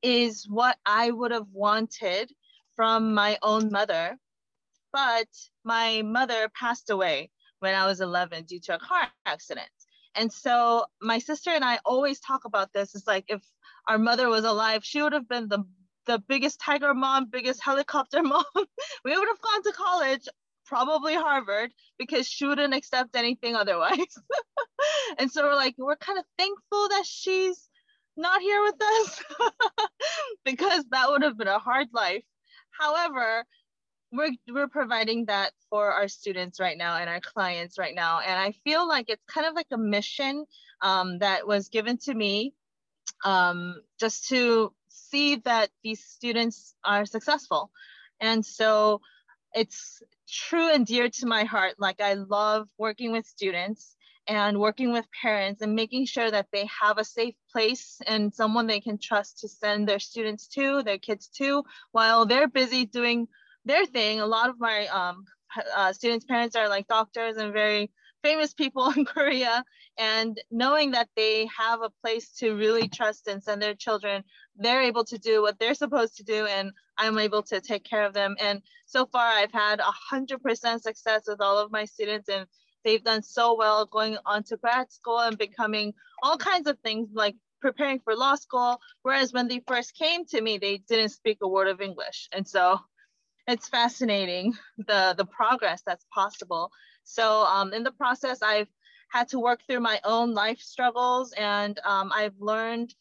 is 0.04 0.46
what 0.48 0.78
I 0.86 1.10
would 1.10 1.32
have 1.32 1.50
wanted 1.52 2.32
from 2.76 3.16
my 3.16 3.40
own 3.42 3.72
mother. 3.72 4.16
But 4.94 5.28
my 5.64 6.04
mother 6.04 6.52
passed 6.54 6.92
away 6.92 7.32
when 7.66 7.74
I 7.74 7.88
was 7.88 8.00
11 8.00 8.44
due 8.44 8.60
to 8.60 8.76
a 8.76 8.80
car 8.80 9.08
accident. 9.26 9.68
And 10.14 10.32
so 10.32 10.86
my 11.02 11.18
sister 11.18 11.50
and 11.50 11.66
I 11.66 11.80
always 11.84 12.20
talk 12.20 12.46
about 12.46 12.72
this. 12.74 12.94
It's 12.94 13.08
like 13.08 13.26
if 13.28 13.42
our 13.88 13.98
mother 13.98 14.30
was 14.30 14.46
alive, 14.46 14.86
she 14.86 15.02
would 15.02 15.14
have 15.14 15.28
been 15.28 15.50
the 15.50 15.64
the 16.06 16.20
biggest 16.20 16.60
tiger 16.60 16.94
mom, 16.94 17.26
biggest 17.32 17.64
helicopter 17.64 18.22
mom. 18.34 18.46
we 19.04 19.18
would 19.18 19.28
have 19.28 19.42
gone 19.42 19.64
to 19.64 19.72
college, 19.72 20.28
probably 20.68 21.16
Harvard, 21.16 21.72
because 21.98 22.28
she 22.28 22.46
wouldn't 22.46 22.76
accept 22.76 23.16
anything 23.16 23.56
otherwise. 23.56 24.14
and 25.18 25.32
so 25.32 25.42
we're 25.42 25.56
like, 25.56 25.74
we're 25.80 25.96
kind 25.96 26.20
of 26.20 26.26
thankful 26.38 26.88
that 26.90 27.06
she's 27.08 27.68
not 28.16 28.42
here 28.42 28.62
with 28.62 28.80
us 28.80 29.24
because 30.46 30.86
that 30.92 31.10
would 31.10 31.24
have 31.24 31.40
been 31.40 31.48
a 31.48 31.58
hard 31.58 31.88
life. 31.92 32.24
However, 32.80 33.44
we're, 34.18 34.32
we're 34.52 34.68
providing 34.68 35.26
that 35.26 35.52
for 35.70 35.92
our 35.92 36.08
students 36.08 36.60
right 36.60 36.78
now 36.78 36.98
and 36.98 37.10
our 37.10 37.20
clients 37.20 37.78
right 37.78 37.96
now. 37.96 38.20
And 38.20 38.40
I 38.40 38.52
feel 38.64 38.88
like 38.88 39.10
it's 39.10 39.24
kind 39.28 39.48
of 39.48 39.54
like 39.54 39.68
a 39.72 39.78
mission 39.78 40.46
um, 40.82 41.20
that 41.20 41.48
was 41.48 41.70
given 41.70 41.98
to 42.00 42.14
me 42.14 42.54
um, 43.24 43.82
just 44.00 44.28
to 44.30 44.74
see 44.88 45.38
that 45.38 45.70
these 45.84 46.04
students 46.04 46.76
are 46.84 47.06
successful. 47.06 47.72
And 48.20 48.46
so 48.46 49.02
it's 49.54 50.02
true 50.28 50.70
and 50.72 50.86
dear 50.86 51.10
to 51.10 51.26
my 51.26 51.44
heart. 51.44 51.76
Like 51.78 52.02
I 52.02 52.14
love 52.14 52.68
working 52.78 53.12
with 53.12 53.26
students 53.26 53.96
and 54.28 54.60
working 54.60 54.92
with 54.92 55.06
parents 55.22 55.62
and 55.62 55.76
making 55.76 56.06
sure 56.06 56.30
that 56.30 56.48
they 56.52 56.68
have 56.82 56.98
a 56.98 57.04
safe 57.04 57.36
place 57.52 58.02
and 58.08 58.34
someone 58.34 58.68
they 58.68 58.80
can 58.80 58.98
trust 58.98 59.40
to 59.40 59.48
send 59.48 59.88
their 59.88 60.00
students 60.00 60.48
to, 60.48 60.82
their 60.84 60.98
kids 60.98 61.28
to, 61.28 61.64
while 61.92 62.26
they're 62.26 62.48
busy 62.48 62.86
doing 62.86 63.28
their 63.66 63.86
thing. 63.86 64.20
A 64.20 64.26
lot 64.26 64.50
of 64.50 64.60
my 64.60 64.88
um, 64.88 65.26
uh, 65.76 65.94
students' 65.94 66.26
parents 66.26 66.56
are 66.56 66.70
like 66.70 66.88
doctors 66.88 67.38
and 67.38 67.54
very 67.54 67.92
famous 68.24 68.54
people 68.54 68.90
in 68.96 69.06
Korea. 69.06 69.64
And 69.98 70.40
knowing 70.52 70.92
that 70.92 71.10
they 71.16 71.48
have 71.58 71.82
a 71.82 71.92
place 72.02 72.32
to 72.40 72.56
really 72.56 72.88
trust 72.88 73.28
and 73.28 73.42
send 73.42 73.62
their 73.62 73.76
children 73.76 74.24
they're 74.58 74.84
able 74.84 75.04
to 75.06 75.18
do 75.18 75.42
what 75.42 75.60
they're 75.60 75.74
supposed 75.74 76.18
to 76.18 76.24
do 76.24 76.46
and 76.46 76.72
I'm 76.98 77.18
able 77.20 77.44
to 77.44 77.60
take 77.60 77.84
care 77.84 78.06
of 78.06 78.14
them. 78.14 78.36
And 78.40 78.62
so 78.86 79.06
far 79.06 79.26
I've 79.26 79.52
had 79.52 79.80
100% 80.12 80.82
success 80.82 81.24
with 81.28 81.42
all 81.42 81.58
of 81.58 81.72
my 81.72 81.86
students 81.86 82.30
and 82.30 82.46
they've 82.84 83.04
done 83.04 83.22
so 83.22 83.56
well 83.56 83.86
going 83.86 84.18
on 84.26 84.44
to 84.44 84.58
grad 84.58 84.92
school 84.92 85.20
and 85.20 85.38
becoming 85.38 85.94
all 86.24 86.38
kinds 86.38 86.68
of 86.68 86.80
things 86.80 87.10
like 87.14 87.36
preparing 87.62 88.00
for 88.00 88.16
law 88.16 88.36
school. 88.36 88.80
Whereas 89.02 89.34
when 89.34 89.48
they 89.48 89.62
first 89.68 89.96
came 89.96 90.26
to 90.28 90.42
me, 90.42 90.58
they 90.58 90.78
didn't 90.78 91.10
speak 91.10 91.40
a 91.42 91.48
word 91.48 91.68
of 91.68 91.82
English. 91.82 92.30
And 92.32 92.48
so 92.48 92.80
it's 93.48 93.68
fascinating 93.68 94.54
the, 94.78 95.14
the 95.18 95.26
progress 95.26 95.82
that's 95.86 96.06
possible. 96.14 96.72
So 97.04 97.44
um, 97.44 97.74
in 97.74 97.84
the 97.84 97.92
process, 97.92 98.42
I've 98.42 98.70
had 99.12 99.28
to 99.30 99.40
work 99.40 99.62
through 99.68 99.80
my 99.80 100.00
own 100.04 100.34
life 100.34 100.60
struggles 100.60 101.34
and 101.38 101.80
um, 101.86 102.12
I've 102.14 102.36
learned 102.40 102.94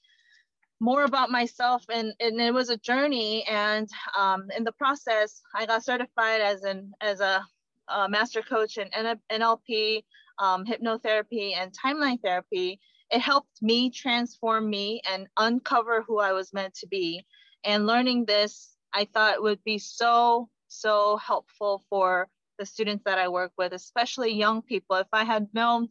more 0.81 1.05
about 1.05 1.31
myself 1.31 1.85
and, 1.93 2.13
and 2.21 2.41
it 2.41 2.53
was 2.53 2.69
a 2.69 2.77
journey 2.77 3.45
and 3.45 3.89
um, 4.17 4.49
in 4.57 4.65
the 4.65 4.73
process 4.73 5.41
I 5.55 5.67
got 5.67 5.85
certified 5.85 6.41
as 6.41 6.63
an 6.63 6.93
as 7.01 7.21
a, 7.21 7.43
a 7.89 8.09
master 8.09 8.43
coach 8.43 8.77
in 8.77 8.89
NLP, 9.31 10.05
um, 10.39 10.65
hypnotherapy 10.67 11.57
and 11.57 11.73
timeline 11.73 12.21
therapy. 12.21 12.81
It 13.11 13.21
helped 13.21 13.63
me 13.63 13.91
transform 13.91 14.69
me 14.69 15.01
and 15.11 15.27
uncover 15.39 16.03
who 16.03 16.19
I 16.19 16.33
was 16.33 16.53
meant 16.53 16.75
to 16.77 16.87
be. 16.87 17.25
And 17.65 17.87
learning 17.87 18.27
this, 18.27 18.74
I 18.95 19.07
thought 19.07 19.35
it 19.35 19.43
would 19.43 19.63
be 19.65 19.79
so, 19.79 20.49
so 20.69 21.17
helpful 21.17 21.83
for 21.91 22.29
the 22.59 22.65
students 22.65 23.05
that 23.05 23.19
I 23.19 23.29
work 23.29 23.53
with, 23.59 23.73
especially 23.73 24.33
young 24.33 24.63
people. 24.63 24.97
If 24.97 25.09
I 25.13 25.25
had 25.25 25.49
known 25.53 25.89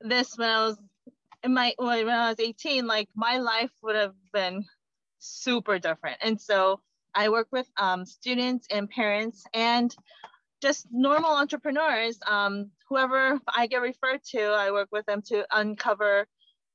this 0.00 0.38
when 0.38 0.48
I 0.48 0.64
was 0.64 0.78
in 1.42 1.52
my 1.52 1.74
when 1.76 2.08
I 2.08 2.30
was 2.30 2.40
18, 2.40 2.86
like 2.86 3.08
my 3.14 3.38
life 3.38 3.72
would 3.82 3.96
have 3.96 4.14
been 4.32 4.64
super 5.18 5.78
different. 5.78 6.18
And 6.20 6.40
so 6.40 6.80
I 7.14 7.28
work 7.30 7.48
with 7.50 7.68
um, 7.76 8.06
students 8.06 8.66
and 8.70 8.88
parents 8.88 9.44
and 9.52 9.94
just 10.62 10.86
normal 10.90 11.30
entrepreneurs. 11.30 12.18
Um, 12.26 12.70
whoever 12.88 13.40
I 13.54 13.66
get 13.66 13.80
referred 13.80 14.22
to, 14.32 14.42
I 14.42 14.70
work 14.70 14.88
with 14.92 15.06
them 15.06 15.22
to 15.28 15.46
uncover 15.50 16.26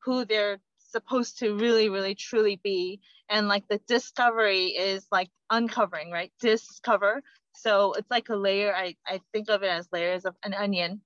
who 0.04 0.26
they're 0.26 0.60
supposed 0.92 1.40
to 1.40 1.56
really, 1.56 1.90
really, 1.90 2.16
truly 2.16 2.60
be. 2.64 3.00
And 3.30 3.48
like 3.48 3.68
the 3.68 3.80
discovery 3.88 4.68
is 4.68 5.06
like 5.12 5.30
uncovering, 5.50 6.12
right? 6.12 6.32
Discover. 6.40 7.24
So 7.56 7.94
it's 7.94 8.10
like 8.10 8.30
a 8.30 8.36
layer. 8.36 8.74
I, 8.74 8.96
I 9.06 9.22
think 9.34 9.50
of 9.50 9.64
it 9.64 9.70
as 9.70 9.88
layers 9.92 10.26
of 10.26 10.36
an 10.44 10.54
onion. 10.54 11.02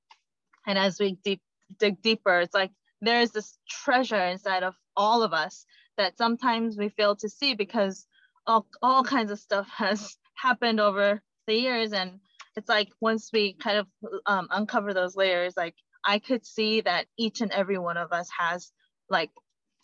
And 0.67 0.77
as 0.77 0.99
we 0.99 1.17
deep, 1.23 1.41
dig 1.79 2.01
deeper, 2.01 2.39
it's 2.39 2.53
like 2.53 2.71
there's 3.01 3.31
this 3.31 3.57
treasure 3.69 4.23
inside 4.23 4.63
of 4.63 4.75
all 4.95 5.23
of 5.23 5.33
us 5.33 5.65
that 5.97 6.17
sometimes 6.17 6.77
we 6.77 6.89
fail 6.89 7.15
to 7.17 7.29
see 7.29 7.55
because 7.55 8.07
all, 8.47 8.67
all 8.81 9.03
kinds 9.03 9.31
of 9.31 9.39
stuff 9.39 9.67
has 9.77 10.17
happened 10.35 10.79
over 10.79 11.21
the 11.47 11.55
years. 11.55 11.93
And 11.93 12.19
it's 12.55 12.69
like 12.69 12.89
once 13.01 13.29
we 13.33 13.53
kind 13.53 13.77
of 13.77 13.87
um, 14.25 14.47
uncover 14.51 14.93
those 14.93 15.15
layers, 15.15 15.55
like 15.57 15.75
I 16.03 16.19
could 16.19 16.45
see 16.45 16.81
that 16.81 17.07
each 17.17 17.41
and 17.41 17.51
every 17.51 17.77
one 17.77 17.97
of 17.97 18.11
us 18.11 18.29
has 18.37 18.71
like 19.09 19.31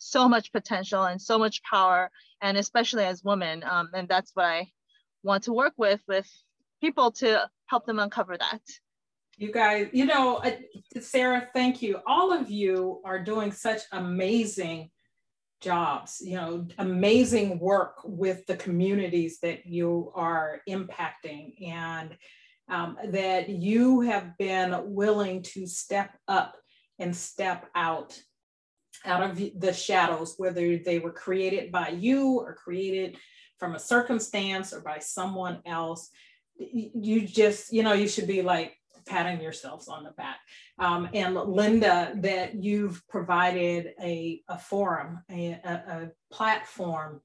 so 0.02 0.28
much 0.28 0.52
potential 0.52 1.04
and 1.04 1.20
so 1.20 1.38
much 1.38 1.62
power, 1.62 2.10
and 2.40 2.56
especially 2.56 3.04
as 3.04 3.24
women. 3.24 3.62
Um, 3.64 3.88
and 3.94 4.08
that's 4.08 4.32
what 4.34 4.46
I 4.46 4.68
want 5.22 5.44
to 5.44 5.52
work 5.52 5.74
with 5.76 6.00
with 6.08 6.28
people 6.80 7.12
to 7.12 7.48
help 7.66 7.86
them 7.86 7.98
uncover 7.98 8.36
that. 8.36 8.60
You 9.38 9.52
guys, 9.52 9.88
you 9.92 10.04
know, 10.04 10.42
Sarah, 11.00 11.48
thank 11.54 11.80
you. 11.80 12.00
All 12.06 12.32
of 12.32 12.50
you 12.50 13.00
are 13.04 13.18
doing 13.18 13.50
such 13.50 13.80
amazing 13.92 14.90
jobs, 15.60 16.20
you 16.22 16.36
know, 16.36 16.66
amazing 16.78 17.58
work 17.58 17.98
with 18.04 18.44
the 18.46 18.56
communities 18.56 19.38
that 19.42 19.64
you 19.64 20.12
are 20.14 20.60
impacting 20.68 21.54
and 21.66 22.16
um, 22.68 22.98
that 23.08 23.48
you 23.48 24.00
have 24.00 24.36
been 24.38 24.94
willing 24.94 25.42
to 25.42 25.66
step 25.66 26.10
up 26.28 26.56
and 26.98 27.14
step 27.14 27.68
out 27.74 28.20
out 29.04 29.22
of 29.22 29.40
the 29.58 29.72
shadows, 29.72 30.34
whether 30.38 30.78
they 30.78 30.98
were 30.98 31.12
created 31.12 31.72
by 31.72 31.88
you 31.88 32.38
or 32.38 32.54
created 32.54 33.16
from 33.58 33.74
a 33.74 33.80
circumstance 33.80 34.72
or 34.72 34.80
by 34.80 34.98
someone 34.98 35.60
else. 35.66 36.10
You 36.56 37.26
just, 37.26 37.72
you 37.72 37.82
know, 37.82 37.92
you 37.92 38.08
should 38.08 38.26
be 38.26 38.42
like 38.42 38.76
patting 39.06 39.40
yourselves 39.40 39.88
on 39.88 40.04
the 40.04 40.10
back. 40.12 40.36
Um, 40.78 41.08
and 41.12 41.34
Linda, 41.34 42.12
that 42.16 42.54
you've 42.54 43.06
provided 43.08 43.94
a, 44.00 44.42
a 44.48 44.58
forum, 44.58 45.22
a, 45.30 45.52
a, 45.64 46.10
platform 46.30 47.20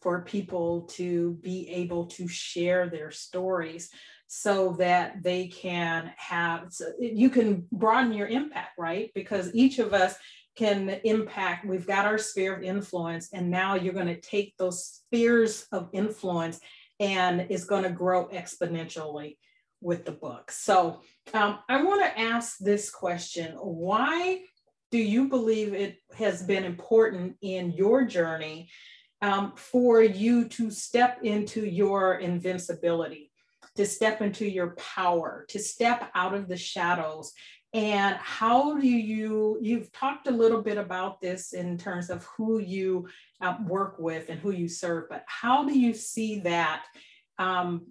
for 0.00 0.22
people 0.22 0.82
to 0.82 1.32
be 1.42 1.68
able 1.70 2.06
to 2.06 2.28
share 2.28 2.88
their 2.88 3.10
stories 3.10 3.90
so 4.26 4.72
that 4.78 5.22
they 5.22 5.48
can 5.48 6.12
have 6.16 6.66
so 6.70 6.86
you 6.98 7.30
can 7.30 7.66
broaden 7.72 8.12
your 8.12 8.26
impact 8.26 8.72
right 8.78 9.10
because 9.14 9.54
each 9.54 9.78
of 9.78 9.92
us 9.92 10.14
can 10.56 10.88
impact 11.04 11.66
we've 11.66 11.86
got 11.86 12.06
our 12.06 12.18
sphere 12.18 12.54
of 12.54 12.62
influence 12.62 13.28
and 13.32 13.50
now 13.50 13.74
you're 13.74 13.94
going 13.94 14.06
to 14.06 14.20
take 14.20 14.54
those 14.56 14.84
spheres 14.84 15.66
of 15.72 15.88
influence 15.92 16.60
and 17.00 17.46
it's 17.50 17.64
going 17.64 17.82
to 17.82 17.90
grow 17.90 18.28
exponentially 18.28 19.36
with 19.80 20.04
the 20.04 20.12
book 20.12 20.50
so 20.50 21.00
um, 21.32 21.58
i 21.68 21.82
want 21.82 22.02
to 22.02 22.20
ask 22.20 22.58
this 22.58 22.90
question 22.90 23.52
why 23.56 24.40
do 24.90 24.98
you 24.98 25.28
believe 25.28 25.74
it 25.74 25.98
has 26.16 26.42
been 26.42 26.64
important 26.64 27.36
in 27.42 27.72
your 27.72 28.04
journey 28.04 28.68
um, 29.22 29.52
for 29.56 30.02
you 30.02 30.48
to 30.48 30.70
step 30.70 31.18
into 31.22 31.64
your 31.64 32.16
invincibility 32.16 33.32
to 33.76 33.86
step 33.86 34.20
into 34.20 34.46
your 34.46 34.70
power, 34.76 35.44
to 35.48 35.58
step 35.58 36.10
out 36.14 36.34
of 36.34 36.48
the 36.48 36.56
shadows. 36.56 37.32
And 37.74 38.14
how 38.20 38.78
do 38.78 38.86
you, 38.86 39.58
you've 39.60 39.90
talked 39.90 40.28
a 40.28 40.30
little 40.30 40.62
bit 40.62 40.78
about 40.78 41.20
this 41.20 41.52
in 41.52 41.76
terms 41.76 42.08
of 42.08 42.24
who 42.24 42.60
you 42.60 43.08
uh, 43.40 43.56
work 43.66 43.96
with 43.98 44.28
and 44.28 44.38
who 44.38 44.52
you 44.52 44.68
serve, 44.68 45.08
but 45.08 45.24
how 45.26 45.64
do 45.64 45.76
you 45.76 45.92
see 45.92 46.38
that 46.40 46.84
um, 47.36 47.88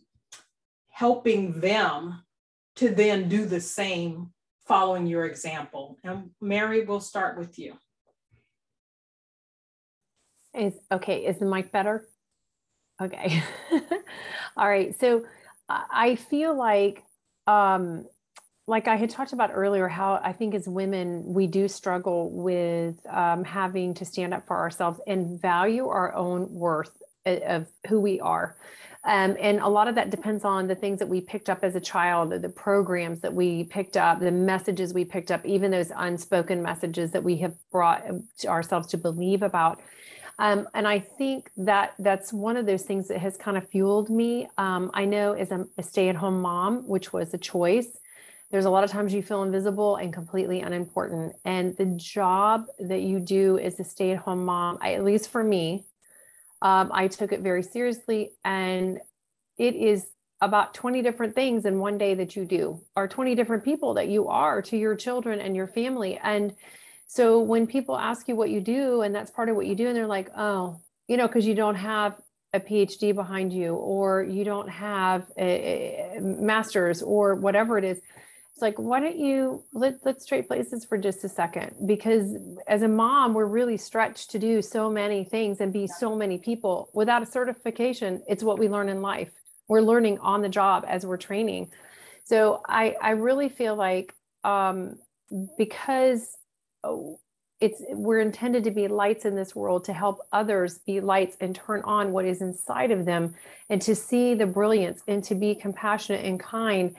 helping 0.90 1.60
them 1.60 2.24
to 2.78 2.96
then 2.96 3.28
do 3.28 3.46
the 3.46 3.60
same 3.60 4.32
following 4.66 5.06
your 5.06 5.26
example? 5.26 6.00
And 6.02 6.30
Mary, 6.40 6.86
we'll 6.86 7.02
start 7.02 7.38
with 7.38 7.60
you. 7.60 7.74
Is 10.54 10.76
okay, 10.94 11.26
is 11.26 11.40
the 11.40 11.46
mic 11.46 11.74
better? 11.74 12.08
Okay. 13.02 13.44
All 14.56 14.70
right. 14.70 14.98
So 14.98 15.26
I 15.68 16.16
feel 16.16 16.56
like, 16.56 17.04
um, 17.48 18.06
like 18.66 18.88
I 18.88 18.96
had 18.96 19.10
talked 19.10 19.34
about 19.34 19.52
earlier, 19.54 19.88
how 19.88 20.22
I 20.24 20.32
think 20.32 20.56
as 20.56 20.68
women, 20.68 21.24
we 21.26 21.48
do 21.48 21.68
struggle 21.68 22.30
with 22.30 22.96
um, 23.10 23.44
having 23.44 23.94
to 23.96 24.06
stand 24.06 24.34
up 24.34 24.48
for 24.48 24.58
ourselves 24.58 25.00
and 25.06 25.42
value 25.42 25.88
our 25.88 26.14
own 26.16 26.54
worth 26.54 26.92
uh, 27.26 27.40
of 27.46 27.68
who 27.88 28.00
we 28.00 28.20
are. 28.22 28.56
Um, 29.06 29.36
and 29.38 29.60
a 29.60 29.68
lot 29.68 29.90
of 29.90 29.96
that 29.96 30.12
depends 30.12 30.46
on 30.46 30.68
the 30.68 30.76
things 30.76 31.00
that 31.00 31.10
we 31.10 31.20
picked 31.20 31.50
up 31.50 31.60
as 31.62 31.76
a 31.76 31.82
child, 31.82 32.32
the, 32.32 32.48
programs 32.48 33.20
that 33.20 33.34
we 33.34 33.66
picked 33.66 33.98
up, 33.98 34.22
the 34.22 34.32
messages 34.32 34.94
we 34.94 35.04
picked 35.04 35.30
up, 35.30 35.46
even 35.46 35.72
those 35.72 35.92
unspoken 35.94 36.64
messages 36.64 37.12
that 37.12 37.22
we 37.22 37.36
have 37.38 37.54
brought 37.70 38.06
ourselves 38.46 38.88
to 38.88 38.98
believe 38.98 39.44
about 39.44 39.82
um, 40.40 40.68
and 40.74 40.88
I 40.88 41.00
think 41.00 41.52
that 41.58 41.94
that's 42.00 42.34
one 42.34 42.58
of 42.58 42.66
those 42.66 42.84
things 42.84 43.08
that 43.10 43.20
has 43.20 43.38
kind 43.38 43.58
of 43.58 43.70
fueled 43.70 44.10
me. 44.10 44.48
Um, 44.58 44.90
I 44.94 45.06
know 45.06 45.34
as 45.34 45.52
a, 45.52 45.66
a 45.78 45.84
stay 45.84 46.10
at 46.10 46.16
home 46.16 46.42
mom, 46.42 46.88
which 46.88 47.14
was 47.14 47.34
a 47.34 47.38
choice, 47.38 47.88
there's 48.54 48.66
a 48.66 48.70
lot 48.70 48.84
of 48.84 48.92
times 48.92 49.12
you 49.16 49.24
feel 49.24 49.42
invisible 49.42 49.96
and 49.96 50.14
completely 50.14 50.62
unimportant. 50.62 51.36
And 51.44 51.76
the 51.76 51.86
job 51.86 52.66
that 52.78 53.02
you 53.02 53.20
do 53.20 53.58
as 53.58 53.80
a 53.80 53.84
stay 53.84 54.12
at 54.12 54.20
home 54.20 54.46
mom, 54.46 54.78
I, 54.80 54.94
at 54.94 55.04
least 55.04 55.32
for 55.32 55.44
me, 55.44 55.86
um, 56.62 56.92
I 56.94 57.08
took 57.08 57.32
it 57.32 57.40
very 57.40 57.64
seriously. 57.64 58.30
And 58.46 59.00
it 59.58 59.74
is 59.74 60.06
about 60.40 60.76
20 60.76 61.02
different 61.02 61.34
things 61.34 61.66
in 61.66 61.80
one 61.80 61.98
day 61.98 62.14
that 62.14 62.36
you 62.36 62.46
do, 62.46 62.80
or 62.96 63.08
20 63.08 63.34
different 63.34 63.64
people 63.64 63.96
that 63.96 64.08
you 64.08 64.28
are 64.28 64.62
to 64.62 64.78
your 64.78 64.96
children 64.96 65.40
and 65.40 65.56
your 65.56 65.68
family. 65.68 66.20
And 66.22 66.54
so 67.08 67.40
when 67.40 67.66
people 67.66 67.98
ask 67.98 68.28
you 68.28 68.36
what 68.36 68.52
you 68.52 68.62
do, 68.62 69.02
and 69.02 69.16
that's 69.16 69.32
part 69.32 69.50
of 69.50 69.56
what 69.56 69.66
you 69.66 69.74
do, 69.74 69.88
and 69.88 69.98
they're 69.98 70.06
like, 70.06 70.30
oh, 70.38 70.80
you 71.08 71.18
know, 71.18 71.26
because 71.26 71.48
you 71.48 71.56
don't 71.56 71.74
have 71.74 72.22
a 72.54 72.60
PhD 72.60 73.16
behind 73.16 73.52
you, 73.52 73.74
or 73.74 74.22
you 74.22 74.44
don't 74.44 74.70
have 74.70 75.26
a, 75.40 76.18
a 76.18 76.22
master's, 76.22 77.02
or 77.02 77.34
whatever 77.34 77.80
it 77.80 77.84
is. 77.84 78.00
It's 78.54 78.62
like, 78.62 78.78
why 78.78 79.00
don't 79.00 79.18
you 79.18 79.64
let, 79.74 80.06
let's 80.06 80.26
trade 80.26 80.48
places 80.48 80.86
for 80.86 80.98
just 80.98 81.24
a 81.24 81.30
second? 81.30 81.76
Because 81.88 82.38
as 82.68 82.84
a 82.84 82.88
mom, 82.88 83.34
we're 83.34 83.46
really 83.48 83.78
stretched 83.78 84.30
to 84.32 84.40
do 84.40 84.62
so 84.62 84.90
many 84.90 85.24
things 85.24 85.60
and 85.60 85.74
be 85.74 85.88
so 85.88 86.16
many 86.16 86.38
people. 86.38 86.90
Without 86.94 87.24
a 87.24 87.26
certification, 87.26 88.22
it's 88.28 88.44
what 88.44 88.60
we 88.60 88.70
learn 88.70 88.90
in 88.90 89.02
life. 89.02 89.32
We're 89.68 89.82
learning 89.82 90.20
on 90.20 90.42
the 90.42 90.50
job 90.50 90.86
as 90.88 91.06
we're 91.06 91.18
training. 91.18 91.72
So 92.26 92.62
I, 92.68 92.96
I 93.02 93.12
really 93.12 93.50
feel 93.50 93.76
like 93.76 94.14
um, 94.44 95.00
because 95.58 96.38
Oh, 96.84 97.20
it's 97.62 97.82
we're 97.92 98.20
intended 98.20 98.66
to 98.66 98.72
be 98.72 98.90
lights 98.90 99.24
in 99.24 99.36
this 99.36 99.56
world 99.56 99.86
to 99.86 99.94
help 99.94 100.20
others 100.34 100.80
be 100.80 101.00
lights 101.00 101.38
and 101.40 101.56
turn 101.56 101.82
on 101.86 102.12
what 102.12 102.26
is 102.26 102.42
inside 102.42 102.92
of 102.92 103.06
them 103.06 103.36
and 103.70 103.82
to 103.82 103.96
see 103.96 104.34
the 104.34 104.46
brilliance 104.46 105.02
and 105.08 105.24
to 105.24 105.36
be 105.36 105.56
compassionate 105.56 106.26
and 106.26 106.40
kind 106.42 106.98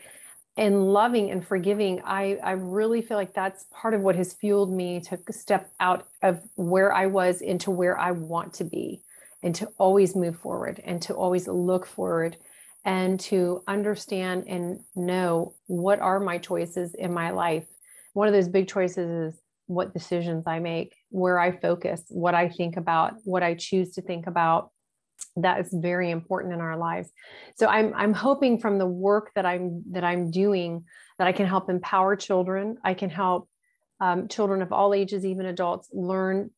and 0.57 0.93
loving 0.93 1.31
and 1.31 1.47
forgiving 1.47 2.01
i 2.05 2.39
i 2.43 2.53
really 2.53 3.03
feel 3.03 3.17
like 3.17 3.35
that's 3.35 3.67
part 3.73 3.95
of 3.95 4.03
what 4.03 4.17
has 4.17 4.35
fueled 4.35 4.73
me 4.73 5.01
to 5.01 5.19
step 5.31 5.71
out 5.81 6.07
of 6.23 6.41
where 6.57 6.93
i 6.93 7.07
was 7.07 7.41
into 7.41 7.71
where 7.71 7.99
i 7.99 8.11
want 8.11 8.53
to 8.55 8.65
be 8.65 9.03
and 9.43 9.55
to 9.55 9.67
always 9.79 10.15
move 10.15 10.39
forward 10.39 10.81
and 10.85 11.03
to 11.03 11.13
always 11.15 11.49
look 11.49 11.87
forward 11.87 12.37
and 12.85 13.19
to 13.19 13.63
understand 13.67 14.45
and 14.47 14.79
know 14.95 15.55
what 15.67 15.99
are 16.01 16.21
my 16.21 16.39
choices 16.39 16.95
in 16.95 17.13
my 17.13 17.31
life 17.31 17.67
one 18.13 18.29
of 18.29 18.35
those 18.35 18.49
big 18.49 18.69
choices 18.69 19.35
is 19.35 19.41
what 19.67 19.93
decisions 19.93 20.47
I 20.47 20.59
make, 20.59 20.95
where 21.11 21.39
I 21.39 21.53
focus, 21.53 22.03
what 22.09 22.35
I 22.35 22.49
think 22.49 22.77
about, 22.77 23.15
what 23.25 23.43
I 23.43 23.55
choose 23.55 23.93
to 23.93 24.03
think 24.03 24.27
about. 24.27 24.71
That 25.37 25.61
is 25.61 25.69
very 25.73 26.11
important 26.11 26.55
in 26.55 26.61
our 26.61 26.77
lives. 26.77 27.11
So 27.57 27.67
I'm 27.67 27.93
I'm 27.95 28.13
hoping 28.13 28.59
from 28.59 28.79
the 28.79 28.87
work 28.87 29.33
that 29.35 29.45
I'm 29.45 29.83
that 29.93 30.05
I'm 30.05 30.31
doing 30.31 30.85
that 31.19 31.27
I 31.27 31.33
can 31.33 31.47
help 31.47 31.69
empower 31.69 32.17
children. 32.17 32.77
I 32.85 32.95
can 32.95 33.11
help 33.11 33.49
um, 34.01 34.29
children 34.29 34.63
of 34.63 34.73
all 34.73 34.95
ages, 34.95 35.25
even 35.25 35.47
adults, 35.47 35.89
learn 35.93 36.51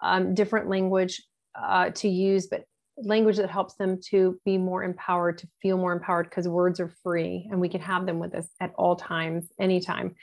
um, 0.00 0.34
different 0.34 0.68
language 0.68 1.22
uh, 1.54 1.90
to 1.90 2.08
use, 2.08 2.46
but 2.46 2.64
language 2.98 3.36
that 3.36 3.50
helps 3.50 3.74
them 3.74 4.00
to 4.10 4.40
be 4.44 4.56
more 4.58 4.82
empowered, 4.82 5.38
to 5.38 5.48
feel 5.60 5.76
more 5.76 5.92
empowered, 5.92 6.28
because 6.28 6.48
words 6.48 6.80
are 6.80 6.92
free 7.02 7.46
and 7.50 7.60
we 7.60 7.68
can 7.68 7.80
have 7.80 8.06
them 8.06 8.18
with 8.18 8.34
us 8.34 8.48
at 8.60 8.72
all 8.76 8.96
times, 8.96 9.44
anytime. 9.60 10.14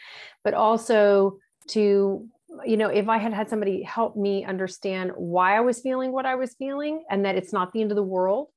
But 0.43 0.53
also 0.53 1.37
to, 1.69 2.27
you 2.65 2.77
know, 2.77 2.89
if 2.89 3.09
I 3.09 3.17
had 3.17 3.33
had 3.33 3.49
somebody 3.49 3.83
help 3.83 4.15
me 4.15 4.45
understand 4.45 5.11
why 5.15 5.57
I 5.57 5.61
was 5.61 5.81
feeling 5.81 6.11
what 6.11 6.25
I 6.25 6.35
was 6.35 6.55
feeling 6.55 7.03
and 7.09 7.25
that 7.25 7.35
it's 7.35 7.53
not 7.53 7.71
the 7.73 7.81
end 7.81 7.91
of 7.91 7.95
the 7.95 8.03
world 8.03 8.49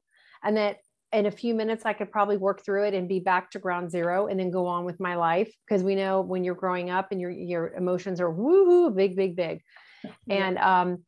and 0.45 0.57
that 0.57 0.79
in 1.13 1.27
a 1.27 1.31
few 1.31 1.55
minutes 1.55 1.85
I 1.87 1.93
could 1.93 2.11
probably 2.11 2.37
work 2.37 2.65
through 2.65 2.87
it 2.87 2.95
and 2.95 3.09
be 3.09 3.21
back 3.21 3.51
to 3.53 3.59
ground 3.59 3.91
zero 3.91 4.27
and 4.27 4.39
then 4.39 4.51
go 4.51 4.67
on 4.67 4.85
with 4.85 5.01
my 5.01 5.15
life. 5.17 5.53
Because 5.67 5.83
we 5.83 5.95
know 5.95 6.21
when 6.21 6.45
you're 6.45 6.55
growing 6.55 6.91
up 6.91 7.09
and 7.11 7.21
your 7.21 7.31
your 7.31 7.75
emotions 7.75 8.21
are 8.21 8.33
woohoo 8.33 8.95
big 8.95 9.17
big 9.17 9.37
big. 9.37 9.63
And 10.31 10.59
um 10.59 11.05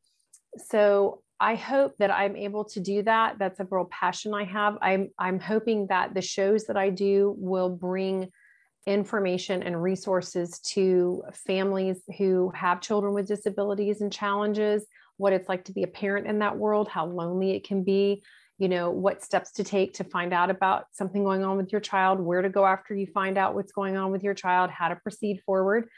so 0.57 1.23
I 1.41 1.55
hope 1.55 1.93
that 1.99 2.11
I'm 2.11 2.37
able 2.37 2.65
to 2.65 2.81
do 2.81 3.03
that. 3.03 3.39
That's 3.39 3.61
a 3.61 3.67
real 3.71 3.89
passion 3.91 4.35
I 4.35 4.45
have. 4.45 4.77
I'm 4.81 5.11
I'm 5.19 5.39
hoping 5.39 5.87
that 5.89 6.15
the 6.15 6.23
shows 6.23 6.65
that 6.67 6.77
I 6.77 6.91
do 6.91 7.35
will 7.39 7.71
bring 7.71 8.31
information 8.89 9.63
and 9.63 9.83
resources 9.83 10.59
to 10.61 11.23
families 11.47 12.01
who 12.17 12.51
have 12.55 12.81
children 12.81 13.13
with 13.15 13.29
disabilities 13.29 14.01
and 14.01 14.13
challenges 14.13 14.87
what 15.19 15.33
it's 15.33 15.49
like 15.49 15.65
to 15.65 15.73
be 15.73 15.83
a 15.83 15.89
parent 15.89 16.27
in 16.27 16.39
that 16.39 16.57
world 16.57 16.89
how 16.89 17.05
lonely 17.05 17.51
it 17.51 17.65
can 17.65 17.85
be 17.85 18.23
you 18.59 18.69
know 18.69 18.91
what 18.91 19.23
steps 19.23 19.53
to 19.53 19.65
take 19.65 19.95
to 19.95 20.05
find 20.05 20.33
out 20.33 20.51
about 20.51 20.87
something 20.93 21.23
going 21.23 21.45
on 21.45 21.57
with 21.57 21.71
your 21.71 21.81
child 21.81 22.21
where 22.21 22.43
to 22.43 22.49
go 22.49 22.67
after 22.67 22.95
you 22.95 23.07
find 23.07 23.39
out 23.39 23.55
what's 23.55 23.73
going 23.73 23.97
on 23.97 24.11
with 24.11 24.23
your 24.23 24.35
child 24.35 24.71
how 24.71 24.89
to 24.89 24.97
proceed 24.97 25.41
forward. 25.47 25.89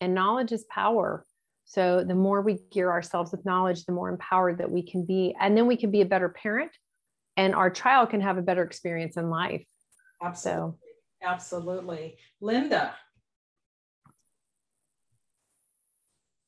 And 0.00 0.14
knowledge 0.14 0.52
is 0.52 0.64
power. 0.64 1.24
So 1.64 2.04
the 2.04 2.14
more 2.14 2.42
we 2.42 2.58
gear 2.70 2.90
ourselves 2.90 3.32
with 3.32 3.44
knowledge 3.44 3.84
the 3.84 3.92
more 3.92 4.08
empowered 4.08 4.58
that 4.58 4.70
we 4.70 4.82
can 4.82 5.04
be. 5.04 5.34
And 5.38 5.56
then 5.56 5.66
we 5.66 5.76
can 5.76 5.90
be 5.90 6.00
a 6.00 6.06
better 6.06 6.28
parent 6.28 6.70
and 7.36 7.54
our 7.54 7.70
child 7.70 8.10
can 8.10 8.22
have 8.22 8.38
a 8.38 8.42
better 8.42 8.62
experience 8.62 9.16
in 9.16 9.28
life. 9.28 9.64
Absolutely. 10.22 10.72
so. 10.72 10.85
Absolutely 11.22 12.16
linda 12.40 12.94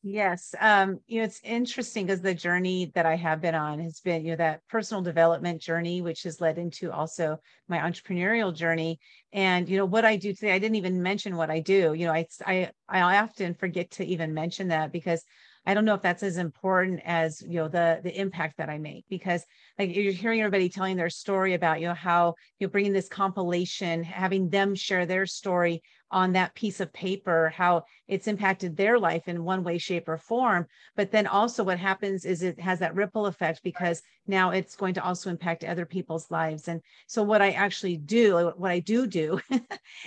Yes. 0.02 0.54
Um, 0.60 1.00
you 1.08 1.18
know, 1.18 1.24
it's 1.24 1.40
interesting 1.42 2.06
because 2.06 2.20
the 2.20 2.32
journey 2.32 2.92
that 2.94 3.04
I 3.04 3.16
have 3.16 3.40
been 3.40 3.56
on 3.56 3.80
has 3.80 4.00
been, 4.00 4.24
you 4.24 4.30
know, 4.30 4.36
that 4.36 4.60
personal 4.68 5.02
development 5.02 5.60
journey, 5.60 6.02
which 6.02 6.22
has 6.22 6.40
led 6.40 6.56
into 6.56 6.92
also 6.92 7.38
my 7.68 7.78
entrepreneurial 7.78 8.54
journey. 8.54 9.00
And, 9.32 9.68
you 9.68 9.76
know, 9.76 9.84
what 9.84 10.04
I 10.04 10.14
do 10.16 10.32
today, 10.32 10.52
I 10.52 10.60
didn't 10.60 10.76
even 10.76 11.02
mention 11.02 11.36
what 11.36 11.50
I 11.50 11.58
do. 11.58 11.94
You 11.94 12.06
know, 12.06 12.12
I, 12.12 12.26
I, 12.46 12.70
I 12.88 13.18
often 13.18 13.54
forget 13.54 13.90
to 13.92 14.04
even 14.06 14.32
mention 14.32 14.68
that 14.68 14.92
because 14.92 15.24
I 15.68 15.74
don't 15.74 15.84
know 15.84 15.92
if 15.92 16.00
that's 16.00 16.22
as 16.22 16.38
important 16.38 17.02
as 17.04 17.42
you 17.42 17.56
know 17.56 17.68
the 17.68 18.00
the 18.02 18.18
impact 18.18 18.56
that 18.56 18.70
I 18.70 18.78
make 18.78 19.04
because 19.10 19.44
like 19.78 19.94
you're 19.94 20.14
hearing 20.14 20.40
everybody 20.40 20.70
telling 20.70 20.96
their 20.96 21.10
story 21.10 21.52
about 21.52 21.78
you 21.78 21.88
know 21.88 21.92
how 21.92 22.36
you're 22.58 22.70
bringing 22.70 22.94
this 22.94 23.06
compilation, 23.10 24.02
having 24.02 24.48
them 24.48 24.74
share 24.74 25.04
their 25.04 25.26
story 25.26 25.82
on 26.10 26.32
that 26.32 26.54
piece 26.54 26.80
of 26.80 26.90
paper, 26.94 27.52
how 27.54 27.84
it's 28.06 28.28
impacted 28.28 28.78
their 28.78 28.98
life 28.98 29.28
in 29.28 29.44
one 29.44 29.62
way, 29.62 29.76
shape, 29.76 30.08
or 30.08 30.16
form. 30.16 30.66
But 30.96 31.10
then 31.10 31.26
also 31.26 31.62
what 31.62 31.78
happens 31.78 32.24
is 32.24 32.42
it 32.42 32.58
has 32.58 32.78
that 32.78 32.94
ripple 32.94 33.26
effect 33.26 33.60
because 33.62 34.00
now 34.26 34.52
it's 34.52 34.74
going 34.74 34.94
to 34.94 35.04
also 35.04 35.28
impact 35.28 35.64
other 35.64 35.84
people's 35.84 36.30
lives. 36.30 36.68
And 36.68 36.80
so 37.08 37.22
what 37.22 37.42
I 37.42 37.50
actually 37.50 37.98
do, 37.98 38.54
what 38.56 38.70
I 38.70 38.78
do 38.78 39.06
do, 39.06 39.38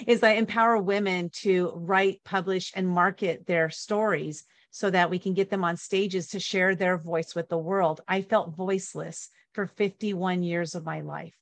is 0.07 0.23
I 0.23 0.31
empower 0.31 0.79
women 0.79 1.29
to 1.41 1.71
write, 1.75 2.23
publish, 2.23 2.71
and 2.75 2.87
market 2.87 3.45
their 3.45 3.69
stories 3.69 4.43
so 4.71 4.89
that 4.89 5.09
we 5.09 5.19
can 5.19 5.33
get 5.33 5.49
them 5.49 5.63
on 5.63 5.77
stages 5.77 6.27
to 6.29 6.39
share 6.39 6.75
their 6.75 6.97
voice 6.97 7.35
with 7.35 7.49
the 7.49 7.57
world. 7.57 8.01
I 8.07 8.21
felt 8.21 8.55
voiceless 8.55 9.29
for 9.53 9.67
51 9.67 10.43
years 10.43 10.75
of 10.75 10.85
my 10.85 11.01
life. 11.01 11.35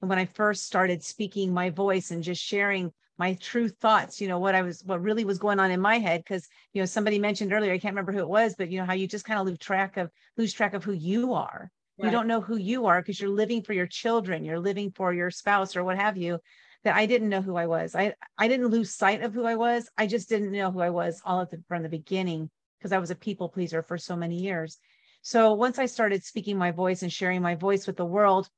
And 0.00 0.08
when 0.08 0.18
I 0.18 0.26
first 0.26 0.66
started 0.66 1.02
speaking 1.02 1.54
my 1.54 1.70
voice 1.70 2.10
and 2.10 2.24
just 2.24 2.42
sharing 2.42 2.92
my 3.18 3.34
true 3.34 3.68
thoughts, 3.68 4.20
you 4.20 4.26
know, 4.26 4.40
what 4.40 4.56
I 4.56 4.62
was, 4.62 4.82
what 4.84 5.00
really 5.00 5.24
was 5.24 5.38
going 5.38 5.60
on 5.60 5.70
in 5.70 5.80
my 5.80 6.00
head, 6.00 6.22
because, 6.24 6.48
you 6.72 6.82
know, 6.82 6.86
somebody 6.86 7.20
mentioned 7.20 7.52
earlier, 7.52 7.72
I 7.72 7.78
can't 7.78 7.94
remember 7.94 8.10
who 8.10 8.18
it 8.18 8.28
was, 8.28 8.56
but 8.58 8.68
you 8.68 8.80
know, 8.80 8.84
how 8.84 8.94
you 8.94 9.06
just 9.06 9.24
kind 9.24 9.38
of 9.38 9.46
lose 9.46 9.58
track 9.58 9.96
of, 9.96 10.10
lose 10.36 10.52
track 10.52 10.74
of 10.74 10.82
who 10.82 10.92
you 10.92 11.34
are. 11.34 11.70
Right. 11.98 12.06
You 12.06 12.10
don't 12.10 12.26
know 12.26 12.40
who 12.40 12.56
you 12.56 12.86
are 12.86 13.00
because 13.00 13.20
you're 13.20 13.30
living 13.30 13.62
for 13.62 13.74
your 13.74 13.86
children, 13.86 14.44
you're 14.44 14.58
living 14.58 14.90
for 14.90 15.14
your 15.14 15.30
spouse 15.30 15.76
or 15.76 15.84
what 15.84 15.98
have 15.98 16.16
you 16.16 16.40
that 16.82 16.96
I 16.96 17.06
didn't 17.06 17.28
know 17.28 17.42
who 17.42 17.54
I 17.54 17.66
was. 17.66 17.94
I 17.94 18.14
I 18.36 18.48
didn't 18.48 18.68
lose 18.68 18.92
sight 18.92 19.22
of 19.22 19.32
who 19.32 19.44
I 19.44 19.54
was. 19.54 19.88
I 19.96 20.08
just 20.08 20.28
didn't 20.28 20.50
know 20.50 20.72
who 20.72 20.80
I 20.80 20.90
was 20.90 21.22
all 21.24 21.42
at 21.42 21.50
the, 21.50 21.62
from 21.68 21.84
the 21.84 21.88
beginning 21.88 22.50
because 22.82 22.92
I 22.92 22.98
was 22.98 23.12
a 23.12 23.14
people 23.14 23.48
pleaser 23.48 23.80
for 23.80 23.96
so 23.96 24.16
many 24.16 24.36
years. 24.36 24.78
So 25.22 25.54
once 25.54 25.78
I 25.78 25.86
started 25.86 26.24
speaking 26.24 26.58
my 26.58 26.72
voice 26.72 27.02
and 27.02 27.12
sharing 27.12 27.40
my 27.40 27.54
voice 27.54 27.86
with 27.86 27.96
the 27.96 28.04
world, 28.04 28.48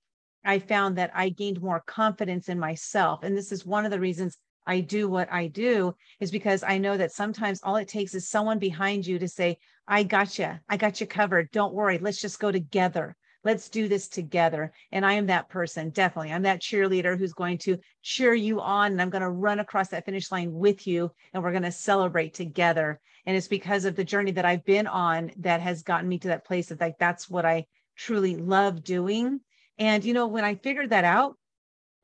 I 0.46 0.60
found 0.60 0.96
that 0.96 1.10
I 1.14 1.28
gained 1.28 1.60
more 1.60 1.82
confidence 1.86 2.48
in 2.48 2.58
myself. 2.58 3.22
And 3.22 3.36
this 3.36 3.52
is 3.52 3.66
one 3.66 3.84
of 3.84 3.90
the 3.90 4.00
reasons 4.00 4.38
I 4.66 4.80
do 4.80 5.10
what 5.10 5.30
I 5.30 5.48
do 5.48 5.94
is 6.20 6.30
because 6.30 6.62
I 6.62 6.78
know 6.78 6.96
that 6.96 7.12
sometimes 7.12 7.60
all 7.62 7.76
it 7.76 7.86
takes 7.88 8.14
is 8.14 8.30
someone 8.30 8.58
behind 8.58 9.06
you 9.06 9.18
to 9.18 9.28
say, 9.28 9.58
I 9.86 10.04
got 10.04 10.38
you. 10.38 10.52
I 10.70 10.78
got 10.78 11.02
you 11.02 11.06
covered. 11.06 11.50
Don't 11.50 11.74
worry. 11.74 11.98
Let's 11.98 12.20
just 12.20 12.40
go 12.40 12.50
together. 12.50 13.14
Let's 13.44 13.68
do 13.68 13.88
this 13.88 14.08
together. 14.08 14.72
And 14.90 15.04
I 15.04 15.14
am 15.14 15.26
that 15.26 15.50
person, 15.50 15.90
definitely. 15.90 16.32
I'm 16.32 16.44
that 16.44 16.62
cheerleader 16.62 17.18
who's 17.18 17.34
going 17.34 17.58
to 17.58 17.78
cheer 18.00 18.32
you 18.32 18.62
on 18.62 18.92
and 18.92 19.02
I'm 19.02 19.10
going 19.10 19.22
to 19.22 19.28
run 19.28 19.60
across 19.60 19.88
that 19.88 20.06
finish 20.06 20.32
line 20.32 20.50
with 20.50 20.86
you 20.86 21.10
and 21.34 21.42
we're 21.42 21.50
going 21.50 21.62
to 21.64 21.72
celebrate 21.72 22.32
together. 22.32 23.00
And 23.26 23.36
it's 23.36 23.48
because 23.48 23.84
of 23.84 23.96
the 23.96 24.04
journey 24.04 24.32
that 24.32 24.44
I've 24.44 24.64
been 24.64 24.86
on 24.86 25.30
that 25.38 25.60
has 25.60 25.82
gotten 25.82 26.08
me 26.08 26.18
to 26.18 26.28
that 26.28 26.44
place 26.44 26.70
of 26.70 26.80
like, 26.80 26.98
that's 26.98 27.28
what 27.30 27.46
I 27.46 27.66
truly 27.96 28.36
love 28.36 28.84
doing. 28.84 29.40
And, 29.78 30.04
you 30.04 30.12
know, 30.12 30.26
when 30.26 30.44
I 30.44 30.56
figured 30.56 30.90
that 30.90 31.04
out, 31.04 31.36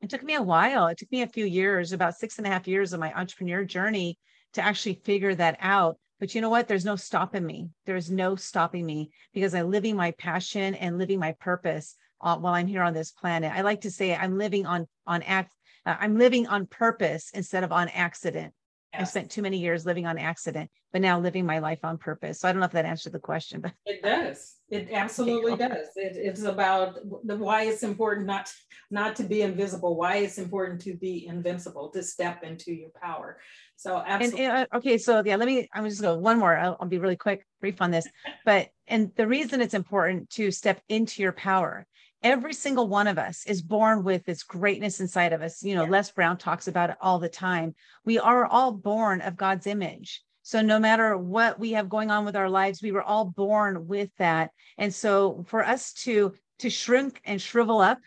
it 0.01 0.09
took 0.09 0.23
me 0.23 0.35
a 0.35 0.41
while. 0.41 0.87
It 0.87 0.97
took 0.97 1.11
me 1.11 1.21
a 1.21 1.27
few 1.27 1.45
years, 1.45 1.93
about 1.93 2.17
six 2.17 2.37
and 2.37 2.47
a 2.47 2.49
half 2.49 2.67
years 2.67 2.91
of 2.91 2.99
my 2.99 3.13
entrepreneur 3.13 3.63
journey 3.63 4.17
to 4.53 4.61
actually 4.61 4.95
figure 4.95 5.35
that 5.35 5.57
out. 5.59 5.97
But 6.19 6.33
you 6.35 6.41
know 6.41 6.49
what? 6.49 6.67
There's 6.67 6.85
no 6.85 6.95
stopping 6.95 7.45
me. 7.45 7.69
There's 7.85 8.09
no 8.11 8.35
stopping 8.35 8.85
me 8.85 9.11
because 9.33 9.53
I'm 9.53 9.69
living 9.69 9.95
my 9.95 10.11
passion 10.11 10.75
and 10.75 10.97
living 10.97 11.19
my 11.19 11.33
purpose 11.33 11.95
uh, 12.21 12.37
while 12.37 12.53
I'm 12.53 12.67
here 12.67 12.83
on 12.83 12.93
this 12.93 13.11
planet. 13.11 13.51
I 13.53 13.61
like 13.61 13.81
to 13.81 13.91
say 13.91 14.15
I'm 14.15 14.37
living 14.37 14.65
on 14.65 14.87
on 15.07 15.23
act. 15.23 15.55
Uh, 15.85 15.95
I'm 15.99 16.17
living 16.17 16.47
on 16.47 16.67
purpose 16.67 17.31
instead 17.33 17.63
of 17.63 17.71
on 17.71 17.89
accident. 17.89 18.53
I 18.93 19.03
spent 19.05 19.31
too 19.31 19.41
many 19.41 19.57
years 19.57 19.85
living 19.85 20.05
on 20.05 20.17
accident, 20.17 20.69
but 20.91 21.01
now 21.01 21.19
living 21.19 21.45
my 21.45 21.59
life 21.59 21.79
on 21.83 21.97
purpose. 21.97 22.39
So 22.39 22.47
I 22.47 22.51
don't 22.51 22.59
know 22.59 22.65
if 22.65 22.73
that 22.73 22.85
answered 22.85 23.13
the 23.13 23.19
question, 23.19 23.61
but 23.61 23.71
it 23.85 24.01
does. 24.03 24.55
It 24.69 24.89
absolutely 24.91 25.55
does. 25.55 25.87
It, 25.95 26.17
it's 26.17 26.43
about 26.43 26.99
the 27.23 27.37
why 27.37 27.63
it's 27.63 27.83
important 27.83 28.27
not 28.27 28.51
not 28.89 29.15
to 29.17 29.23
be 29.23 29.41
invisible. 29.41 29.95
Why 29.95 30.17
it's 30.17 30.37
important 30.37 30.81
to 30.81 30.95
be 30.95 31.25
invincible. 31.27 31.89
To 31.91 32.03
step 32.03 32.43
into 32.43 32.73
your 32.73 32.89
power. 33.01 33.39
So 33.77 34.03
absolutely. 34.05 34.45
And, 34.45 34.67
uh, 34.71 34.77
okay, 34.77 34.97
so 34.97 35.23
yeah, 35.25 35.37
let 35.37 35.47
me. 35.47 35.69
I'm 35.73 35.87
just 35.87 36.01
go 36.01 36.17
one 36.17 36.39
more. 36.39 36.57
I'll, 36.57 36.77
I'll 36.79 36.87
be 36.87 36.99
really 36.99 37.17
quick, 37.17 37.45
brief 37.59 37.81
on 37.81 37.91
this. 37.91 38.07
But 38.45 38.69
and 38.87 39.11
the 39.15 39.27
reason 39.27 39.61
it's 39.61 39.73
important 39.73 40.29
to 40.31 40.51
step 40.51 40.81
into 40.89 41.21
your 41.21 41.31
power 41.31 41.85
every 42.23 42.53
single 42.53 42.87
one 42.87 43.07
of 43.07 43.17
us 43.17 43.45
is 43.45 43.61
born 43.61 44.03
with 44.03 44.25
this 44.25 44.43
greatness 44.43 44.99
inside 44.99 45.33
of 45.33 45.41
us. 45.41 45.63
You 45.63 45.75
know, 45.75 45.83
yeah. 45.83 45.89
Les 45.89 46.11
Brown 46.11 46.37
talks 46.37 46.67
about 46.67 46.89
it 46.89 46.97
all 47.01 47.19
the 47.19 47.29
time. 47.29 47.75
We 48.05 48.19
are 48.19 48.45
all 48.45 48.71
born 48.71 49.21
of 49.21 49.35
God's 49.37 49.67
image. 49.67 50.21
So 50.43 50.61
no 50.61 50.79
matter 50.79 51.17
what 51.17 51.59
we 51.59 51.71
have 51.73 51.89
going 51.89 52.09
on 52.11 52.25
with 52.25 52.35
our 52.35 52.49
lives, 52.49 52.81
we 52.81 52.91
were 52.91 53.03
all 53.03 53.25
born 53.25 53.87
with 53.87 54.09
that. 54.17 54.51
And 54.77 54.93
so 54.93 55.43
for 55.47 55.63
us 55.63 55.93
to 56.03 56.33
to 56.59 56.69
shrink 56.69 57.19
and 57.25 57.41
shrivel 57.41 57.79
up 57.79 57.97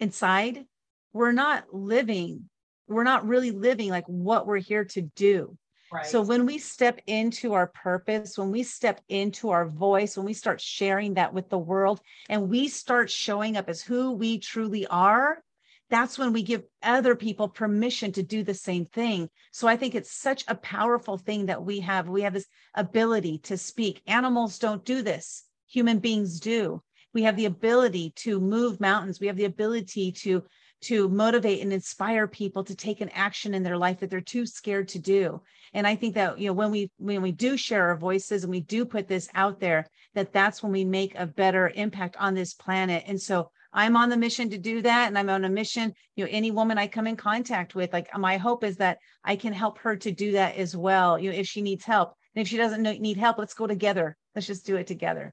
inside, 0.00 0.64
we're 1.12 1.32
not 1.32 1.72
living, 1.72 2.48
we're 2.88 3.04
not 3.04 3.26
really 3.26 3.52
living 3.52 3.90
like 3.90 4.06
what 4.06 4.46
we're 4.46 4.58
here 4.58 4.84
to 4.84 5.02
do. 5.02 5.56
So 6.04 6.20
when 6.20 6.46
we 6.46 6.58
step 6.58 7.00
into 7.06 7.52
our 7.52 7.68
purpose, 7.68 8.36
when 8.36 8.50
we 8.50 8.62
step 8.62 9.00
into 9.08 9.50
our 9.50 9.68
voice, 9.68 10.16
when 10.16 10.26
we 10.26 10.32
start 10.32 10.60
sharing 10.60 11.14
that 11.14 11.32
with 11.32 11.48
the 11.48 11.58
world 11.58 12.00
and 12.28 12.48
we 12.48 12.68
start 12.68 13.10
showing 13.10 13.56
up 13.56 13.68
as 13.68 13.82
who 13.82 14.12
we 14.12 14.38
truly 14.38 14.86
are, 14.86 15.42
that's 15.88 16.18
when 16.18 16.32
we 16.32 16.42
give 16.42 16.64
other 16.82 17.14
people 17.14 17.48
permission 17.48 18.10
to 18.12 18.22
do 18.22 18.42
the 18.42 18.54
same 18.54 18.86
thing. 18.86 19.28
So 19.52 19.68
I 19.68 19.76
think 19.76 19.94
it's 19.94 20.10
such 20.10 20.44
a 20.48 20.56
powerful 20.56 21.16
thing 21.16 21.46
that 21.46 21.64
we 21.64 21.80
have. 21.80 22.08
We 22.08 22.22
have 22.22 22.34
this 22.34 22.46
ability 22.74 23.38
to 23.44 23.56
speak. 23.56 24.02
Animals 24.06 24.58
don't 24.58 24.84
do 24.84 25.02
this. 25.02 25.44
Human 25.68 26.00
beings 26.00 26.40
do. 26.40 26.82
We 27.14 27.22
have 27.22 27.36
the 27.36 27.46
ability 27.46 28.12
to 28.16 28.40
move 28.40 28.80
mountains. 28.80 29.20
We 29.20 29.28
have 29.28 29.36
the 29.36 29.44
ability 29.44 30.12
to 30.12 30.42
to 30.82 31.08
motivate 31.08 31.62
and 31.62 31.72
inspire 31.72 32.28
people 32.28 32.62
to 32.62 32.74
take 32.74 33.00
an 33.00 33.08
action 33.14 33.54
in 33.54 33.62
their 33.62 33.78
life 33.78 33.98
that 33.98 34.10
they're 34.10 34.20
too 34.20 34.44
scared 34.44 34.88
to 34.88 34.98
do 34.98 35.40
and 35.76 35.86
i 35.86 35.94
think 35.94 36.14
that 36.14 36.38
you 36.38 36.48
know 36.48 36.52
when 36.52 36.70
we 36.70 36.90
when 36.98 37.22
we 37.22 37.30
do 37.30 37.56
share 37.56 37.88
our 37.88 37.96
voices 37.96 38.42
and 38.42 38.50
we 38.50 38.60
do 38.60 38.84
put 38.84 39.06
this 39.06 39.28
out 39.34 39.60
there 39.60 39.86
that 40.14 40.32
that's 40.32 40.62
when 40.62 40.72
we 40.72 40.84
make 40.84 41.14
a 41.14 41.26
better 41.26 41.70
impact 41.74 42.16
on 42.18 42.34
this 42.34 42.54
planet 42.54 43.04
and 43.06 43.20
so 43.20 43.50
i'm 43.72 43.96
on 43.96 44.08
the 44.08 44.16
mission 44.16 44.50
to 44.50 44.58
do 44.58 44.82
that 44.82 45.06
and 45.06 45.18
i'm 45.18 45.30
on 45.30 45.44
a 45.44 45.48
mission 45.48 45.92
you 46.16 46.24
know 46.24 46.30
any 46.32 46.50
woman 46.50 46.78
i 46.78 46.86
come 46.86 47.06
in 47.06 47.16
contact 47.16 47.74
with 47.74 47.92
like 47.92 48.08
my 48.18 48.36
hope 48.38 48.64
is 48.64 48.78
that 48.78 48.98
i 49.22 49.36
can 49.36 49.52
help 49.52 49.78
her 49.78 49.94
to 49.94 50.10
do 50.10 50.32
that 50.32 50.56
as 50.56 50.76
well 50.76 51.18
you 51.18 51.30
know 51.30 51.36
if 51.36 51.46
she 51.46 51.62
needs 51.62 51.84
help 51.84 52.14
and 52.34 52.42
if 52.42 52.48
she 52.48 52.56
doesn't 52.56 52.82
need 52.82 53.18
help 53.18 53.38
let's 53.38 53.54
go 53.54 53.66
together 53.66 54.16
let's 54.34 54.46
just 54.46 54.66
do 54.66 54.76
it 54.76 54.86
together 54.86 55.32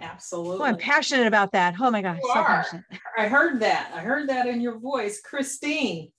Absolutely. 0.00 0.58
Oh, 0.58 0.64
I'm 0.64 0.76
passionate 0.76 1.28
about 1.28 1.52
that. 1.52 1.74
Oh 1.80 1.88
my 1.90 2.02
gosh, 2.02 2.18
so 2.20 2.42
passionate. 2.42 2.84
I 3.16 3.28
heard 3.28 3.60
that. 3.60 3.92
I 3.94 4.00
heard 4.00 4.28
that 4.28 4.46
in 4.46 4.60
your 4.60 4.78
voice, 4.78 5.20
Christine. 5.20 6.10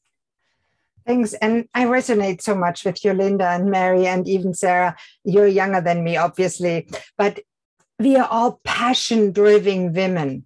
Thanks. 1.09 1.33
And 1.33 1.67
I 1.73 1.85
resonate 1.85 2.39
so 2.39 2.53
much 2.53 2.85
with 2.85 3.03
you, 3.03 3.13
Linda 3.13 3.49
and 3.49 3.71
Mary, 3.71 4.05
and 4.05 4.27
even 4.27 4.53
Sarah. 4.53 4.95
You're 5.23 5.47
younger 5.47 5.81
than 5.81 6.03
me, 6.03 6.17
obviously, 6.17 6.87
but 7.17 7.39
we 7.97 8.15
are 8.15 8.27
all 8.29 8.61
passion 8.63 9.31
driven 9.31 9.91
women. 9.91 10.45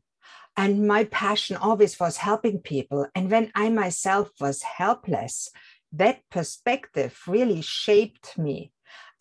And 0.56 0.88
my 0.88 1.04
passion 1.04 1.58
always 1.58 2.00
was 2.00 2.16
helping 2.16 2.60
people. 2.60 3.08
And 3.14 3.30
when 3.30 3.52
I 3.54 3.72
myself 3.72 4.30
was 4.40 4.62
helpless, 4.62 5.50
that 5.92 6.22
perspective 6.32 7.20
really 7.28 7.60
shaped 7.60 8.38
me. 8.38 8.72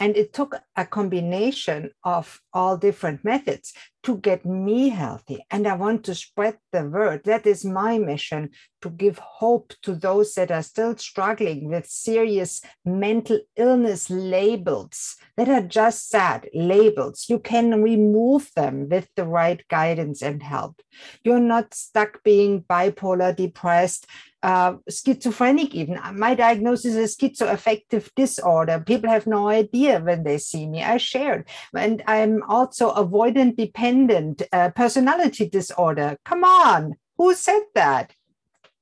And 0.00 0.16
it 0.16 0.32
took 0.32 0.56
a 0.76 0.84
combination 0.84 1.90
of 2.04 2.40
all 2.52 2.76
different 2.76 3.24
methods 3.24 3.72
to 4.02 4.16
get 4.16 4.44
me 4.44 4.88
healthy. 4.88 5.44
And 5.50 5.66
I 5.66 5.74
want 5.74 6.04
to 6.04 6.14
spread 6.14 6.58
the 6.72 6.84
word. 6.84 7.22
That 7.24 7.46
is 7.46 7.64
my 7.64 7.98
mission 7.98 8.50
to 8.80 8.90
give 8.90 9.18
hope 9.18 9.72
to 9.82 9.94
those 9.94 10.34
that 10.34 10.50
are 10.50 10.62
still 10.62 10.96
struggling 10.96 11.68
with 11.68 11.86
serious 11.86 12.62
mental 12.84 13.38
illness 13.56 14.10
labels 14.10 15.16
that 15.36 15.48
are 15.48 15.62
just 15.62 16.08
sad 16.08 16.48
labels. 16.52 17.26
You 17.28 17.38
can 17.38 17.82
remove 17.82 18.50
them 18.56 18.88
with 18.88 19.08
the 19.14 19.24
right 19.24 19.62
guidance 19.68 20.20
and 20.20 20.42
help. 20.42 20.80
You're 21.22 21.38
not 21.38 21.74
stuck 21.74 22.22
being 22.24 22.62
bipolar, 22.62 23.34
depressed, 23.34 24.06
uh, 24.42 24.74
schizophrenic 24.88 25.74
even. 25.74 26.00
My 26.14 26.34
diagnosis 26.34 26.94
is 26.94 27.16
schizoaffective 27.16 28.10
disorder. 28.16 28.82
People 28.84 29.10
have 29.10 29.26
no 29.26 29.48
idea 29.48 30.00
when 30.00 30.24
they 30.24 30.38
see 30.38 30.66
me. 30.66 30.82
I 30.82 30.96
shared. 30.96 31.48
And 31.76 32.02
I'm 32.06 32.42
also 32.48 32.92
avoidant 32.92 33.56
dependent 33.56 34.42
uh, 34.52 34.70
personality 34.70 35.48
disorder. 35.48 36.16
Come 36.24 36.44
on, 36.44 36.94
who 37.16 37.34
said 37.34 37.62
that? 37.74 38.14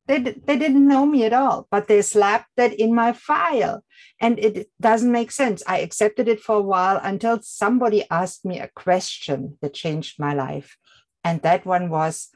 They, 0.07 0.19
they 0.19 0.59
didn't 0.59 0.89
know 0.89 1.07
me 1.07 1.25
at 1.25 1.33
all, 1.33 1.69
but 1.71 1.87
they 1.87 2.03
slapped 2.03 2.49
that 2.57 2.73
in 2.73 2.95
my 2.95 3.13
file. 3.13 3.85
And 4.21 4.39
it 4.41 4.69
doesn't 4.81 5.13
make 5.13 5.31
sense. 5.31 5.63
I 5.69 5.79
accepted 5.79 6.27
it 6.27 6.41
for 6.41 6.57
a 6.57 6.63
while 6.63 6.99
until 7.03 7.41
somebody 7.43 8.05
asked 8.11 8.45
me 8.45 8.59
a 8.59 8.71
question 8.75 9.57
that 9.63 9.73
changed 9.73 10.19
my 10.19 10.35
life. 10.35 10.77
And 11.23 11.43
that 11.43 11.65
one 11.65 11.91
was, 11.91 12.29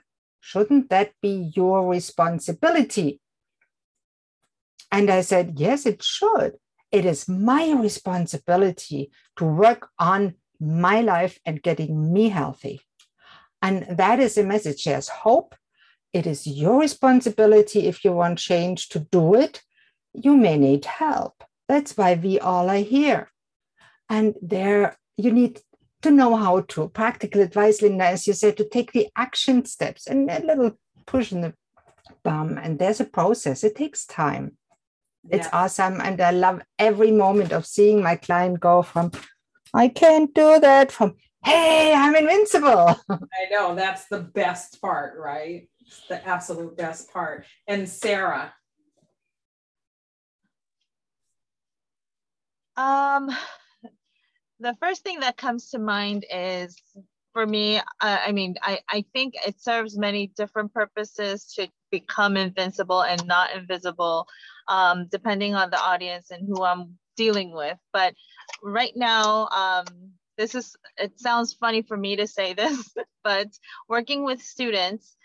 Shouldn't 0.46 0.90
that 0.90 1.12
be 1.22 1.50
your 1.56 1.88
responsibility? 1.88 3.18
And 4.92 5.08
I 5.08 5.22
said, 5.22 5.54
Yes, 5.56 5.86
it 5.86 6.02
should. 6.02 6.58
It 6.92 7.06
is 7.06 7.26
my 7.26 7.72
responsibility 7.72 9.10
to 9.36 9.46
work 9.46 9.88
on 9.98 10.34
my 10.60 11.00
life 11.00 11.40
and 11.46 11.62
getting 11.62 12.12
me 12.12 12.28
healthy. 12.28 12.82
And 13.62 13.86
that 13.96 14.20
is 14.20 14.34
the 14.34 14.44
message. 14.44 14.84
There's 14.84 15.08
hope. 15.08 15.54
It 16.12 16.26
is 16.26 16.46
your 16.46 16.78
responsibility 16.78 17.86
if 17.86 18.04
you 18.04 18.12
want 18.12 18.38
change 18.38 18.90
to 18.90 18.98
do 18.98 19.34
it. 19.34 19.62
You 20.12 20.36
may 20.36 20.58
need 20.58 20.84
help. 20.84 21.42
That's 21.68 21.96
why 21.96 22.20
we 22.22 22.38
all 22.38 22.68
are 22.68 22.84
here. 22.96 23.32
And 24.10 24.34
there 24.42 24.98
you 25.16 25.32
need 25.32 25.62
to 26.04 26.10
know 26.10 26.36
how 26.36 26.60
to. 26.60 26.88
Practical 26.90 27.40
advice, 27.40 27.80
Linda, 27.80 28.04
as 28.04 28.26
you 28.26 28.34
said, 28.34 28.58
to 28.58 28.68
take 28.68 28.92
the 28.92 29.08
action 29.16 29.64
steps 29.64 30.06
and 30.06 30.30
a 30.30 30.44
little 30.44 30.72
push 31.06 31.32
in 31.32 31.40
the 31.40 31.54
bum. 32.22 32.58
And 32.58 32.78
there's 32.78 33.00
a 33.00 33.06
process, 33.06 33.64
it 33.64 33.74
takes 33.74 34.04
time. 34.04 34.56
It's 35.30 35.46
yeah. 35.46 35.64
awesome. 35.64 36.02
And 36.02 36.20
I 36.20 36.30
love 36.30 36.60
every 36.78 37.10
moment 37.10 37.52
of 37.52 37.66
seeing 37.66 38.02
my 38.02 38.16
client 38.16 38.60
go 38.60 38.82
from, 38.82 39.12
I 39.72 39.88
can't 39.88 40.34
do 40.34 40.60
that, 40.60 40.92
from, 40.92 41.14
hey, 41.42 41.94
I'm 41.96 42.14
invincible. 42.14 43.00
I 43.08 43.46
know 43.50 43.74
that's 43.74 44.06
the 44.08 44.20
best 44.20 44.82
part, 44.82 45.18
right? 45.18 45.70
It's 45.80 46.06
the 46.06 46.26
absolute 46.28 46.76
best 46.76 47.10
part. 47.10 47.46
And 47.66 47.88
Sarah. 47.88 48.52
Um, 52.76 53.34
the 54.60 54.74
first 54.80 55.02
thing 55.02 55.20
that 55.20 55.36
comes 55.36 55.70
to 55.70 55.78
mind 55.78 56.24
is 56.30 56.80
for 57.32 57.46
me, 57.46 57.78
uh, 57.78 57.82
I 58.00 58.32
mean, 58.32 58.54
I, 58.62 58.78
I 58.88 59.04
think 59.12 59.34
it 59.46 59.60
serves 59.60 59.98
many 59.98 60.28
different 60.28 60.72
purposes 60.72 61.52
to 61.56 61.68
become 61.90 62.36
invincible 62.36 63.02
and 63.02 63.26
not 63.26 63.54
invisible, 63.54 64.26
um, 64.68 65.08
depending 65.10 65.54
on 65.54 65.70
the 65.70 65.80
audience 65.80 66.30
and 66.30 66.46
who 66.46 66.64
I'm 66.64 66.96
dealing 67.16 67.52
with. 67.52 67.76
But 67.92 68.14
right 68.62 68.92
now, 68.94 69.48
um, 69.48 69.86
this 70.38 70.54
is, 70.54 70.76
it 70.96 71.18
sounds 71.18 71.52
funny 71.52 71.82
for 71.82 71.96
me 71.96 72.16
to 72.16 72.26
say 72.26 72.54
this, 72.54 72.94
but 73.24 73.48
working 73.88 74.24
with 74.24 74.40
students, 74.40 75.16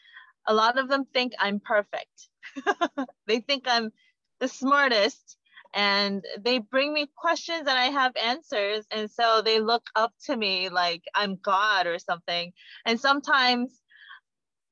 a 0.47 0.53
lot 0.53 0.79
of 0.79 0.89
them 0.89 1.05
think 1.05 1.33
I'm 1.39 1.59
perfect. 1.59 2.29
they 3.27 3.39
think 3.39 3.65
I'm 3.67 3.91
the 4.39 4.47
smartest 4.47 5.37
and 5.73 6.23
they 6.39 6.59
bring 6.59 6.93
me 6.93 7.07
questions 7.15 7.61
and 7.61 7.69
I 7.69 7.85
have 7.85 8.13
answers. 8.21 8.85
And 8.91 9.09
so 9.09 9.41
they 9.41 9.59
look 9.59 9.83
up 9.95 10.13
to 10.25 10.35
me 10.35 10.69
like 10.69 11.03
I'm 11.15 11.35
God 11.35 11.87
or 11.87 11.99
something. 11.99 12.51
And 12.85 12.99
sometimes 12.99 13.79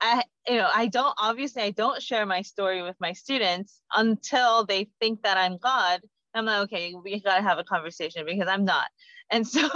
I, 0.01 0.23
you 0.47 0.57
know, 0.57 0.69
I 0.73 0.87
don't, 0.87 1.13
obviously 1.17 1.61
I 1.63 1.71
don't 1.71 2.01
share 2.01 2.25
my 2.25 2.41
story 2.41 2.81
with 2.81 2.95
my 2.99 3.13
students 3.13 3.81
until 3.95 4.65
they 4.65 4.89
think 4.99 5.23
that 5.23 5.37
I'm 5.37 5.57
God. 5.57 6.01
I'm 6.33 6.45
like, 6.45 6.63
okay, 6.63 6.93
we 6.93 7.19
gotta 7.19 7.41
have 7.41 7.57
a 7.57 7.63
conversation 7.63 8.25
because 8.25 8.47
I'm 8.47 8.65
not. 8.65 8.87
And 9.29 9.47
so 9.47 9.67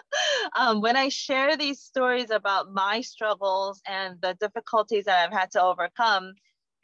um, 0.56 0.80
when 0.80 0.96
I 0.96 1.08
share 1.08 1.56
these 1.56 1.80
stories 1.80 2.30
about 2.30 2.72
my 2.72 3.00
struggles 3.00 3.80
and 3.86 4.20
the 4.20 4.34
difficulties 4.40 5.04
that 5.04 5.24
I've 5.24 5.36
had 5.36 5.50
to 5.52 5.62
overcome, 5.62 6.34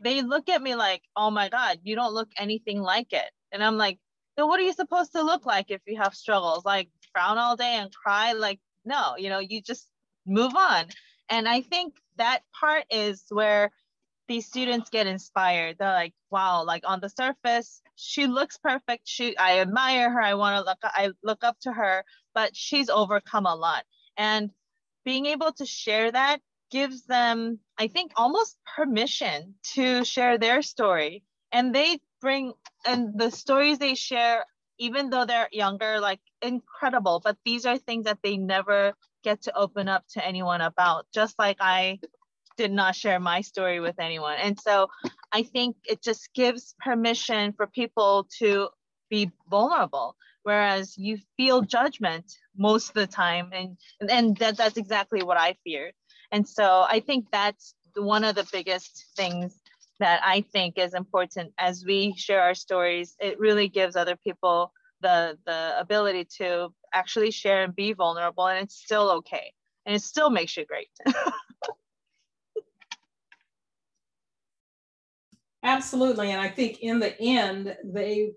they 0.03 0.23
look 0.23 0.49
at 0.49 0.63
me 0.63 0.75
like, 0.75 1.03
oh 1.17 1.31
my 1.31 1.49
God, 1.49 1.79
you 1.83 1.95
don't 1.95 2.15
look 2.15 2.29
anything 2.37 2.81
like 2.81 3.13
it. 3.13 3.31
And 3.53 3.63
I'm 3.63 3.77
like, 3.77 3.99
so 4.39 4.47
what 4.47 4.59
are 4.59 4.65
you 4.65 4.73
supposed 4.73 5.13
to 5.13 5.23
look 5.23 5.45
like 5.47 5.71
if 5.71 5.83
you 5.87 5.99
have 5.99 6.15
struggles? 6.15 6.65
Like 6.65 6.89
frown 7.13 7.39
all 7.39 7.57
day 7.57 7.75
and 7.75 7.93
cry? 7.93 8.33
Like, 8.33 8.61
no, 8.85 9.15
you 9.17 9.29
know, 9.29 9.39
you 9.39 9.61
just 9.63 9.89
move 10.27 10.55
on. 10.57 10.87
And 11.29 11.49
I 11.49 11.61
think 11.61 11.95
that 12.17 12.41
part 12.59 12.85
is 12.91 13.25
where 13.29 13.71
these 14.29 14.47
students 14.47 14.91
get 14.91 15.07
inspired. 15.07 15.77
They're 15.79 15.93
like, 15.93 16.15
wow, 16.31 16.65
like 16.65 16.85
on 16.87 17.01
the 17.01 17.09
surface, 17.09 17.83
she 17.97 18.27
looks 18.27 18.59
perfect. 18.59 19.03
She 19.05 19.37
I 19.37 19.61
admire 19.61 20.11
her. 20.11 20.23
I 20.23 20.35
want 20.35 20.57
to 20.57 20.65
look 20.69 20.79
I 20.83 21.11
look 21.23 21.45
up 21.45 21.59
to 21.63 21.73
her, 21.73 22.05
but 22.35 22.57
she's 22.57 22.89
overcome 22.89 23.47
a 23.47 23.55
lot. 23.55 23.85
And 24.17 24.51
being 25.05 25.27
able 25.27 25.53
to 25.55 25.67
share 25.67 26.11
that 26.11 26.41
gives 26.71 27.05
them, 27.05 27.59
I 27.77 27.89
think, 27.89 28.13
almost 28.17 28.57
permission 28.77 29.55
to 29.75 30.05
share 30.05 30.39
their 30.39 30.63
story. 30.63 31.25
And 31.51 31.75
they 31.75 31.99
bring 32.23 32.55
and 32.87 33.19
the 33.19 33.31
stories 33.31 33.79
they 33.79 33.95
share 33.95 34.47
even 34.79 35.11
though 35.11 35.27
they're 35.27 35.49
younger 35.53 36.01
like 36.01 36.21
incredible. 36.41 37.21
But 37.23 37.37
these 37.45 37.67
are 37.67 37.77
things 37.77 38.07
that 38.07 38.19
they 38.23 38.37
never 38.37 38.95
get 39.23 39.43
to 39.43 39.57
open 39.57 39.89
up 39.89 40.05
to 40.15 40.27
anyone 40.27 40.61
about 40.61 41.07
just 41.15 41.39
like 41.39 41.59
i 41.61 41.99
did 42.57 42.73
not 42.73 42.95
share 42.95 43.19
my 43.19 43.41
story 43.41 43.81
with 43.81 43.99
anyone. 43.99 44.37
And 44.39 44.59
so 44.59 44.89
i 45.33 45.43
think 45.43 45.77
it 45.85 46.03
just 46.03 46.33
gives 46.35 46.75
permission 46.81 47.53
for 47.53 47.67
people 47.67 48.27
to 48.39 48.69
be 49.11 49.31
vulnerable 49.51 50.17
whereas 50.45 50.99
you 50.99 51.19
feel 51.37 51.61
judgment 51.61 52.25
most 52.57 52.89
of 52.89 52.95
the 52.95 53.07
time 53.07 53.51
and 53.53 53.77
and 54.11 54.37
that, 54.39 54.57
that's 54.57 54.77
exactly 54.77 55.23
what 55.23 55.37
i 55.37 55.55
feared. 55.65 55.95
And 56.33 56.49
so 56.49 56.87
i 56.89 57.01
think 57.01 57.27
that's 57.31 57.75
one 57.97 58.25
of 58.25 58.35
the 58.35 58.49
biggest 58.53 59.05
things 59.17 59.62
that 60.03 60.21
I 60.25 60.41
think 60.53 60.79
is 60.79 60.95
important 60.95 61.53
as 61.59 61.85
we 61.87 62.13
share 62.17 62.43
our 62.43 62.57
stories. 62.57 63.15
It 63.21 63.39
really 63.39 63.69
gives 63.69 63.95
other 63.95 64.17
people 64.17 64.73
the 65.01 65.39
the 65.47 65.75
ability 65.79 66.27
to 66.39 66.75
actually 66.93 67.31
share 67.31 67.63
and 67.63 67.73
be 67.75 67.93
vulnerable, 67.93 68.49
and 68.49 68.65
it's 68.65 68.75
still 68.75 69.11
okay, 69.19 69.53
and 69.87 69.95
it 69.95 70.03
still 70.03 70.29
makes 70.29 70.57
you 70.57 70.67
great. 70.67 70.89
Absolutely, 75.63 76.33
and 76.33 76.41
I 76.41 76.49
think 76.49 76.81
in 76.81 76.99
the 76.99 77.17
end 77.21 77.77
they 77.85 78.33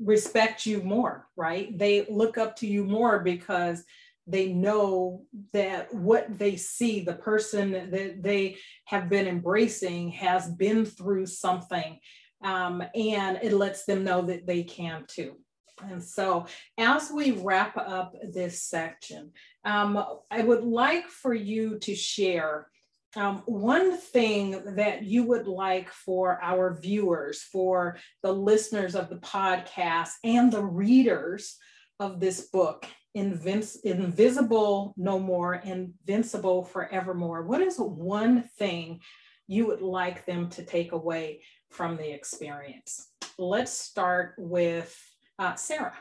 respect 0.00 0.64
you 0.64 0.82
more, 0.82 1.28
right? 1.36 1.76
They 1.76 2.06
look 2.08 2.38
up 2.38 2.56
to 2.56 2.66
you 2.66 2.82
more 2.82 3.18
because 3.18 3.84
they 4.28 4.52
know 4.52 5.24
that 5.52 5.92
what 5.94 6.38
they 6.38 6.56
see, 6.56 7.00
the 7.00 7.14
person 7.14 7.72
that 7.72 8.22
they 8.22 8.58
have 8.84 9.08
been 9.08 9.26
embracing 9.26 10.10
has 10.10 10.48
been 10.48 10.84
through 10.84 11.26
something. 11.26 11.98
Um, 12.44 12.82
and 12.94 13.38
it 13.42 13.52
lets 13.52 13.84
them 13.84 14.04
know 14.04 14.22
that 14.22 14.46
they 14.46 14.62
can 14.62 15.04
too. 15.08 15.36
And 15.80 16.02
so, 16.02 16.46
as 16.76 17.10
we 17.10 17.32
wrap 17.32 17.76
up 17.76 18.14
this 18.22 18.62
section, 18.62 19.32
um, 19.64 20.04
I 20.30 20.42
would 20.42 20.64
like 20.64 21.06
for 21.06 21.34
you 21.34 21.78
to 21.80 21.94
share 21.94 22.68
um, 23.16 23.42
one 23.46 23.96
thing 23.96 24.74
that 24.76 25.04
you 25.04 25.24
would 25.24 25.46
like 25.46 25.90
for 25.90 26.38
our 26.42 26.74
viewers, 26.74 27.42
for 27.42 27.98
the 28.22 28.32
listeners 28.32 28.94
of 28.94 29.08
the 29.08 29.16
podcast, 29.16 30.10
and 30.24 30.52
the 30.52 30.62
readers 30.62 31.56
of 32.00 32.20
this 32.20 32.48
book, 32.48 32.86
Invinci- 33.16 33.82
Invisible 33.84 34.94
No 34.96 35.18
More, 35.18 35.54
Invincible 35.54 36.64
Forevermore. 36.64 37.44
What 37.44 37.60
is 37.60 37.78
one 37.78 38.44
thing 38.58 39.00
you 39.46 39.66
would 39.66 39.80
like 39.80 40.26
them 40.26 40.48
to 40.50 40.64
take 40.64 40.92
away 40.92 41.42
from 41.70 41.96
the 41.96 42.10
experience? 42.12 43.08
Let's 43.38 43.72
start 43.72 44.34
with 44.38 44.96
uh, 45.38 45.54
Sarah. 45.54 45.98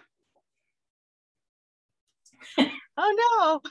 oh 2.98 3.62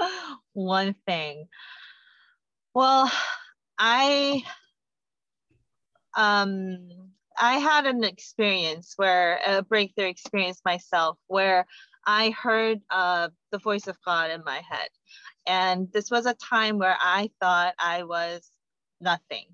no. 0.00 0.08
one 0.52 0.94
thing. 1.06 1.48
Well, 2.74 3.10
I 3.78 4.42
um 6.16 6.88
I 7.38 7.54
had 7.54 7.86
an 7.86 8.04
experience 8.04 8.94
where 8.96 9.40
a 9.46 9.62
breakthrough 9.62 10.08
experience 10.08 10.60
myself 10.64 11.18
where 11.26 11.66
I 12.10 12.30
heard 12.30 12.80
uh, 12.90 13.28
the 13.52 13.58
voice 13.58 13.86
of 13.86 13.96
God 14.04 14.32
in 14.32 14.42
my 14.44 14.60
head. 14.68 14.88
And 15.46 15.86
this 15.92 16.10
was 16.10 16.26
a 16.26 16.34
time 16.34 16.78
where 16.78 16.96
I 17.00 17.30
thought 17.40 17.74
I 17.78 18.02
was 18.02 18.50
nothing. 19.00 19.44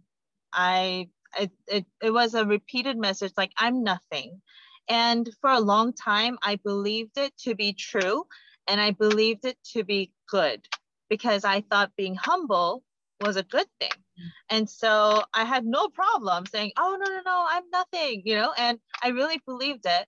I 0.55 1.11
it, 1.39 1.51
it, 1.69 1.85
it 2.03 2.11
was 2.13 2.33
a 2.33 2.47
repeated 2.47 2.97
message 2.97 3.35
like 3.37 3.53
I'm 3.59 3.85
nothing. 3.85 4.41
And 4.89 5.29
for 5.43 5.51
a 5.51 5.61
long 5.61 5.93
time, 5.93 6.39
I 6.43 6.57
believed 6.65 7.19
it 7.19 7.37
to 7.41 7.55
be 7.55 7.75
true 7.75 8.25
and 8.67 8.81
I 8.81 8.93
believed 8.93 9.45
it 9.45 9.59
to 9.75 9.85
be 9.85 10.13
good 10.27 10.67
because 11.11 11.45
I 11.45 11.61
thought 11.61 11.93
being 11.95 12.15
humble 12.15 12.83
was 13.21 13.37
a 13.37 13.43
good 13.43 13.67
thing. 13.79 13.99
And 14.49 14.71
so 14.71 15.23
I 15.35 15.45
had 15.45 15.67
no 15.67 15.89
problem 15.89 16.47
saying, 16.47 16.73
oh, 16.79 16.97
no, 16.99 17.11
no, 17.11 17.21
no, 17.23 17.47
I'm 17.51 17.65
nothing, 17.71 18.23
you 18.25 18.35
know, 18.35 18.55
and 18.57 18.79
I 19.03 19.09
really 19.09 19.43
believed 19.45 19.85
it 19.85 20.07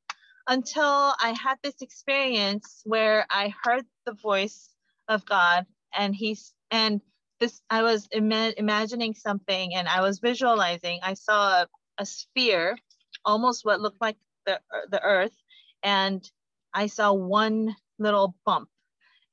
until 0.48 1.14
I 1.20 1.36
had 1.40 1.58
this 1.62 1.82
experience 1.82 2.82
where 2.84 3.26
I 3.30 3.54
heard 3.62 3.84
the 4.06 4.14
voice 4.14 4.70
of 5.08 5.24
God 5.26 5.66
and 5.96 6.14
he's, 6.14 6.54
and 6.70 7.00
this, 7.40 7.60
I 7.70 7.82
was 7.82 8.08
Im- 8.12 8.32
imagining 8.32 9.14
something 9.14 9.74
and 9.74 9.88
I 9.88 10.00
was 10.00 10.20
visualizing, 10.20 11.00
I 11.02 11.14
saw 11.14 11.62
a, 11.62 11.68
a 11.98 12.06
sphere, 12.06 12.78
almost 13.24 13.64
what 13.64 13.80
looked 13.80 14.00
like 14.00 14.16
the, 14.46 14.60
the 14.90 15.02
earth. 15.02 15.36
And 15.82 16.28
I 16.74 16.86
saw 16.86 17.12
one 17.12 17.76
little 17.98 18.34
bump 18.46 18.70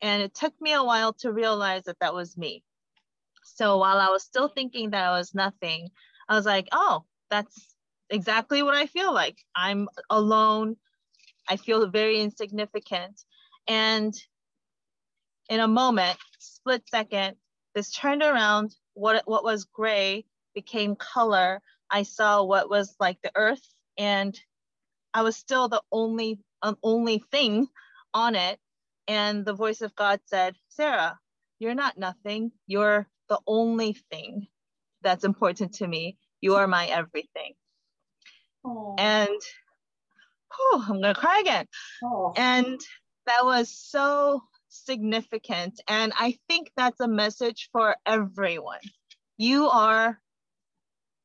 and 0.02 0.22
it 0.22 0.36
took 0.36 0.54
me 0.62 0.74
a 0.74 0.84
while 0.84 1.14
to 1.14 1.32
realize 1.32 1.84
that 1.84 2.00
that 2.02 2.14
was 2.14 2.38
me. 2.38 2.64
So 3.44 3.78
while 3.78 3.98
I 4.00 4.10
was 4.10 4.24
still 4.24 4.50
thinking 4.50 4.92
that 4.92 5.06
I 5.06 5.18
was 5.18 5.34
nothing, 5.34 5.90
I 6.28 6.36
was 6.36 6.46
like, 6.46 6.68
oh, 6.72 7.06
that's 7.30 7.76
exactly 8.10 8.64
what 8.64 8.76
I 8.76 8.88
feel 8.88 9.14
like. 9.14 9.38
I'm 9.56 9.88
alone. 10.10 10.76
I 11.48 11.58
feel 11.58 11.88
very 11.88 12.20
insignificant. 12.22 13.22
And 13.68 14.14
in 15.50 15.60
a 15.60 15.68
moment, 15.68 16.18
split 16.40 16.84
second, 16.90 17.36
this 17.74 17.92
turned 17.92 18.24
around. 18.24 18.76
What, 18.94 19.24
what 19.26 19.44
was 19.44 19.66
gray 19.66 20.26
became 20.54 20.96
color. 20.96 21.62
I 21.90 22.04
saw 22.04 22.44
what 22.44 22.70
was 22.70 22.96
like 23.00 23.22
the 23.22 23.32
earth, 23.36 23.62
and 23.98 24.40
I 25.14 25.22
was 25.22 25.36
still 25.36 25.68
the 25.68 25.84
only 25.92 26.40
um, 26.62 26.78
only 26.82 27.20
thing 27.32 27.68
on 28.14 28.36
it. 28.36 28.60
And 29.08 29.46
the 29.46 29.54
voice 29.54 29.82
of 29.82 29.96
God 29.96 30.20
said, 30.26 30.56
Sarah, 30.70 31.20
you're 31.60 31.76
not 31.76 31.98
nothing. 31.98 32.52
You're 32.66 33.08
the 33.30 33.40
only 33.46 33.94
thing 34.12 34.48
that's 35.04 35.24
important 35.24 35.76
to 35.76 35.88
me. 35.88 36.18
You 36.42 36.56
are 36.56 36.68
my 36.68 36.88
everything. 36.88 37.54
Aww. 38.66 38.96
And 38.98 39.42
whew, 40.72 40.84
I'm 40.84 41.02
gonna 41.02 41.16
cry 41.16 41.40
again. 41.40 41.68
Aww. 42.04 42.34
And 42.38 42.80
that 43.26 43.44
was 43.44 43.70
so 43.70 44.42
significant. 44.70 45.82
And 45.88 46.14
I 46.18 46.38
think 46.48 46.72
that's 46.76 47.00
a 47.00 47.08
message 47.08 47.70
for 47.72 47.96
everyone. 48.06 48.80
You 49.38 49.68
are 49.68 50.20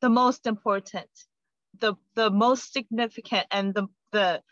the 0.01 0.11
most 0.11 0.47
important, 0.47 1.11
the 1.79 1.95
the 2.15 2.31
most 2.31 2.73
significant, 2.73 3.47
and 3.51 3.75
the 3.75 3.87
the 4.13 4.43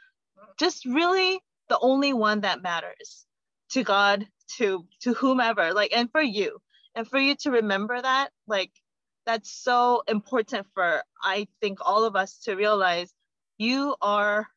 just 0.59 0.85
really 0.85 1.41
the 1.69 1.79
only 1.81 2.13
one 2.13 2.41
that 2.41 2.63
matters 2.63 3.27
to 3.71 3.83
God, 3.83 4.27
to 4.57 4.87
to 5.01 5.15
whomever, 5.15 5.73
like 5.73 5.93
and 5.95 6.11
for 6.11 6.23
you 6.23 6.59
and 6.99 7.09
for 7.09 7.19
you 7.19 7.37
to 7.37 7.51
remember 7.53 8.01
that 8.01 8.31
like 8.47 8.73
that's 9.25 9.51
so 9.51 10.03
important 10.09 10.67
for 10.75 11.03
i 11.23 11.47
think 11.61 11.79
all 11.81 12.05
of 12.05 12.17
us 12.17 12.39
to 12.39 12.57
realize 12.57 13.13
you 13.57 13.95
are 14.03 14.49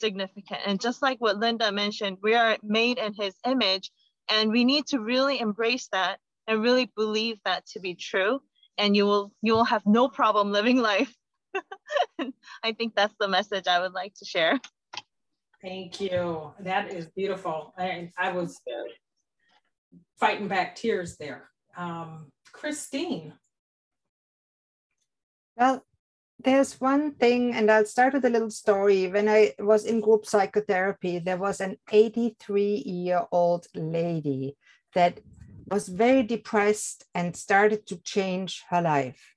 significant. 0.00 0.60
And 0.66 0.80
just 0.80 1.02
like 1.02 1.18
what 1.20 1.38
linda 1.38 1.70
mentioned 1.70 2.18
we 2.22 2.34
are 2.34 2.56
made 2.62 2.98
in 2.98 3.14
his 3.14 3.34
image 3.46 3.90
and 4.30 4.50
we 4.50 4.64
need 4.64 4.86
to 4.88 5.00
really 5.00 5.40
embrace 5.40 5.88
that 5.92 6.18
and 6.46 6.62
really 6.62 6.90
believe 6.96 7.38
that 7.44 7.66
to 7.66 7.80
be 7.80 7.94
true. 7.94 8.40
And 8.78 8.96
you 8.96 9.04
will 9.06 9.32
you 9.42 9.52
will 9.52 9.64
have 9.64 9.82
no 9.86 10.08
problem 10.08 10.52
living 10.52 10.78
life. 10.78 11.14
I 12.62 12.72
think 12.72 12.94
that's 12.94 13.14
the 13.18 13.28
message 13.28 13.66
i 13.66 13.80
would 13.80 13.92
like 13.92 14.14
to 14.14 14.24
share. 14.24 14.58
Thank 15.62 16.00
you. 16.00 16.52
That 16.60 16.92
is 16.92 17.06
beautiful. 17.14 17.74
I, 17.76 18.10
I 18.16 18.32
was 18.32 18.58
fighting 20.18 20.48
back 20.48 20.74
tears 20.74 21.16
there. 21.18 21.50
Um, 21.76 22.32
Christine. 22.52 23.34
Well, 25.56 25.84
there's 26.42 26.80
one 26.80 27.12
thing, 27.12 27.54
and 27.54 27.70
I'll 27.70 27.84
start 27.84 28.14
with 28.14 28.24
a 28.24 28.30
little 28.30 28.50
story. 28.50 29.08
When 29.08 29.28
I 29.28 29.54
was 29.58 29.84
in 29.84 30.00
group 30.00 30.26
psychotherapy, 30.26 31.18
there 31.18 31.36
was 31.36 31.60
an 31.60 31.76
83 31.90 32.82
year 32.86 33.26
old 33.30 33.66
lady 33.74 34.56
that 34.94 35.20
was 35.70 35.88
very 35.88 36.22
depressed 36.22 37.04
and 37.14 37.36
started 37.36 37.86
to 37.86 37.96
change 37.98 38.64
her 38.70 38.82
life. 38.82 39.34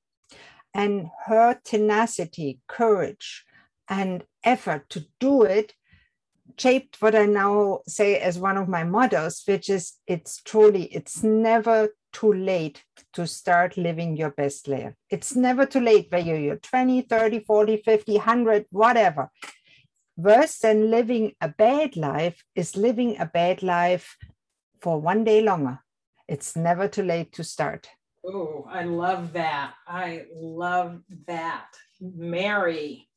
And 0.74 1.10
her 1.26 1.60
tenacity, 1.64 2.60
courage, 2.68 3.46
and 3.88 4.24
effort 4.44 4.90
to 4.90 5.06
do 5.20 5.44
it 5.44 5.74
shaped 6.58 7.02
what 7.02 7.16
I 7.16 7.26
now 7.26 7.82
say 7.88 8.20
as 8.20 8.40
one 8.40 8.58
of 8.58 8.68
my 8.68 8.84
mottos, 8.84 9.44
which 9.46 9.70
is 9.70 9.94
it's 10.08 10.42
truly, 10.42 10.86
it's 10.86 11.24
never 11.24 11.90
too 12.14 12.32
late 12.34 12.84
to 13.14 13.28
start 13.28 13.76
living 13.78 14.16
your 14.16 14.32
best 14.32 14.68
life. 14.68 14.94
It's 15.10 15.36
never 15.36 15.66
too 15.66 15.82
late, 15.82 16.08
whether 16.10 16.40
you're 16.40 16.58
20, 16.58 17.02
30, 17.02 17.40
40, 17.42 17.78
50, 17.78 18.14
100, 18.14 18.66
whatever. 18.70 19.30
Worse 20.16 20.60
than 20.60 20.92
living 20.92 21.34
a 21.42 21.50
bad 21.50 21.98
life 21.98 22.44
is 22.56 22.78
living 22.78 23.20
a 23.20 23.26
bad 23.26 23.64
life 23.64 24.16
for 24.80 25.02
one 25.02 25.24
day 25.24 25.42
longer. 25.42 25.80
It's 26.28 26.56
never 26.56 26.88
too 26.88 27.04
late 27.04 27.34
to 27.34 27.44
start. 27.44 27.90
Oh, 28.26 28.66
I 28.70 28.84
love 28.84 29.34
that. 29.34 29.74
I 29.88 30.26
love 30.34 31.02
that. 31.28 31.68
Mary, 32.00 33.10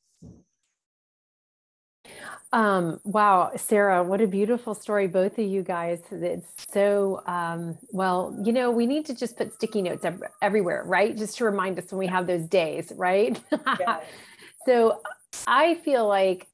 um, 2.53 2.99
wow, 3.03 3.51
Sarah, 3.57 4.03
what 4.03 4.21
a 4.21 4.27
beautiful 4.27 4.73
story, 4.73 5.07
both 5.07 5.37
of 5.37 5.45
you 5.45 5.63
guys. 5.63 5.99
It's 6.11 6.47
so, 6.71 7.21
um, 7.27 7.77
well, 7.91 8.39
you 8.43 8.53
know, 8.53 8.71
we 8.71 8.85
need 8.85 9.05
to 9.07 9.13
just 9.13 9.37
put 9.37 9.53
sticky 9.53 9.81
notes 9.81 10.05
ev- 10.05 10.23
everywhere, 10.41 10.83
right? 10.85 11.15
Just 11.15 11.37
to 11.37 11.45
remind 11.45 11.77
us 11.77 11.91
when 11.91 11.99
we 11.99 12.07
have 12.07 12.25
those 12.25 12.47
days, 12.47 12.91
right? 12.95 13.39
Yeah. 13.79 13.99
so 14.65 15.01
I 15.45 15.75
feel 15.75 16.07
like, 16.07 16.47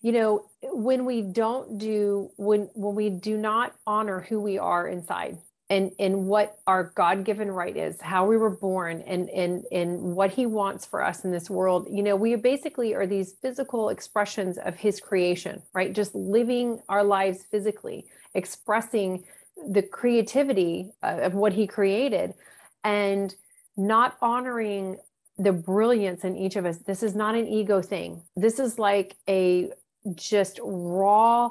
you 0.00 0.12
know, 0.12 0.46
when 0.62 1.04
we 1.04 1.22
don't 1.22 1.78
do, 1.78 2.30
when, 2.36 2.70
when 2.74 2.94
we 2.94 3.10
do 3.10 3.36
not 3.36 3.74
honor 3.86 4.20
who 4.20 4.40
we 4.40 4.58
are 4.58 4.88
inside, 4.88 5.38
and 5.70 5.92
and 5.98 6.26
what 6.26 6.58
our 6.66 6.92
god-given 6.94 7.50
right 7.50 7.76
is 7.76 8.00
how 8.00 8.26
we 8.26 8.36
were 8.36 8.50
born 8.50 9.02
and 9.06 9.30
and 9.30 9.64
and 9.72 10.00
what 10.00 10.30
he 10.30 10.46
wants 10.46 10.84
for 10.84 11.02
us 11.02 11.24
in 11.24 11.30
this 11.30 11.48
world. 11.48 11.88
You 11.90 12.02
know 12.02 12.16
we 12.16 12.34
basically 12.36 12.94
are 12.94 13.06
these 13.06 13.32
physical 13.40 13.88
expressions 13.88 14.58
of 14.58 14.74
his 14.74 15.00
creation 15.00 15.62
right? 15.72 15.92
Just 15.92 16.14
living 16.14 16.80
our 16.88 17.02
lives 17.02 17.44
physically 17.50 18.06
expressing 18.34 19.24
the 19.70 19.82
creativity 19.82 20.92
of 21.02 21.34
what 21.34 21.52
he 21.52 21.66
created 21.66 22.34
and 22.82 23.34
not 23.76 24.16
honoring 24.20 24.98
the 25.38 25.52
brilliance 25.52 26.24
in 26.24 26.36
each 26.36 26.56
of 26.56 26.64
us. 26.64 26.78
This 26.78 27.02
is 27.02 27.14
not 27.14 27.34
an 27.34 27.48
ego 27.48 27.80
thing. 27.80 28.22
This 28.36 28.58
is 28.58 28.78
like 28.78 29.16
a 29.28 29.70
just 30.14 30.60
raw 30.62 31.50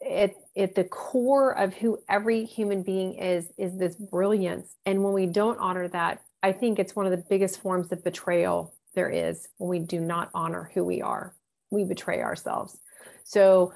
it 0.00 0.36
at 0.56 0.74
the 0.74 0.84
core 0.84 1.56
of 1.56 1.74
who 1.74 1.98
every 2.08 2.44
human 2.44 2.82
being 2.82 3.14
is 3.14 3.46
is 3.58 3.76
this 3.76 3.96
brilliance. 3.96 4.76
And 4.86 5.02
when 5.02 5.12
we 5.12 5.26
don't 5.26 5.58
honor 5.58 5.88
that 5.88 6.22
i 6.42 6.52
think 6.52 6.78
it's 6.78 6.94
one 6.94 7.06
of 7.06 7.12
the 7.12 7.24
biggest 7.30 7.60
forms 7.60 7.90
of 7.90 8.04
betrayal 8.04 8.74
there 8.94 9.10
is 9.10 9.48
when 9.58 9.68
we 9.68 9.78
do 9.78 10.00
not 10.00 10.30
honor 10.34 10.70
who 10.74 10.84
we 10.84 11.02
are. 11.02 11.34
We 11.70 11.84
betray 11.84 12.22
ourselves. 12.22 12.78
So 13.24 13.72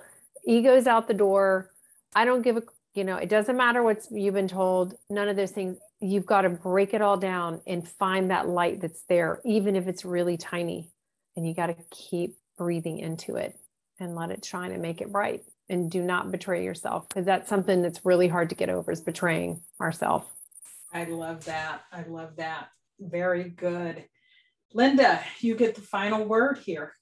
ego's 0.47 0.87
out 0.87 1.09
the 1.09 1.15
door. 1.15 1.71
I 2.15 2.25
don't 2.25 2.43
give 2.43 2.57
a 2.57 2.63
you 2.95 3.05
know 3.05 3.17
it 3.17 3.29
doesn't 3.29 3.57
matter 3.57 3.83
what 3.83 4.07
you've 4.11 4.35
been 4.35 4.49
told. 4.49 4.95
None 5.11 5.29
of 5.29 5.37
those 5.37 5.51
things. 5.51 5.79
You've 6.01 6.27
got 6.27 6.43
to 6.43 6.49
break 6.49 6.95
it 6.95 7.03
all 7.03 7.17
down 7.17 7.61
and 7.67 7.87
find 7.87 8.31
that 8.31 8.49
light 8.49 8.81
that's 8.81 9.03
there 9.09 9.41
even 9.45 9.77
if 9.77 9.89
it's 9.89 10.05
really 10.05 10.37
tiny. 10.37 10.91
And 11.37 11.47
you 11.47 11.55
got 11.55 11.67
to 11.67 11.77
keep 11.91 12.37
breathing 12.57 12.99
into 12.99 13.37
it 13.37 13.57
and 14.01 14.15
let 14.15 14.31
it 14.31 14.45
shine 14.45 14.73
and 14.73 14.83
make 14.83 15.01
it 15.01 15.13
bright 15.13 15.43
and 15.69 15.91
do 15.91 16.03
not 16.03 16.31
betray 16.31 16.65
yourself 16.65 17.09
because 17.09 17.27
that's 17.27 17.49
something 17.49 17.83
that's 17.83 18.05
really 18.05 18.29
hard 18.29 18.49
to 18.51 18.55
get 18.55 18.71
over 18.71 18.91
is 18.91 19.01
betraying 19.01 19.61
ourselves. 19.81 20.27
I 20.93 21.05
love 21.05 21.45
that. 21.45 21.83
I 21.93 22.03
love 22.03 22.37
that. 22.37 22.69
Very 22.99 23.51
good. 23.51 24.05
Linda, 24.75 25.23
you 25.41 25.55
get 25.55 25.75
the 25.75 25.81
final 25.81 26.25
word 26.25 26.59
here. 26.59 26.93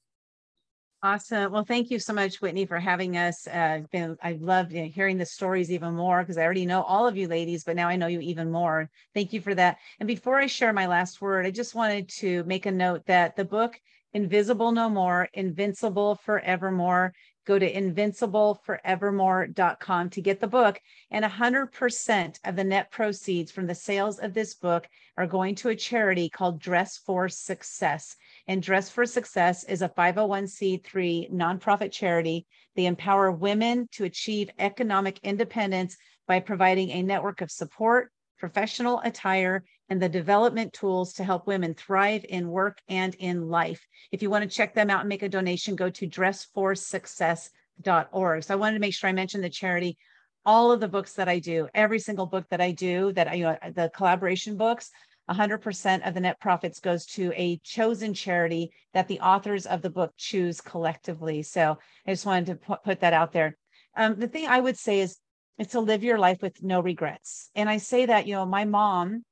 Awesome. 1.03 1.53
Well, 1.53 1.65
thank 1.65 1.91
you 1.91 1.99
so 1.99 2.13
much, 2.13 2.41
Whitney, 2.41 2.67
for 2.67 2.81
having 2.81 3.17
us. 3.17 3.47
Uh, 3.47 3.83
been, 3.93 4.17
I 4.23 4.33
love 4.41 4.73
you 4.73 4.83
know, 4.83 4.89
hearing 4.89 5.19
the 5.19 5.27
stories 5.27 5.71
even 5.71 5.95
more 5.95 6.23
because 6.23 6.39
I 6.39 6.43
already 6.43 6.67
know 6.67 6.83
all 6.83 7.07
of 7.07 7.17
you 7.17 7.29
ladies, 7.29 7.65
but 7.65 7.77
now 7.77 7.87
I 7.87 7.97
know 7.97 8.07
you 8.07 8.21
even 8.21 8.51
more. 8.51 8.91
Thank 9.15 9.33
you 9.33 9.41
for 9.41 9.55
that. 9.55 9.79
And 10.01 10.07
before 10.07 10.39
I 10.39 10.47
share 10.47 10.73
my 10.73 10.87
last 10.87 11.21
word, 11.21 11.47
I 11.47 11.51
just 11.51 11.75
wanted 11.75 12.09
to 12.21 12.43
make 12.45 12.67
a 12.67 12.73
note 12.73 13.05
that 13.07 13.37
the 13.37 13.45
book 13.45 13.79
Invisible 14.15 14.73
No 14.73 14.89
More, 14.89 15.29
Invincible 15.35 16.17
Forevermore 16.25 17.13
go 17.47 17.59
to 17.59 17.73
invincibleforevermore.com 17.73 20.11
to 20.11 20.21
get 20.21 20.41
the 20.41 20.47
book. 20.47 20.79
And 21.11 21.25
100% 21.25 22.39
of 22.45 22.57
the 22.57 22.65
net 22.65 22.91
proceeds 22.91 23.51
from 23.53 23.67
the 23.67 23.75
sales 23.75 24.19
of 24.19 24.35
this 24.35 24.55
book 24.55 24.87
are 25.17 25.27
going 25.27 25.55
to 25.57 25.71
a 25.71 25.77
charity 25.77 26.29
called 26.29 26.61
Dress 26.61 26.99
for 26.99 27.29
Success. 27.29 28.17
And 28.47 28.63
Dress 28.63 28.91
for 28.91 29.07
Success 29.07 29.65
is 29.65 29.83
a 29.83 29.89
501c3 29.89 31.33
nonprofit 31.33 31.91
charity. 31.93 32.47
They 32.75 32.87
empower 32.87 33.33
women 33.33 33.89
to 33.93 34.05
achieve 34.05 34.51
economic 34.59 35.21
independence 35.23 35.97
by 36.27 36.41
providing 36.41 36.91
a 36.91 37.03
network 37.03 37.41
of 37.41 37.51
support, 37.51 38.13
professional 38.39 39.01
attire, 39.05 39.65
and 39.89 40.03
the 40.03 40.09
development 40.09 40.73
tools 40.73 41.13
to 41.15 41.25
help 41.25 41.47
women 41.47 41.75
thrive 41.75 42.25
in 42.29 42.49
work 42.49 42.79
and 42.89 43.15
in 43.17 43.49
life. 43.49 43.87
If 44.11 44.23
you 44.23 44.31
want 44.31 44.43
to 44.43 44.57
check 44.57 44.75
them 44.75 44.91
out 44.91 44.99
and 45.01 45.09
make 45.09 45.23
a 45.23 45.29
donation, 45.29 45.77
go 45.77 45.91
to 45.91 46.09
dressforsuccess.org. 46.09 48.43
So 48.43 48.55
I 48.55 48.57
wanted 48.57 48.75
to 48.75 48.81
make 48.81 48.95
sure 48.95 49.09
I 49.09 49.13
mentioned 49.13 49.45
the 49.45 49.51
charity. 49.51 49.97
All 50.45 50.73
of 50.73 50.81
the 50.81 50.89
books 50.89 51.13
that 51.15 51.29
I 51.29 51.39
do, 51.41 51.69
every 51.75 51.99
single 51.99 52.27
book 52.27 52.47
that 52.51 52.61
I 52.61 52.73
do, 52.73 53.13
that 53.13 53.29
I, 53.29 53.35
you 53.35 53.45
know, 53.45 53.57
the 53.75 53.91
collaboration 53.95 54.57
books, 54.57 54.91
100% 55.29 56.07
of 56.07 56.15
the 56.15 56.21
net 56.21 56.39
profits 56.41 56.79
goes 56.79 57.05
to 57.07 57.33
a 57.35 57.59
chosen 57.65 58.15
charity 58.15 58.71
that 58.95 59.09
the 59.09 59.19
authors 59.21 59.67
of 59.67 59.83
the 59.83 59.91
book 59.91 60.13
choose 60.17 60.61
collectively. 60.61 61.43
So 61.43 61.79
I 62.07 62.13
just 62.13 62.27
wanted 62.27 62.47
to 62.47 62.55
put, 62.85 63.01
that 63.01 63.13
out 63.13 63.33
there. 63.33 63.57
Um, 63.97 64.15
the 64.19 64.29
thing 64.29 64.47
I 64.47 64.61
would 64.61 64.79
say 64.79 65.01
is 65.01 65.19
it's 65.59 65.73
to 65.73 65.81
live 65.81 66.05
your 66.05 66.19
life 66.19 66.43
with 66.43 66.63
no 66.63 66.81
regrets. 66.81 67.51
And 67.55 67.69
I 67.69 67.79
say 67.79 68.07
that, 68.07 68.27
you 68.27 68.35
know, 68.35 68.47
my 68.47 68.65
mom 68.65 69.25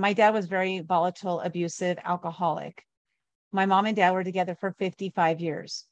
my 0.00 0.12
dad 0.12 0.30
was 0.30 0.46
very 0.46 0.80
volatile, 0.80 1.40
abusive, 1.40 1.98
alcoholic. 2.04 2.84
My 3.52 3.66
mom 3.66 3.86
and 3.86 3.96
dad 3.96 4.12
were 4.12 4.24
together 4.24 4.54
for 4.54 4.72
55 4.78 5.40
years. 5.40 5.84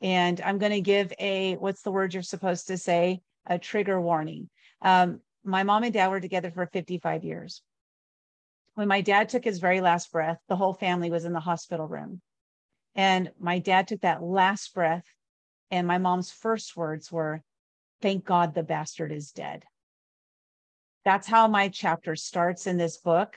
And 0.00 0.40
I'm 0.40 0.58
going 0.58 0.72
to 0.72 0.80
give 0.80 1.12
a, 1.18 1.56
what's 1.56 1.82
the 1.82 1.90
word 1.90 2.14
you're 2.14 2.22
supposed 2.22 2.68
to 2.68 2.78
say? 2.78 3.20
A 3.46 3.58
trigger 3.58 4.00
warning. 4.00 4.48
Um, 4.82 5.20
my 5.44 5.62
mom 5.62 5.84
and 5.84 5.92
dad 5.92 6.08
were 6.08 6.20
together 6.20 6.50
for 6.50 6.66
55 6.66 7.24
years. 7.24 7.62
When 8.74 8.88
my 8.88 9.00
dad 9.00 9.28
took 9.28 9.44
his 9.44 9.58
very 9.58 9.80
last 9.80 10.12
breath, 10.12 10.38
the 10.48 10.56
whole 10.56 10.74
family 10.74 11.10
was 11.10 11.24
in 11.24 11.32
the 11.32 11.40
hospital 11.40 11.88
room. 11.88 12.20
And 12.94 13.32
my 13.40 13.58
dad 13.58 13.88
took 13.88 14.02
that 14.02 14.22
last 14.22 14.72
breath, 14.74 15.04
and 15.70 15.86
my 15.86 15.98
mom's 15.98 16.30
first 16.30 16.76
words 16.76 17.10
were, 17.10 17.42
Thank 18.00 18.24
God 18.24 18.54
the 18.54 18.62
bastard 18.62 19.10
is 19.10 19.32
dead 19.32 19.64
that's 21.04 21.26
how 21.26 21.48
my 21.48 21.68
chapter 21.68 22.16
starts 22.16 22.66
in 22.66 22.76
this 22.76 22.98
book 22.98 23.36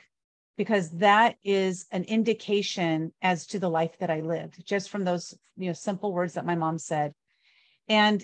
because 0.57 0.89
that 0.91 1.36
is 1.43 1.86
an 1.91 2.03
indication 2.03 3.12
as 3.22 3.47
to 3.47 3.59
the 3.59 3.70
life 3.70 3.97
that 3.99 4.12
I 4.12 4.22
lived 4.22 4.66
just 4.66 4.89
from 4.89 5.03
those 5.03 5.34
you 5.57 5.68
know 5.68 5.74
simple 5.74 6.14
words 6.14 6.34
that 6.34 6.45
my 6.45 6.55
mom 6.55 6.78
said. 6.78 7.14
And 7.88 8.24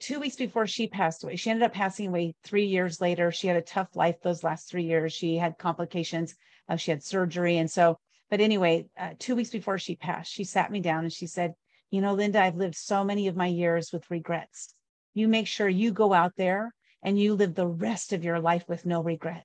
2 0.00 0.18
weeks 0.18 0.36
before 0.36 0.66
she 0.66 0.88
passed 0.88 1.22
away 1.22 1.36
she 1.36 1.50
ended 1.50 1.62
up 1.62 1.72
passing 1.72 2.08
away 2.08 2.34
3 2.44 2.64
years 2.64 3.00
later. 3.00 3.30
She 3.30 3.46
had 3.46 3.56
a 3.56 3.62
tough 3.62 3.94
life 3.94 4.16
those 4.22 4.42
last 4.42 4.68
3 4.68 4.84
years. 4.84 5.12
She 5.12 5.36
had 5.36 5.58
complications 5.58 6.34
uh, 6.68 6.76
she 6.76 6.90
had 6.90 7.02
surgery. 7.02 7.58
And 7.58 7.70
so 7.70 7.98
but 8.30 8.40
anyway 8.40 8.86
uh, 8.98 9.10
2 9.18 9.36
weeks 9.36 9.50
before 9.50 9.78
she 9.78 9.96
passed 9.96 10.32
she 10.32 10.44
sat 10.44 10.70
me 10.72 10.80
down 10.80 11.04
and 11.04 11.12
she 11.12 11.26
said 11.26 11.54
you 11.90 12.00
know 12.00 12.14
Linda 12.14 12.42
I've 12.42 12.56
lived 12.56 12.76
so 12.76 13.04
many 13.04 13.28
of 13.28 13.36
my 13.36 13.46
years 13.46 13.92
with 13.92 14.10
regrets. 14.10 14.74
You 15.14 15.28
make 15.28 15.46
sure 15.46 15.68
you 15.68 15.92
go 15.92 16.12
out 16.12 16.32
there 16.36 16.74
and 17.02 17.18
you 17.18 17.34
live 17.34 17.54
the 17.54 17.66
rest 17.66 18.12
of 18.12 18.24
your 18.24 18.40
life 18.40 18.64
with 18.68 18.86
no 18.86 19.02
regret. 19.02 19.44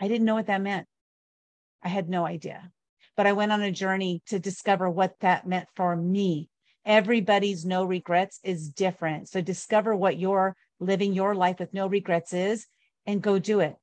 I 0.00 0.08
didn't 0.08 0.26
know 0.26 0.34
what 0.34 0.46
that 0.46 0.62
meant. 0.62 0.86
I 1.82 1.88
had 1.88 2.08
no 2.08 2.26
idea. 2.26 2.70
But 3.16 3.26
I 3.26 3.32
went 3.32 3.52
on 3.52 3.62
a 3.62 3.72
journey 3.72 4.22
to 4.26 4.38
discover 4.38 4.90
what 4.90 5.14
that 5.20 5.46
meant 5.46 5.68
for 5.74 5.96
me. 5.96 6.50
Everybody's 6.84 7.64
no 7.64 7.84
regrets 7.84 8.38
is 8.44 8.68
different. 8.68 9.28
So 9.28 9.40
discover 9.40 9.96
what 9.96 10.18
your 10.18 10.54
living 10.78 11.14
your 11.14 11.34
life 11.34 11.58
with 11.58 11.72
no 11.72 11.86
regrets 11.86 12.32
is 12.32 12.66
and 13.06 13.22
go 13.22 13.38
do 13.38 13.60
it. 13.60 13.74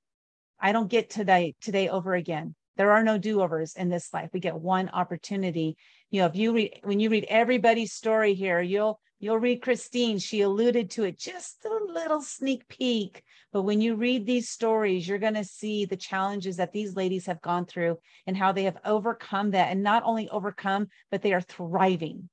I 0.59 0.71
don't 0.71 0.89
get 0.89 1.09
today 1.09 1.55
today 1.61 1.89
over 1.89 2.13
again. 2.13 2.55
There 2.77 2.91
are 2.91 3.03
no 3.03 3.17
do-overs 3.17 3.75
in 3.75 3.89
this 3.89 4.13
life. 4.13 4.29
We 4.33 4.39
get 4.39 4.55
one 4.55 4.89
opportunity. 4.89 5.77
You 6.09 6.21
know, 6.21 6.27
if 6.27 6.35
you 6.35 6.53
read 6.53 6.79
when 6.83 6.99
you 6.99 7.09
read 7.09 7.25
everybody's 7.27 7.93
story 7.93 8.33
here, 8.33 8.61
you'll 8.61 8.99
You'll 9.23 9.39
read 9.39 9.61
Christine, 9.61 10.19
she 10.19 10.41
alluded 10.41 10.91
to 10.91 11.05
it, 11.05 11.17
just 11.17 11.63
a 11.63 11.69
little 11.93 12.21
sneak 12.21 12.67
peek. 12.67 13.23
But 13.53 13.61
when 13.61 13.79
you 13.79 13.95
read 13.95 14.25
these 14.25 14.49
stories, 14.49 15.07
you're 15.07 15.17
going 15.17 15.35
to 15.35 15.45
see 15.45 15.85
the 15.85 15.95
challenges 15.95 16.57
that 16.57 16.73
these 16.73 16.97
ladies 16.97 17.25
have 17.27 17.41
gone 17.41 17.65
through 17.65 17.99
and 18.27 18.35
how 18.35 18.51
they 18.51 18.65
have 18.65 18.75
overcome 18.83 19.51
that. 19.51 19.71
And 19.71 19.81
not 19.81 20.03
only 20.03 20.27
overcome, 20.27 20.89
but 21.09 21.21
they 21.21 21.31
are 21.31 21.39
thriving. 21.39 22.27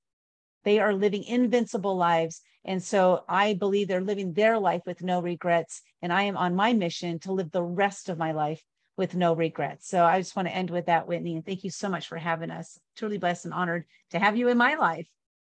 They 0.64 0.80
are 0.80 0.92
living 0.92 1.22
invincible 1.22 1.96
lives. 1.96 2.40
And 2.64 2.82
so 2.82 3.22
I 3.28 3.54
believe 3.54 3.86
they're 3.86 4.00
living 4.00 4.32
their 4.32 4.58
life 4.58 4.82
with 4.84 5.00
no 5.00 5.22
regrets. 5.22 5.82
And 6.02 6.12
I 6.12 6.24
am 6.24 6.36
on 6.36 6.56
my 6.56 6.72
mission 6.72 7.20
to 7.20 7.32
live 7.32 7.52
the 7.52 7.62
rest 7.62 8.08
of 8.08 8.18
my 8.18 8.32
life 8.32 8.64
with 8.96 9.14
no 9.14 9.32
regrets. 9.32 9.86
So 9.86 10.04
I 10.04 10.18
just 10.18 10.34
want 10.34 10.48
to 10.48 10.54
end 10.56 10.70
with 10.70 10.86
that, 10.86 11.06
Whitney. 11.06 11.36
And 11.36 11.46
thank 11.46 11.62
you 11.62 11.70
so 11.70 11.88
much 11.88 12.08
for 12.08 12.16
having 12.16 12.50
us. 12.50 12.80
Truly 12.96 13.18
blessed 13.18 13.44
and 13.44 13.54
honored 13.54 13.84
to 14.10 14.18
have 14.18 14.36
you 14.36 14.48
in 14.48 14.58
my 14.58 14.74
life. 14.74 15.06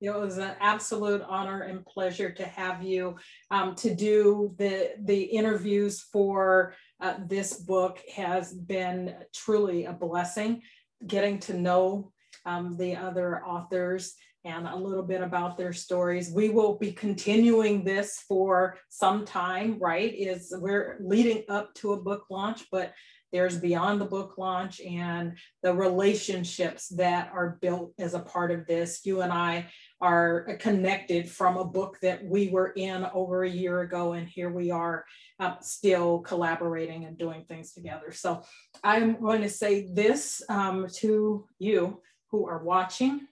It 0.04 0.14
was 0.14 0.38
an 0.38 0.52
absolute 0.60 1.22
honor 1.22 1.62
and 1.62 1.86
pleasure 1.86 2.30
to 2.30 2.44
have 2.44 2.84
you 2.84 3.16
um, 3.50 3.74
to 3.76 3.96
do 3.96 4.54
the 4.58 4.92
the 5.02 5.24
interviews 5.24 6.02
for 6.02 6.76
uh, 7.00 7.16
this 7.26 7.54
book 7.54 8.02
has 8.14 8.54
been 8.54 9.16
truly 9.34 9.86
a 9.86 9.94
blessing. 9.94 10.62
Getting 11.08 11.40
to 11.40 11.54
know 11.54 12.12
um, 12.46 12.76
the 12.76 12.98
other 12.98 13.46
authors 13.46 14.14
and 14.44 14.68
a 14.68 14.76
little 14.76 15.04
bit 15.04 15.22
about 15.22 15.58
their 15.58 15.72
stories. 15.72 16.34
We 16.36 16.50
will 16.50 16.78
be 16.78 16.92
continuing 16.92 17.86
this 17.86 18.26
for 18.28 18.78
some 18.90 19.24
time, 19.24 19.78
right? 19.80 20.14
Is 20.14 20.54
we're 20.60 20.98
leading 21.00 21.44
up 21.48 21.74
to 21.76 21.94
a 21.94 22.02
book 22.02 22.26
launch, 22.30 22.66
but 22.74 22.92
there's 23.34 23.58
beyond 23.58 24.00
the 24.00 24.06
book 24.06 24.36
launch 24.38 24.80
and 24.80 25.36
the 25.64 25.74
relationships 25.74 26.88
that 26.90 27.32
are 27.34 27.58
built 27.62 27.92
as 27.98 28.14
a 28.14 28.20
part 28.20 28.52
of 28.52 28.68
this. 28.68 29.02
You 29.04 29.22
and 29.22 29.34
I 29.34 29.70
are 30.00 30.56
connected 30.60 31.28
from 31.28 31.58
a 31.58 31.66
book 31.66 31.98
that 32.04 32.24
we 32.24 32.50
were 32.50 32.70
in 32.70 33.08
over 33.12 33.44
a 33.44 33.50
year 33.50 33.82
ago, 33.82 34.14
and 34.14 34.28
here 34.28 34.52
we 34.52 34.70
are 34.70 35.04
uh, 35.40 35.56
still 35.62 36.20
collaborating 36.20 37.06
and 37.06 37.18
doing 37.18 37.44
things 37.46 37.74
together. 37.74 38.12
So 38.12 38.44
I'm 38.84 39.20
going 39.20 39.42
to 39.42 39.50
say 39.50 39.90
this 39.92 40.44
um, 40.48 40.88
to 40.98 41.48
you 41.58 42.02
who 42.30 42.48
are 42.48 42.64
watching 42.64 43.28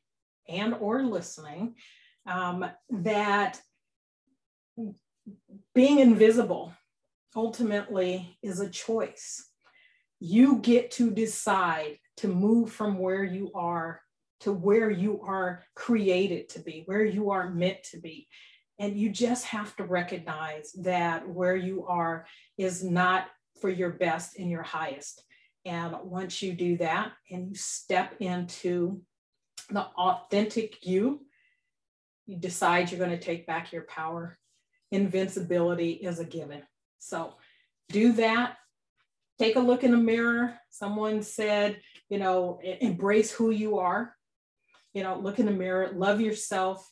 and 0.49 0.73
or 0.73 1.03
listening, 1.03 1.75
um, 2.25 2.65
that 2.89 3.61
being 5.75 5.99
invisible 5.99 6.73
ultimately 7.35 8.37
is 8.41 8.59
a 8.59 8.69
choice 8.69 9.50
you 10.21 10.59
get 10.59 10.91
to 10.91 11.11
decide 11.11 11.97
to 12.17 12.27
move 12.27 12.71
from 12.71 12.99
where 12.99 13.23
you 13.23 13.51
are 13.53 14.01
to 14.41 14.51
where 14.51 14.89
you 14.89 15.21
are 15.21 15.63
created 15.75 16.49
to 16.49 16.59
be, 16.59 16.83
where 16.85 17.05
you 17.05 17.29
are 17.29 17.51
meant 17.51 17.83
to 17.83 17.99
be. 17.99 18.27
And 18.79 18.97
you 18.97 19.09
just 19.09 19.45
have 19.45 19.75
to 19.75 19.83
recognize 19.83 20.71
that 20.81 21.27
where 21.27 21.55
you 21.55 21.85
are 21.85 22.25
is 22.57 22.83
not 22.83 23.27
for 23.59 23.69
your 23.69 23.91
best 23.91 24.39
and 24.39 24.49
your 24.49 24.63
highest. 24.63 25.23
And 25.65 25.95
once 26.03 26.41
you 26.41 26.53
do 26.53 26.77
that 26.77 27.11
and 27.29 27.49
you 27.49 27.55
step 27.55 28.15
into 28.19 29.01
the 29.69 29.81
authentic 29.81 30.83
you, 30.83 31.23
you 32.25 32.37
decide 32.37 32.89
you're 32.89 32.97
going 32.97 33.11
to 33.11 33.19
take 33.19 33.45
back 33.45 33.71
your 33.71 33.83
power 33.83 34.39
invincibility 34.91 35.91
is 35.91 36.19
a 36.19 36.25
given. 36.25 36.63
So 36.99 37.35
do 37.89 38.11
that. 38.13 38.57
Take 39.41 39.55
a 39.55 39.59
look 39.59 39.83
in 39.83 39.89
the 39.89 39.97
mirror. 39.97 40.53
Someone 40.69 41.23
said, 41.23 41.81
you 42.09 42.19
know, 42.19 42.59
embrace 42.61 43.31
who 43.31 43.49
you 43.49 43.79
are. 43.79 44.15
You 44.93 45.01
know, 45.01 45.17
look 45.17 45.39
in 45.39 45.47
the 45.47 45.51
mirror, 45.51 45.89
love 45.95 46.21
yourself, 46.21 46.87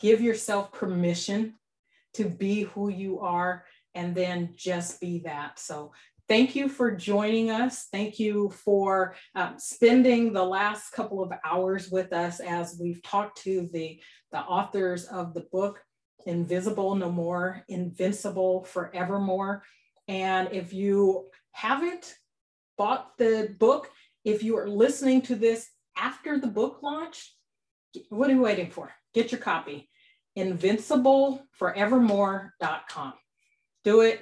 give 0.00 0.20
yourself 0.20 0.72
permission 0.72 1.54
to 2.14 2.24
be 2.24 2.62
who 2.62 2.88
you 2.88 3.20
are, 3.20 3.66
and 3.94 4.16
then 4.16 4.54
just 4.56 5.00
be 5.00 5.20
that. 5.26 5.60
So 5.60 5.92
thank 6.28 6.56
you 6.56 6.68
for 6.68 6.90
joining 6.90 7.52
us. 7.52 7.86
Thank 7.92 8.18
you 8.18 8.50
for 8.50 9.14
um, 9.36 9.54
spending 9.58 10.32
the 10.32 10.42
last 10.42 10.90
couple 10.90 11.22
of 11.22 11.30
hours 11.44 11.88
with 11.88 12.12
us 12.12 12.40
as 12.40 12.80
we've 12.80 13.02
talked 13.04 13.40
to 13.42 13.68
the, 13.72 14.00
the 14.32 14.40
authors 14.40 15.04
of 15.04 15.34
the 15.34 15.46
book, 15.52 15.80
Invisible 16.26 16.96
No 16.96 17.12
More, 17.12 17.62
Invincible 17.68 18.64
Forevermore. 18.64 19.62
And 20.08 20.48
if 20.50 20.72
you 20.72 21.28
haven't 21.52 22.14
bought 22.76 23.16
the 23.18 23.54
book, 23.58 23.90
if 24.24 24.42
you 24.42 24.58
are 24.58 24.68
listening 24.68 25.22
to 25.22 25.34
this 25.34 25.68
after 25.96 26.38
the 26.38 26.46
book 26.46 26.82
launch, 26.82 27.34
what 28.08 28.30
are 28.30 28.34
you 28.34 28.42
waiting 28.42 28.70
for? 28.70 28.92
Get 29.14 29.32
your 29.32 29.40
copy. 29.40 29.88
Invincibleforevermore.com. 30.36 33.12
Do 33.84 34.00
it. 34.00 34.20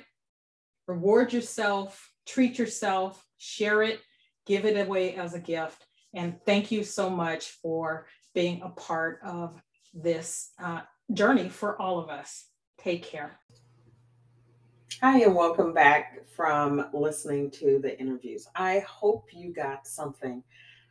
Reward 0.86 1.32
yourself, 1.32 2.12
treat 2.26 2.58
yourself, 2.58 3.24
share 3.38 3.82
it, 3.82 4.00
give 4.44 4.64
it 4.64 4.84
away 4.84 5.14
as 5.14 5.34
a 5.34 5.38
gift. 5.38 5.86
And 6.14 6.40
thank 6.44 6.72
you 6.72 6.82
so 6.82 7.08
much 7.08 7.50
for 7.62 8.08
being 8.34 8.62
a 8.62 8.70
part 8.70 9.20
of 9.24 9.62
this 9.94 10.50
uh, 10.60 10.80
journey 11.12 11.48
for 11.48 11.80
all 11.80 12.00
of 12.00 12.08
us. 12.08 12.46
Take 12.78 13.04
care. 13.04 13.38
Hi, 15.02 15.20
and 15.20 15.34
welcome 15.34 15.72
back 15.72 16.28
from 16.28 16.84
listening 16.92 17.50
to 17.52 17.78
the 17.78 17.98
interviews. 17.98 18.46
I 18.54 18.80
hope 18.80 19.30
you 19.32 19.50
got 19.50 19.86
something 19.86 20.42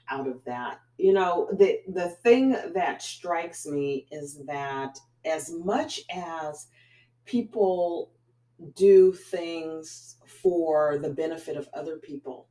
out 0.10 0.28
of 0.28 0.43
that. 0.45 0.80
You 0.97 1.14
know, 1.14 1.47
the 1.60 1.82
the 1.88 2.10
thing 2.24 2.55
that 2.74 3.03
strikes 3.03 3.68
me 3.68 4.07
is 4.12 4.43
that 4.47 4.97
as 5.26 5.51
much 5.51 6.01
as 6.12 6.70
people 7.26 8.10
do 8.76 9.14
things 9.14 10.16
for 10.26 10.97
the 10.97 11.12
benefit 11.12 11.55
of 11.55 11.70
other 11.76 11.97
people, 11.97 12.47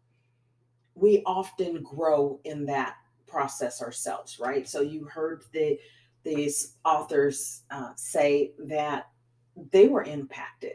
we 0.94 1.24
often 1.26 1.82
grow 1.82 2.38
in 2.44 2.66
that 2.66 2.94
process 3.26 3.82
ourselves, 3.82 4.38
right? 4.38 4.68
So 4.68 4.80
you 4.80 5.06
heard 5.06 5.42
the 5.52 5.76
these 6.22 6.76
authors 6.84 7.64
uh, 7.72 7.94
say 7.96 8.52
that 8.60 9.08
they 9.72 9.88
were 9.88 10.04
impacted 10.04 10.74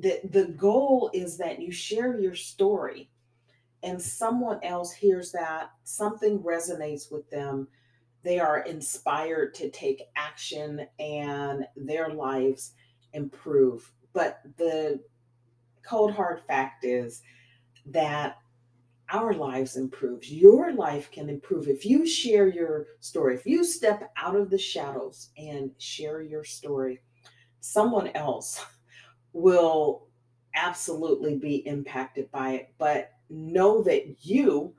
the 0.00 0.20
the 0.30 0.46
goal 0.56 1.10
is 1.12 1.36
that 1.38 1.60
you 1.60 1.72
share 1.72 2.18
your 2.18 2.34
story 2.34 3.10
and 3.82 4.00
someone 4.00 4.60
else 4.62 4.92
hears 4.92 5.32
that 5.32 5.70
something 5.84 6.38
resonates 6.40 7.10
with 7.10 7.28
them. 7.30 7.66
They 8.22 8.38
are 8.38 8.60
inspired 8.60 9.54
to 9.54 9.70
take 9.70 10.02
action 10.16 10.86
and 10.98 11.64
their 11.76 12.10
lives 12.10 12.72
improve. 13.14 13.90
But 14.12 14.40
the 14.58 15.00
cold 15.82 16.12
hard 16.12 16.42
fact 16.46 16.84
is 16.84 17.22
that 17.86 18.36
our 19.10 19.32
lives 19.32 19.76
improves. 19.76 20.30
Your 20.30 20.72
life 20.72 21.10
can 21.10 21.28
improve. 21.28 21.66
If 21.66 21.84
you 21.84 22.06
share 22.06 22.48
your 22.48 22.86
story 23.00 23.34
if 23.34 23.46
you 23.46 23.64
step 23.64 24.10
out 24.16 24.36
of 24.36 24.50
the 24.50 24.58
shadows 24.58 25.30
and 25.36 25.70
share 25.78 26.22
your 26.22 26.44
story 26.44 27.00
someone 27.60 28.08
else 28.14 28.64
will 29.32 30.06
absolutely 30.54 31.36
be 31.36 31.56
impacted 31.66 32.30
by 32.30 32.52
it, 32.52 32.74
but 32.78 33.12
know 33.28 33.82
that 33.82 34.26
you 34.26 34.74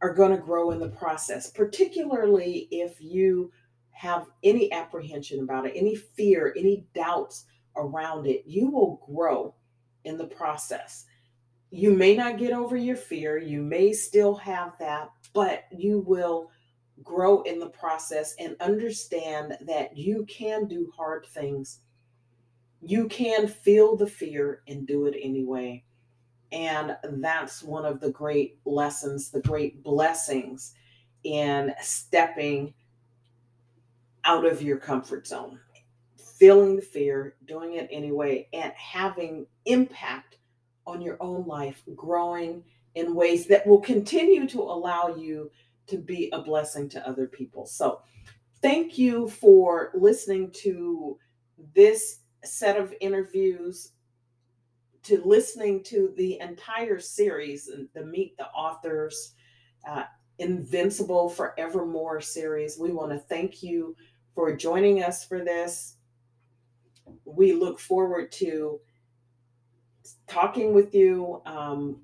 are 0.00 0.12
going 0.12 0.32
to 0.32 0.42
grow 0.42 0.72
in 0.72 0.80
the 0.80 0.88
process, 0.88 1.50
particularly 1.50 2.66
if 2.70 3.00
you 3.00 3.52
have 3.92 4.26
any 4.42 4.72
apprehension 4.72 5.40
about 5.40 5.66
it, 5.66 5.74
any 5.76 5.94
fear, 5.94 6.52
any 6.56 6.84
doubts 6.94 7.44
around 7.76 8.26
it, 8.26 8.42
you 8.46 8.68
will 8.68 9.00
grow 9.06 9.54
in 10.04 10.18
the 10.18 10.26
process. 10.26 11.04
You 11.70 11.94
may 11.94 12.16
not 12.16 12.38
get 12.38 12.52
over 12.52 12.76
your 12.76 12.96
fear, 12.96 13.38
you 13.38 13.62
may 13.62 13.92
still 13.92 14.34
have 14.36 14.72
that, 14.80 15.10
but 15.32 15.64
you 15.70 16.00
will 16.00 16.50
grow 17.02 17.42
in 17.42 17.58
the 17.58 17.70
process 17.70 18.34
and 18.38 18.56
understand 18.60 19.56
that 19.62 19.96
you 19.96 20.26
can 20.28 20.66
do 20.66 20.92
hard 20.94 21.26
things 21.26 21.80
you 22.82 23.06
can 23.08 23.46
feel 23.46 23.96
the 23.96 24.06
fear 24.06 24.62
and 24.66 24.86
do 24.86 25.06
it 25.06 25.14
anyway. 25.20 25.84
And 26.50 26.96
that's 27.04 27.62
one 27.62 27.86
of 27.86 28.00
the 28.00 28.10
great 28.10 28.58
lessons, 28.64 29.30
the 29.30 29.40
great 29.40 29.82
blessings 29.82 30.74
in 31.24 31.72
stepping 31.80 32.74
out 34.24 34.44
of 34.44 34.60
your 34.60 34.76
comfort 34.76 35.26
zone, 35.26 35.58
feeling 36.38 36.76
the 36.76 36.82
fear, 36.82 37.36
doing 37.46 37.74
it 37.74 37.88
anyway, 37.90 38.48
and 38.52 38.72
having 38.74 39.46
impact 39.64 40.38
on 40.86 41.00
your 41.00 41.16
own 41.20 41.46
life, 41.46 41.82
growing 41.94 42.64
in 42.96 43.14
ways 43.14 43.46
that 43.46 43.66
will 43.66 43.80
continue 43.80 44.46
to 44.48 44.60
allow 44.60 45.14
you 45.16 45.50
to 45.86 45.96
be 45.96 46.28
a 46.32 46.42
blessing 46.42 46.88
to 46.88 47.08
other 47.08 47.26
people. 47.26 47.64
So, 47.64 48.02
thank 48.60 48.98
you 48.98 49.28
for 49.28 49.90
listening 49.94 50.50
to 50.62 51.16
this 51.74 52.21
set 52.44 52.76
of 52.76 52.94
interviews 53.00 53.92
to 55.04 55.20
listening 55.24 55.82
to 55.82 56.12
the 56.16 56.38
entire 56.40 57.00
series, 57.00 57.68
and 57.68 57.88
the 57.94 58.04
Meet 58.04 58.36
the 58.36 58.46
Authors, 58.46 59.34
uh, 59.88 60.04
Invincible 60.38 61.28
Forevermore 61.28 62.20
series. 62.20 62.78
We 62.78 62.92
want 62.92 63.10
to 63.12 63.18
thank 63.18 63.62
you 63.62 63.96
for 64.34 64.54
joining 64.56 65.02
us 65.02 65.24
for 65.24 65.44
this. 65.44 65.96
We 67.24 67.52
look 67.52 67.80
forward 67.80 68.30
to 68.32 68.80
talking 70.26 70.72
with 70.72 70.94
you, 70.94 71.42
um, 71.46 72.00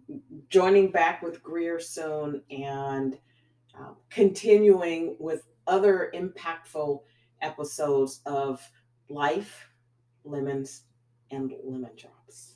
joining 0.49 0.91
back 0.91 1.22
with 1.22 1.43
Greer 1.43 1.80
soon, 1.80 2.43
and 2.51 3.16
uh, 3.78 3.93
continuing 4.11 5.16
with 5.18 5.47
other 5.66 6.12
impactful 6.14 7.03
episodes 7.41 8.20
of 8.26 8.61
life 9.09 9.67
lemons, 10.29 10.83
and 11.31 11.53
lemon 11.64 11.91
drops. 11.97 12.55